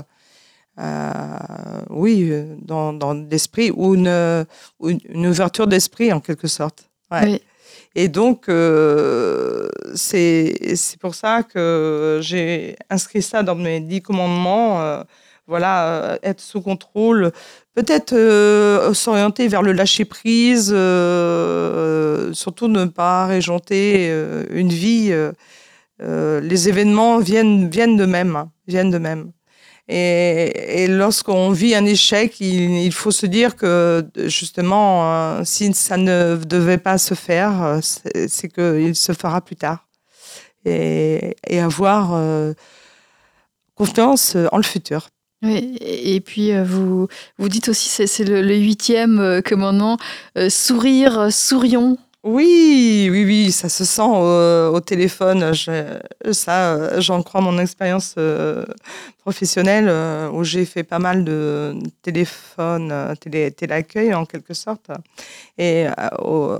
Euh, 0.78 1.14
oui, 1.90 2.30
dans, 2.62 2.92
dans 2.92 3.14
l'esprit 3.14 3.70
ou 3.70 3.94
une, 3.94 4.44
une- 4.82 5.26
ouverture 5.26 5.66
d'esprit 5.66 6.12
en 6.12 6.20
quelque 6.20 6.48
sorte. 6.48 6.84
Ouais. 7.10 7.20
Oui. 7.24 7.42
Et 7.94 8.08
donc, 8.08 8.48
euh, 8.48 9.68
c'est 9.94 10.74
c'est 10.76 10.98
pour 10.98 11.14
ça 11.14 11.42
que 11.42 12.18
j'ai 12.22 12.76
inscrit 12.90 13.22
ça 13.22 13.42
dans 13.42 13.54
mes 13.54 13.80
dix 13.80 14.02
commandements. 14.02 14.82
euh, 14.82 15.02
voilà, 15.46 15.86
euh, 15.86 16.18
être 16.22 16.40
sous 16.40 16.60
contrôle, 16.60 17.30
peut-être 17.74 18.12
euh, 18.14 18.92
s'orienter 18.94 19.48
vers 19.48 19.62
le 19.62 19.72
lâcher 19.72 20.04
prise, 20.04 20.72
euh, 20.74 22.32
surtout 22.32 22.68
ne 22.68 22.84
pas 22.86 23.26
régenter 23.26 24.08
euh, 24.10 24.44
une 24.50 24.70
vie. 24.70 25.12
euh, 26.02 26.40
les 26.40 26.68
événements 26.68 27.18
viennent 27.18 27.70
viennent 27.70 27.96
de 27.96 28.06
même, 28.06 28.36
hein, 28.36 28.50
viennent 28.66 28.90
de 28.90 28.98
même. 28.98 29.32
Et, 29.88 30.82
et 30.82 30.88
lorsqu'on 30.88 31.50
vit 31.50 31.74
un 31.76 31.86
échec, 31.86 32.40
il, 32.40 32.78
il 32.84 32.92
faut 32.92 33.12
se 33.12 33.26
dire 33.26 33.54
que 33.54 34.04
justement, 34.26 35.44
si 35.44 35.72
ça 35.74 35.96
ne 35.96 36.36
devait 36.44 36.78
pas 36.78 36.98
se 36.98 37.14
faire, 37.14 37.78
c'est 37.82 38.48
qu'il 38.48 38.96
se 38.96 39.12
fera 39.12 39.40
plus 39.40 39.56
tard. 39.56 39.86
Et, 40.64 41.36
et 41.46 41.60
avoir 41.60 42.20
confiance 43.76 44.36
en 44.50 44.56
le 44.56 44.64
futur. 44.64 45.08
Oui, 45.42 45.76
et 45.80 46.20
puis 46.20 46.52
euh, 46.52 46.64
vous, 46.64 47.08
vous 47.38 47.48
dites 47.48 47.68
aussi, 47.68 48.06
c'est 48.06 48.24
le, 48.24 48.54
huitième 48.56 49.42
commandement, 49.44 49.98
euh, 50.38 50.48
sourire, 50.48 51.18
euh, 51.18 51.30
sourions. 51.30 51.98
Oui, 52.24 53.08
oui, 53.10 53.24
oui, 53.24 53.52
ça 53.52 53.68
se 53.68 53.84
sent 53.84 54.02
au, 54.02 54.80
téléphone. 54.80 55.52
Ça, 56.32 57.00
j'en 57.00 57.22
crois 57.22 57.40
mon 57.40 57.56
expérience 57.58 58.16
professionnelle 59.30 59.86
euh, 59.88 60.30
où 60.30 60.44
j'ai 60.44 60.64
fait 60.64 60.84
pas 60.84 61.00
mal 61.00 61.24
de 61.24 61.74
téléphones, 62.00 62.90
euh, 62.92 63.12
télé, 63.16 63.50
téléaccueil 63.50 64.14
en 64.14 64.24
quelque 64.24 64.54
sorte. 64.54 64.86
Et 65.58 65.88
euh, 65.88 65.92
au- 66.22 66.58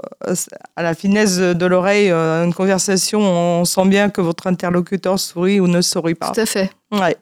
à 0.75 0.83
la 0.83 0.95
finesse 0.95 1.37
de 1.39 1.67
l'oreille, 1.67 2.11
une 2.11 2.53
conversation, 2.53 3.21
on 3.21 3.65
sent 3.65 3.87
bien 3.87 4.11
que 4.11 4.21
votre 4.21 4.49
interlocuteur 4.49 5.17
sourit 5.21 5.61
ou 5.61 5.69
ne 5.69 5.81
sourit 5.81 6.17
pas. 6.17 6.33
Tout 6.33 6.41
à 6.41 6.47
fait. 6.47 6.71
Ouais. 6.91 7.17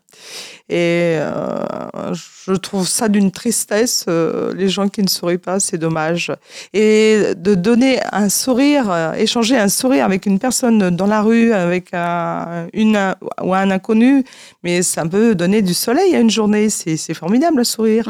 Et 0.68 1.16
euh, 1.18 2.14
je 2.46 2.52
trouve 2.52 2.86
ça 2.88 3.08
d'une 3.08 3.30
tristesse, 3.30 4.04
euh, 4.08 4.54
les 4.54 4.68
gens 4.68 4.88
qui 4.88 5.02
ne 5.02 5.08
sourient 5.08 5.38
pas, 5.50 5.58
c'est 5.60 5.76
dommage. 5.78 6.32
Et 6.72 7.34
de 7.36 7.54
donner 7.54 7.98
un 8.12 8.28
sourire, 8.30 8.90
euh, 8.90 9.12
échanger 9.14 9.58
un 9.58 9.68
sourire 9.68 10.04
avec 10.06 10.24
une 10.26 10.38
personne 10.38 10.90
dans 10.90 11.06
la 11.06 11.20
rue, 11.22 11.52
avec 11.52 11.88
un, 11.92 12.66
une, 12.72 12.98
ou 13.42 13.54
un 13.54 13.70
inconnu, 13.70 14.24
mais 14.62 14.82
ça 14.82 15.04
peut 15.34 15.38
donner 15.38 15.62
du 15.62 15.74
soleil 15.74 16.14
à 16.14 16.20
une 16.20 16.30
journée. 16.30 16.70
C'est 16.70 17.14
formidable, 17.14 17.58
le 17.58 17.64
sourire. 17.64 18.08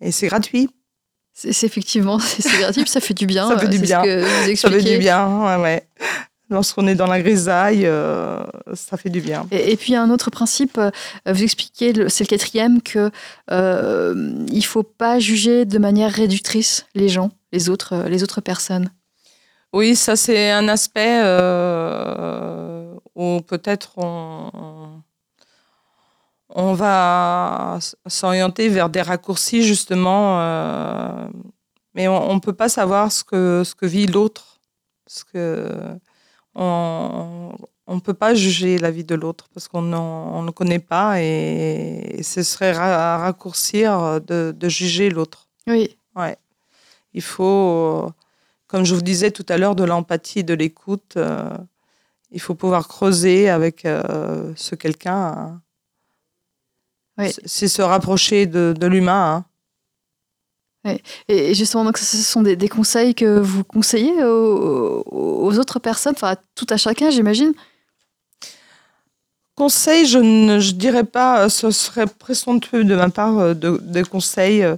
Et 0.00 0.10
c'est 0.10 0.26
gratuit. 0.26 0.68
C'est 1.34 1.64
effectivement, 1.64 2.18
c'est 2.20 2.58
gratuit, 2.58 2.82
puis 2.82 2.90
ça 2.90 3.00
fait 3.00 3.14
du 3.14 3.26
bien. 3.26 3.48
Ça 3.48 3.58
fait 3.58 3.66
euh, 3.66 3.68
du 3.70 3.78
bien. 3.78 4.02
Ce 4.02 4.06
que 4.06 4.50
vous 4.50 4.56
Ça 4.56 4.70
fait 4.70 4.82
du 4.82 4.98
bien, 4.98 5.26
ouais, 5.44 5.62
ouais. 5.62 5.86
Lorsqu'on 6.50 6.86
est 6.86 6.94
dans 6.94 7.06
la 7.06 7.22
grisaille, 7.22 7.86
euh, 7.86 8.42
ça 8.74 8.98
fait 8.98 9.08
du 9.08 9.22
bien. 9.22 9.46
Et, 9.50 9.72
et 9.72 9.76
puis 9.78 9.94
un 9.94 10.10
autre 10.10 10.28
principe, 10.30 10.76
euh, 10.76 10.90
vous 11.24 11.42
expliquez, 11.42 11.94
le- 11.94 12.10
c'est 12.10 12.24
le 12.24 12.28
quatrième, 12.28 12.82
que 12.82 13.10
euh, 13.50 14.44
il 14.52 14.62
faut 14.62 14.82
pas 14.82 15.18
juger 15.18 15.64
de 15.64 15.78
manière 15.78 16.10
réductrice 16.12 16.84
les 16.94 17.08
gens, 17.08 17.30
les 17.52 17.70
autres, 17.70 18.04
les 18.08 18.22
autres 18.22 18.42
personnes. 18.42 18.90
Oui, 19.72 19.96
ça 19.96 20.14
c'est 20.16 20.50
un 20.50 20.68
aspect 20.68 21.20
euh, 21.22 22.92
où 23.14 23.40
peut-être 23.40 23.92
on, 23.96 24.91
on 26.62 26.74
va 26.74 27.78
s'orienter 28.06 28.68
vers 28.68 28.88
des 28.88 29.02
raccourcis 29.02 29.62
justement, 29.62 30.40
euh, 30.40 31.28
mais 31.94 32.08
on 32.08 32.34
ne 32.34 32.40
peut 32.40 32.52
pas 32.62 32.68
savoir 32.68 33.10
ce 33.10 33.22
que, 33.24 33.62
ce 33.64 33.74
que 33.74 33.86
vit 33.86 34.06
l'autre. 34.06 34.60
Parce 35.04 35.24
que 35.24 35.68
on 36.54 37.52
ne 37.88 38.00
peut 38.00 38.14
pas 38.14 38.34
juger 38.34 38.78
la 38.78 38.90
vie 38.90 39.04
de 39.04 39.14
l'autre 39.14 39.48
parce 39.52 39.66
qu'on 39.68 39.82
ne 39.82 40.50
connaît 40.50 40.78
pas 40.78 41.20
et, 41.20 42.20
ce 42.22 42.42
serait 42.42 42.72
ra- 42.72 43.18
raccourcir 43.18 44.20
de, 44.20 44.54
de 44.56 44.68
juger 44.68 45.10
l'autre. 45.10 45.48
Oui, 45.66 45.96
Il 47.14 47.22
faut, 47.22 48.06
euh, 48.06 48.10
comme 48.68 48.84
je 48.84 48.94
vous 48.94 49.02
disais 49.02 49.30
tout 49.30 49.46
à 49.48 49.56
l'heure, 49.58 49.74
de 49.74 49.84
l'empathie 49.84 50.40
et 50.40 50.42
de 50.44 50.54
l'écoute. 50.54 51.14
euh, 51.16 51.50
il 52.30 52.40
faut 52.40 52.54
pouvoir 52.54 52.88
creuser 52.88 53.50
avec 53.50 53.84
euh, 53.84 54.52
ce 54.56 54.74
quelqu'un. 54.74 55.22
hein. 55.36 55.60
Oui. 57.18 57.30
C'est- 57.46 57.68
se 57.68 57.82
rapprocher 57.82 58.46
de, 58.46 58.74
de 58.78 58.86
l'humain. 58.86 59.44
hein. 60.84 60.96
et, 61.28 61.50
et 61.50 61.54
justement, 61.54 61.84
donc, 61.84 61.98
ce 61.98 62.16
sont 62.16 62.42
des, 62.42 62.56
des 62.56 62.68
conseils 62.68 63.14
que 63.14 63.38
vous 63.38 63.64
conseillez 63.64 64.24
aux, 64.24 65.04
aux 65.06 65.58
autres 65.58 65.78
personnes, 65.78 66.14
enfin 66.16 66.36
tout 66.54 66.66
à 66.70 66.76
chacun, 66.76 67.10
j'imagine? 67.10 67.52
Conseil, 69.54 70.06
je 70.06 70.18
ne 70.18 70.58
je 70.60 70.72
dirais 70.72 71.04
pas, 71.04 71.44
euh, 71.44 71.48
ce 71.48 71.70
serait 71.70 72.06
présomptueux 72.06 72.84
de 72.84 72.94
ma 72.96 73.10
part 73.10 73.38
euh, 73.38 73.54
de, 73.54 73.78
des 73.82 74.02
conseils. 74.02 74.62
euh. 74.62 74.76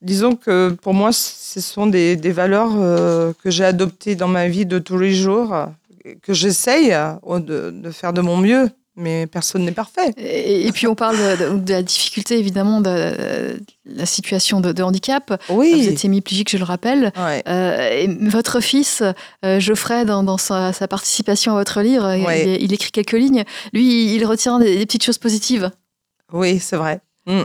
Disons 0.00 0.36
que 0.36 0.70
pour 0.70 0.94
moi, 0.94 1.12
ce 1.12 1.60
sont 1.60 1.88
des, 1.88 2.14
des 2.14 2.30
valeurs 2.30 3.34
que 3.42 3.50
j'ai 3.50 3.64
adoptées 3.64 4.14
dans 4.14 4.28
ma 4.28 4.46
vie 4.46 4.64
de 4.64 4.78
tous 4.78 4.96
les 4.96 5.12
jours, 5.12 5.52
que 6.22 6.32
j'essaye 6.32 6.90
de, 6.90 7.70
de 7.72 7.90
faire 7.90 8.12
de 8.12 8.20
mon 8.20 8.36
mieux. 8.36 8.70
Mais 8.98 9.26
personne 9.26 9.64
n'est 9.64 9.72
parfait. 9.72 10.12
Et, 10.18 10.66
et 10.66 10.72
puis 10.72 10.86
on 10.86 10.94
parle 10.94 11.16
de, 11.16 11.54
de- 11.54 11.58
de 11.58 11.72
la 11.72 11.82
difficulté 11.82 12.38
évidemment 12.38 12.80
de, 12.80 12.90
de 12.90 13.60
la 13.86 14.04
situation 14.06 14.60
de, 14.60 14.82
handicap. 14.82 15.40
Oui. 15.48 15.72
Vous 15.82 15.88
êtes 15.88 16.04
hémiplégique, 16.04 16.50
je 16.50 16.58
le 16.58 16.64
rappelle. 16.64 17.12
Ouais. 17.16 17.42
Euh, 17.48 17.90
et 17.90 18.06
votre 18.28 18.60
fils, 18.60 19.02
euh, 19.44 19.60
Geoffrey, 19.60 20.04
dans, 20.04 20.22
dans 20.22 20.36
sa, 20.38 20.72
sa 20.72 20.86
participation 20.88 21.52
à 21.52 21.54
votre 21.54 21.80
livre, 21.80 22.04
Ouais. 22.26 22.56
il, 22.56 22.64
il 22.64 22.72
écrit 22.74 22.90
quelques 22.90 23.12
lignes. 23.12 23.44
Lui, 23.72 24.14
il 24.14 24.24
retient 24.26 24.58
des, 24.58 24.76
des 24.76 24.84
petites 24.86 25.04
choses 25.04 25.18
positives. 25.18 25.70
Oui, 26.32 26.58
c'est 26.58 26.76
vrai. 26.76 27.00
Mm. 27.26 27.42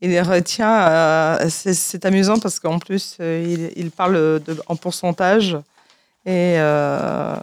Il 0.00 0.10
les 0.10 0.22
retient. 0.22 0.86
euh, 0.88 1.46
c'est- 1.50 2.04
amusant 2.06 2.38
parce 2.38 2.60
qu'en 2.60 2.78
plus, 2.78 3.16
euh, 3.20 3.70
il, 3.74 3.84
il 3.84 3.90
parle 3.90 4.14
de, 4.14 4.56
en 4.68 4.76
pourcentage 4.76 5.56
et 6.24 6.54
euh, 6.58 7.34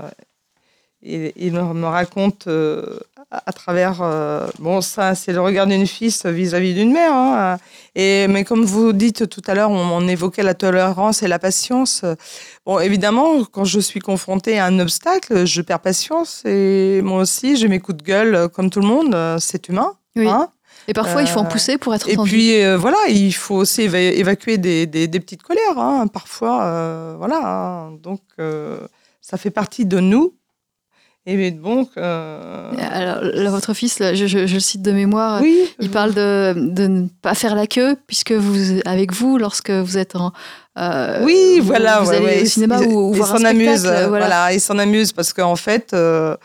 il, 1.06 1.32
il 1.36 1.53
me 1.53 1.86
raconte 1.88 2.47
euh, 2.47 2.99
à, 3.32 3.43
à 3.45 3.53
travers. 3.53 3.99
euh, 4.01 4.47
bon, 4.60 4.82
ça, 4.82 5.16
c'est 5.16 5.32
le 5.34 5.41
regard 5.41 5.68
d'une 5.68 5.88
fils 5.88 6.26
vis-à-vis 6.26 6.74
d'une 6.74 6.91
mère. 6.91 7.14
hein. 7.14 7.58
et, 7.95 8.28
mais 8.28 8.43
comme 8.43 8.66
vous 8.66 8.91
dites 8.93 9.30
tout 9.30 9.41
à 9.47 9.53
l'heure, 9.53 9.70
on, 9.70 9.78
on 9.99 10.08
évoquait 10.08 10.43
la 10.43 10.53
tolérance 10.53 11.24
et 11.24 11.28
la 11.28 11.39
patience. 11.39 12.03
Bon, 12.66 12.80
évidemment, 12.80 13.43
quand 13.45 13.66
je 13.66 13.80
suis 13.80 13.99
confrontée 13.99 14.58
à 14.60 14.66
un 14.66 14.80
obstacle, 14.80 15.45
je 15.45 15.62
perds 15.62 15.80
patience 15.82 16.41
et 16.45 17.01
moi 17.03 17.22
aussi, 17.22 17.56
j'ai 17.58 17.68
mes 17.68 17.80
coups 17.80 17.97
de 17.99 18.03
gueule 18.03 18.36
euh, 18.36 18.47
comme 18.47 18.70
tout 18.70 18.80
le 18.82 18.88
monde. 18.88 19.16
C'est 19.39 19.70
humain. 19.70 19.93
Oui. 20.16 20.28
hein. 20.28 20.49
Et 20.88 20.93
parfois, 20.93 21.22
il 21.24 21.28
faut 21.28 21.39
en 21.39 21.45
pousser 21.45 21.80
pour 21.80 21.95
être 21.95 22.08
Et 22.08 22.14
entendu. 22.14 22.30
puis 22.30 22.64
euh, 22.64 22.78
voilà, 22.78 22.97
il 23.10 23.34
faut 23.34 23.56
aussi 23.56 23.82
éva- 23.88 23.97
évacuer 23.97 24.58
des, 24.60 24.86
des- 24.86 25.08
des 25.08 25.20
petites 25.20 25.41
colères, 25.41 25.78
hein, 25.80 26.06
parfois. 26.08 26.64
euh, 26.64 27.16
voilà, 27.18 27.39
hein. 27.43 27.91
donc 28.03 28.22
ça 29.22 29.38
fait 29.38 29.49
partie 29.49 29.86
de 29.88 29.99
nous. 29.99 30.34
Et 31.28 31.50
donc, 31.50 31.90
euh, 31.98 32.72
Alors, 32.92 33.18
là, 33.24 33.50
votre 33.50 33.74
fils, 33.74 33.98
là, 33.98 34.14
je, 34.14 34.28
je- 34.28 34.46
je 34.46 34.54
le 34.54 34.60
cite 34.60 34.84
de 34.84 34.92
mémoire, 34.92 35.42
oui, 35.42 35.58
il 35.80 35.90
parle 35.90 36.14
de, 36.14 36.54
de 36.56 36.86
ne 36.86 37.08
pas 37.24 37.34
faire 37.34 37.56
la 37.56 37.66
queue, 37.66 37.96
puisque 38.06 38.32
vous, 38.32 38.80
avec 38.86 39.12
vous, 39.12 39.40
lorsque 39.40 39.72
vous 39.72 39.98
êtes 39.98 40.16
en. 40.16 40.32
euh, 40.78 41.24
oui, 41.24 41.58
vous- 41.60 41.66
voilà, 41.66 42.02
Vous 42.02 42.10
ouais, 42.12 42.18
allez 42.18 42.26
ouais, 42.26 42.42
au 42.44 42.46
cinéma 42.46 42.78
il- 42.82 42.88
ou, 42.90 43.10
ou 43.10 43.14
il 43.14 43.18
voir 43.18 43.34
un 43.36 43.44
amuse, 43.46 43.86
euh, 43.88 44.08
voilà. 44.08 44.28
voilà. 44.28 44.54
il 44.54 44.62
s'en 44.62 44.78
amuse 44.78 45.14
parce 45.14 45.34
qu'en 45.34 45.56
fait, 45.56 45.94
euh, 45.94 46.38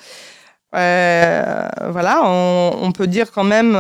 euh, 0.74 1.68
voilà, 1.90 2.22
on, 2.24 2.78
on 2.80 2.92
peut 2.92 3.06
dire 3.06 3.32
quand 3.32 3.44
même, 3.44 3.74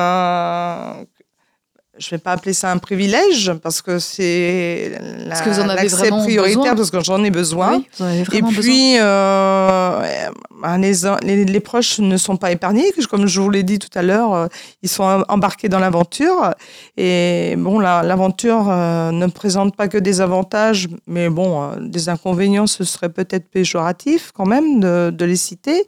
je 2.00 2.10
vais 2.10 2.18
pas 2.18 2.32
appeler 2.32 2.54
ça 2.54 2.70
un 2.72 2.78
privilège 2.78 3.52
parce 3.62 3.82
que 3.82 3.98
c'est 3.98 4.92
la- 5.26 5.36
l'accès 5.74 5.96
vraiment 6.08 6.22
prioritaire 6.24 6.56
besoin. 6.74 6.74
parce 6.76 6.90
que 6.90 7.00
j'en 7.04 7.22
ai 7.22 7.30
besoin. 7.30 7.76
Oui, 7.76 7.86
vous 7.98 8.04
en 8.04 8.08
avez 8.08 8.20
Et 8.38 8.42
puis, 8.42 8.96
euh, 8.98 10.30
les, 10.78 10.92
les, 11.22 11.44
les 11.44 11.60
proches 11.60 11.98
ne 11.98 12.16
sont 12.16 12.36
pas 12.36 12.52
épargnés. 12.52 12.84
Comme 13.10 13.26
je 13.26 13.40
vous 13.40 13.50
l'ai 13.50 13.62
dit 13.62 13.78
tout 13.78 13.88
à 13.98 14.02
l'heure, 14.02 14.32
euh, 14.34 14.46
ils 14.82 14.88
sont 14.88 15.24
embarqués 15.28 15.68
dans 15.68 15.78
l'aventure. 15.78 16.54
Et 16.96 17.54
bon, 17.58 17.78
la- 17.78 18.02
l'aventure 18.02 18.66
euh, 18.70 19.10
ne 19.10 19.26
présente 19.26 19.76
pas 19.76 19.88
que 19.88 19.98
des 19.98 20.20
avantages, 20.20 20.88
mais 21.06 21.28
bon, 21.28 21.70
des 21.80 22.08
inconvénients, 22.08 22.66
ce 22.66 22.84
serait 22.84 23.08
peut-être 23.10 23.48
péjoratif 23.50 24.32
quand 24.34 24.46
même 24.46 24.80
de, 24.80 25.10
de 25.10 25.24
les 25.24 25.36
citer. 25.36 25.84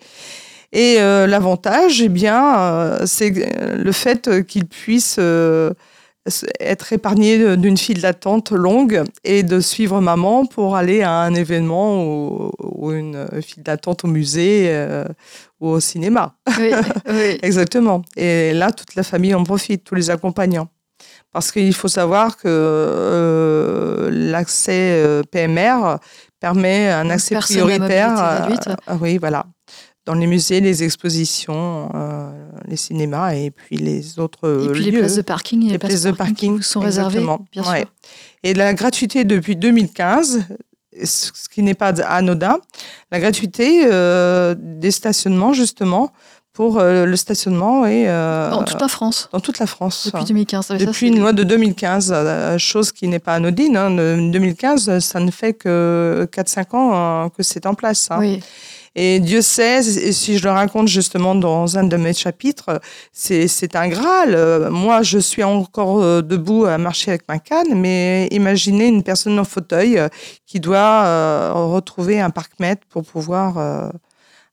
Et 0.75 0.97
euh, 1.01 1.27
l'avantage, 1.27 2.01
eh 2.01 2.09
bien, 2.09 2.97
c'est 3.05 3.31
le 3.77 3.93
fait 3.93 4.47
qu'ils 4.47 4.65
puissent 4.67 5.17
euh, 5.19 5.73
être 6.61 6.93
épargnés 6.93 7.57
d'une 7.57 7.77
file 7.77 8.01
d'attente 8.01 8.53
longue 8.53 9.03
et 9.25 9.43
de 9.43 9.61
suivre 9.61 10.01
maman 10.01 10.47
pour 10.47 10.77
aller 10.77 11.03
à 11.03 11.11
un 11.11 11.35
événement 11.35 12.05
ou, 12.05 12.53
ou 12.61 12.93
une 12.93 13.27
file 13.43 13.63
d'attente 13.63 14.05
au 14.05 14.09
musée 14.09 14.67
euh, 14.69 15.05
ou 15.61 15.69
au 15.69 15.81
cinéma. 15.81 16.35
Oui, 16.59 16.71
oui. 17.09 17.39
Exactement. 17.43 18.03
Et 18.17 18.53
là, 18.53 18.71
toute 18.71 18.95
la 18.95 19.03
famille 19.03 19.35
en 19.35 19.43
profite, 19.43 19.85
tous 19.85 19.95
les 19.95 20.11
accompagnants. 20.11 20.69
Parce 21.33 21.51
qu'il 21.51 21.75
faut 21.75 21.89
savoir 21.89 22.37
que 22.37 22.43
euh, 22.47 24.11
l'accès 24.13 25.03
euh, 25.03 25.23
PMR 25.31 25.97
permet 26.39 26.91
un 26.91 27.09
accès 27.09 27.37
à 27.37 27.41
prioritaire. 27.41 28.15
ah 28.87 28.97
oui, 29.01 29.19
voilà. 29.19 29.47
Dans 30.05 30.15
les 30.15 30.27
musées, 30.27 30.61
les 30.61 30.83
expositions, 30.83 31.89
euh, 31.95 32.33
les 32.67 32.77
cinémas 32.77 33.35
et 33.35 33.51
puis 33.53 33.77
les 33.77 34.19
autres 34.19 34.65
Et 34.69 34.73
puis 34.73 34.85
les 34.85 34.91
lieux. 34.91 34.99
places 34.99 35.15
de 35.17 35.23
parking, 35.23 35.71
Les 35.71 35.79
places 35.79 36.03
de 36.03 36.11
parking, 36.11 36.35
qui 36.35 36.49
vous 36.49 36.63
sont 36.63 36.81
réservées, 36.81 37.21
bien 37.53 37.63
Ouais. 37.63 37.79
sûr. 37.81 37.87
Et 38.43 38.53
la 38.55 38.75
gratuité 38.75 39.23
depuis 39.25 39.55
2015, 39.55 40.45
ce 41.05 41.31
qui 41.53 41.63
n'est 41.63 41.75
pas 41.75 41.93
anodin, 42.03 42.59
la 43.13 43.21
gratuité 43.21 43.83
euh, 43.93 44.57
des 44.59 44.91
stationnements, 44.91 45.53
justement, 45.53 46.11
pour 46.53 46.79
euh, 46.81 47.07
le 47.07 47.17
stationnement 47.17 47.87
et 47.87 48.09
euh, 48.09 48.51
Dans 48.51 48.65
toute 48.65 48.81
la 48.81 48.89
France, 48.89 49.29
dans 49.33 49.41
toute 49.41 49.59
la 49.61 49.67
France. 49.67 50.11
depuis 50.13 50.25
2015. 50.27 50.67
Ça, 50.67 50.79
ça, 50.79 50.85
Depuis 50.85 51.09
une 51.09 51.21
loi 51.21 51.33
de 51.33 51.45
2015, 51.45 52.13
euh, 52.15 52.59
chose 52.59 52.91
qui 52.93 53.07
n'est 53.09 53.21
pas 53.21 53.35
anodine. 53.37 53.77
Hein. 53.77 53.91
De- 53.93 54.31
2015, 54.33 54.99
ça 54.99 55.21
ne 55.21 55.31
fait 55.31 55.55
que 55.55 56.29
4-5 56.33 56.75
ans 56.75 56.91
euh, 57.25 57.29
que 57.31 57.43
c'est 57.43 57.65
en 57.67 57.73
place. 57.75 58.09
hein. 58.11 58.17
Oui, 58.19 58.43
Et 58.95 59.21
Dieu 59.21 59.41
sait, 59.41 59.79
et 59.79 60.13
si 60.13 60.37
je 60.37 60.45
le 60.45 60.51
raconte 60.51 60.89
justement 60.89 61.35
dans 61.35 61.79
un 61.79 61.85
de 61.85 61.97
mes 61.97 62.13
chapitres, 62.13 62.81
c'est 63.13 63.49
c'est 63.49 63.75
un 63.75 63.89
Graal. 63.89 64.69
Moi, 64.71 65.03
je 65.03 65.19
suis 65.19 65.43
encore 65.43 66.03
euh, 66.03 66.21
debout 66.21 66.67
à 66.67 66.77
marcher 66.77 67.11
avec 67.13 67.27
ma 67.29 67.39
canne, 67.39 67.75
mais 67.75 68.29
imaginez 68.33 68.87
une 68.89 69.03
personne 69.03 69.39
en 69.39 69.45
fauteuil 69.45 69.99
euh, 69.99 70.09
qui 70.47 70.61
doit 70.61 71.05
euh, 71.05 71.53
retrouver 71.55 72.21
un 72.21 72.31
parc-mètre 72.31 72.83
pour 72.91 73.03
pouvoir 73.05 73.57
euh, 73.59 73.89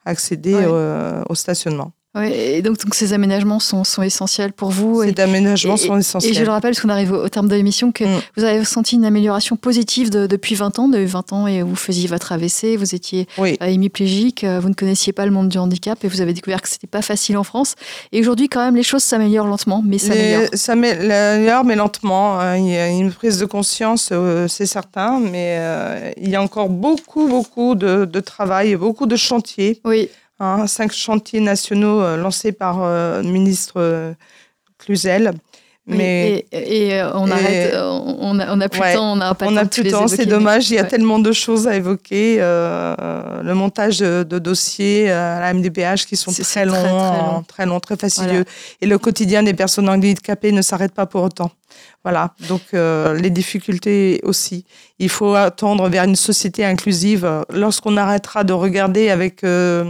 accéder 0.05 0.55
Ouais. 0.55 1.23
au 1.29 1.35
stationnement. 1.35 1.91
Oui. 2.15 2.31
Et 2.33 2.61
donc, 2.61 2.77
donc 2.79 2.95
ces 2.95 3.13
aménagements 3.13 3.59
sont, 3.59 3.83
sont 3.83 4.01
essentiels 4.01 4.51
pour 4.51 4.69
vous. 4.71 5.03
Et, 5.03 5.13
Ces 5.15 5.21
aménagements 5.21 5.75
et- 5.75 5.77
sont 5.77 5.95
et 5.95 5.99
essentiels. 5.99 6.33
je 6.33 6.43
le 6.43 6.49
rappelle, 6.49 6.71
parce 6.71 6.81
qu'on 6.81 6.89
arrive 6.89 7.11
au, 7.11 7.23
au 7.25 7.29
terme 7.29 7.47
de 7.47 7.55
l'émission, 7.55 7.91
que 7.91 8.03
Mm. 8.03 8.21
vous 8.37 8.43
avez 8.43 8.65
senti 8.65 8.95
une 8.95 9.05
amélioration 9.05 9.55
positive 9.57 10.09
de- 10.09 10.25
depuis 10.27 10.55
20 10.55 10.79
ans, 10.79 10.87
de 10.87 10.97
20 10.99 11.33
ans, 11.33 11.45
et 11.47 11.61
vous 11.61 11.75
faisiez 11.75 12.07
votre 12.07 12.31
AVC, 12.31 12.77
vous 12.77 12.95
étiez 12.95 13.27
Oui. 13.37 13.57
euh, 13.61 13.65
hémiplégique, 13.67 14.43
euh, 14.43 14.59
vous 14.59 14.69
ne 14.69 14.73
connaissiez 14.73 15.13
pas 15.13 15.25
le 15.25 15.31
monde 15.31 15.49
du 15.49 15.57
handicap, 15.59 16.03
et 16.03 16.07
vous 16.07 16.21
avez 16.21 16.33
découvert 16.33 16.61
que 16.61 16.69
c'était 16.69 16.87
pas 16.87 17.01
facile 17.03 17.37
en 17.37 17.43
France. 17.43 17.75
Et 18.11 18.19
aujourd'hui, 18.21 18.49
quand 18.49 18.63
même, 18.65 18.75
les 18.75 18.83
choses 18.83 19.03
s'améliorent 19.03 19.47
lentement, 19.47 19.83
mais 19.85 19.97
s'améliorent. 19.99 20.49
Ça 20.53 20.75
m'améliore, 20.75 21.63
mais 21.63 21.75
lentement. 21.75 22.39
hein. 22.39 22.57
Il 22.57 22.69
y 22.69 22.75
a 22.77 22.87
une 22.89 23.11
prise 23.11 23.37
de 23.37 23.45
conscience, 23.45 24.09
euh, 24.11 24.47
c'est 24.47 24.65
certain, 24.65 25.19
mais 25.19 26.13
il 26.17 26.29
y 26.29 26.35
a 26.35 26.41
encore 26.41 26.69
beaucoup, 26.69 27.27
beaucoup 27.27 27.75
de, 27.75 28.05
de 28.05 28.19
travail, 28.19 28.75
beaucoup 28.75 29.05
de 29.05 29.15
chantiers. 29.15 29.79
Oui, 29.85 30.09
hein. 30.39 30.67
cinq 30.67 30.91
chantiers 30.91 31.39
nationaux 31.41 32.01
euh, 32.01 32.17
lancés 32.17 32.51
par 32.51 32.79
euh, 32.83 33.21
le 33.21 33.29
ministre 33.29 33.73
euh, 33.77 34.13
Cluzel. 34.77 35.33
Mais 35.91 36.45
et, 36.51 36.89
et, 36.89 36.93
euh, 37.01 37.11
on 37.15 37.27
et- 37.27 37.31
arrête, 37.31 37.73
euh, 37.73 37.89
on 38.19 38.39
a, 38.39 38.53
on 38.55 38.61
a 38.61 38.69
plus 38.69 38.79
Ouais, 38.79 38.93
temps, 38.93 39.13
on 39.13 39.15
n'a 39.15 39.33
pas 39.33 39.47
on 39.47 39.51
n'a 39.51 39.63
de 39.63 39.69
plus 39.69 39.81
les 39.81 39.89
temps, 39.89 40.07
c'est 40.07 40.27
dommage. 40.27 40.69
Il 40.69 40.75
y 40.75 40.77
a 40.77 40.83
ouais. 40.83 40.87
tellement 40.87 41.17
de 41.17 41.31
choses 41.31 41.67
à 41.67 41.75
évoquer. 41.75 42.37
euh, 42.39 43.41
le 43.41 43.53
montage 43.55 43.97
de, 43.97 44.21
de 44.21 44.37
dossiers 44.37 45.09
euh, 45.09 45.37
à 45.37 45.39
la 45.39 45.53
MDPH 45.55 46.05
qui 46.05 46.15
sont 46.15 46.31
très 46.31 46.65
longs, 46.65 46.73
très, 46.73 46.83
très 46.83 47.17
long. 47.17 47.43
très 47.47 47.65
longs, 47.65 47.79
très 47.79 47.97
fastidieux. 47.97 48.45
Et 48.81 48.85
le 48.85 48.99
quotidien 48.99 49.41
des 49.41 49.55
personnes 49.55 49.89
handicapées 49.89 50.51
ne 50.51 50.61
s'arrête 50.61 50.93
pas 50.93 51.07
pour 51.07 51.23
autant. 51.23 51.49
Voilà. 52.03 52.33
Donc 52.47 52.61
euh, 52.75 53.15
les 53.15 53.31
difficultés 53.31 54.19
aussi. 54.23 54.65
Il 54.99 55.09
faut 55.09 55.33
attendre 55.33 55.89
vers 55.89 56.03
une 56.03 56.15
société 56.15 56.63
inclusive. 56.65 57.27
Lorsqu'on 57.51 57.97
arrêtera 57.97 58.43
de 58.43 58.53
regarder 58.53 59.09
avec 59.09 59.43
euh, 59.43 59.85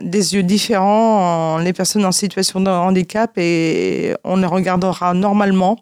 des 0.00 0.34
yeux 0.34 0.42
différents 0.42 1.58
euh, 1.58 1.62
les 1.62 1.72
personnes 1.72 2.04
en 2.04 2.12
situation 2.12 2.60
de 2.60 2.70
handicap 2.70 3.32
et 3.36 4.14
on 4.24 4.36
les 4.36 4.46
regardera 4.46 5.14
normalement, 5.14 5.76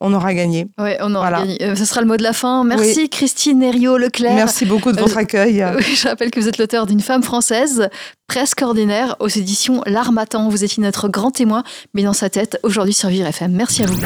on 0.00 0.12
aura 0.12 0.34
gagné. 0.34 0.66
Ouais, 0.78 0.98
on 1.00 1.14
aura 1.14 1.28
Voilà. 1.30 1.44
gagné. 1.44 1.62
Euh, 1.62 1.74
Ce 1.76 1.84
sera 1.84 2.00
le 2.00 2.06
mot 2.08 2.16
de 2.16 2.22
la 2.22 2.32
fin. 2.32 2.64
Merci 2.64 3.08
Christine 3.08 3.62
Herriot-Leclerc. 3.62 4.34
Merci 4.34 4.64
beaucoup 4.66 4.90
de 4.92 4.98
Euh, 4.98 5.02
votre 5.02 5.16
accueil. 5.18 5.64
Oui, 5.76 5.84
je 5.94 6.08
rappelle 6.08 6.30
que 6.30 6.40
vous 6.40 6.48
êtes 6.48 6.58
l'auteur 6.58 6.84
d'une 6.86 7.00
femme 7.00 7.22
française, 7.22 7.88
presque 8.26 8.60
ordinaire, 8.62 9.16
aux 9.20 9.28
éditions 9.28 9.82
L'Armatan. 9.86 10.48
Vous 10.48 10.64
étiez 10.64 10.82
notre 10.82 11.08
grand 11.08 11.30
témoin, 11.30 11.62
mais 11.94 12.02
dans 12.02 12.12
sa 12.12 12.28
tête, 12.28 12.58
aujourd'hui 12.64 12.92
sur 12.94 13.08
Vivre 13.08 13.26
FM. 13.28 13.52
Merci 13.52 13.84
à 13.84 13.86
vous. 13.86 14.00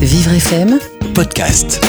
Vivre 0.00 0.32
FM 0.32 0.78
Podcast. 1.14 1.80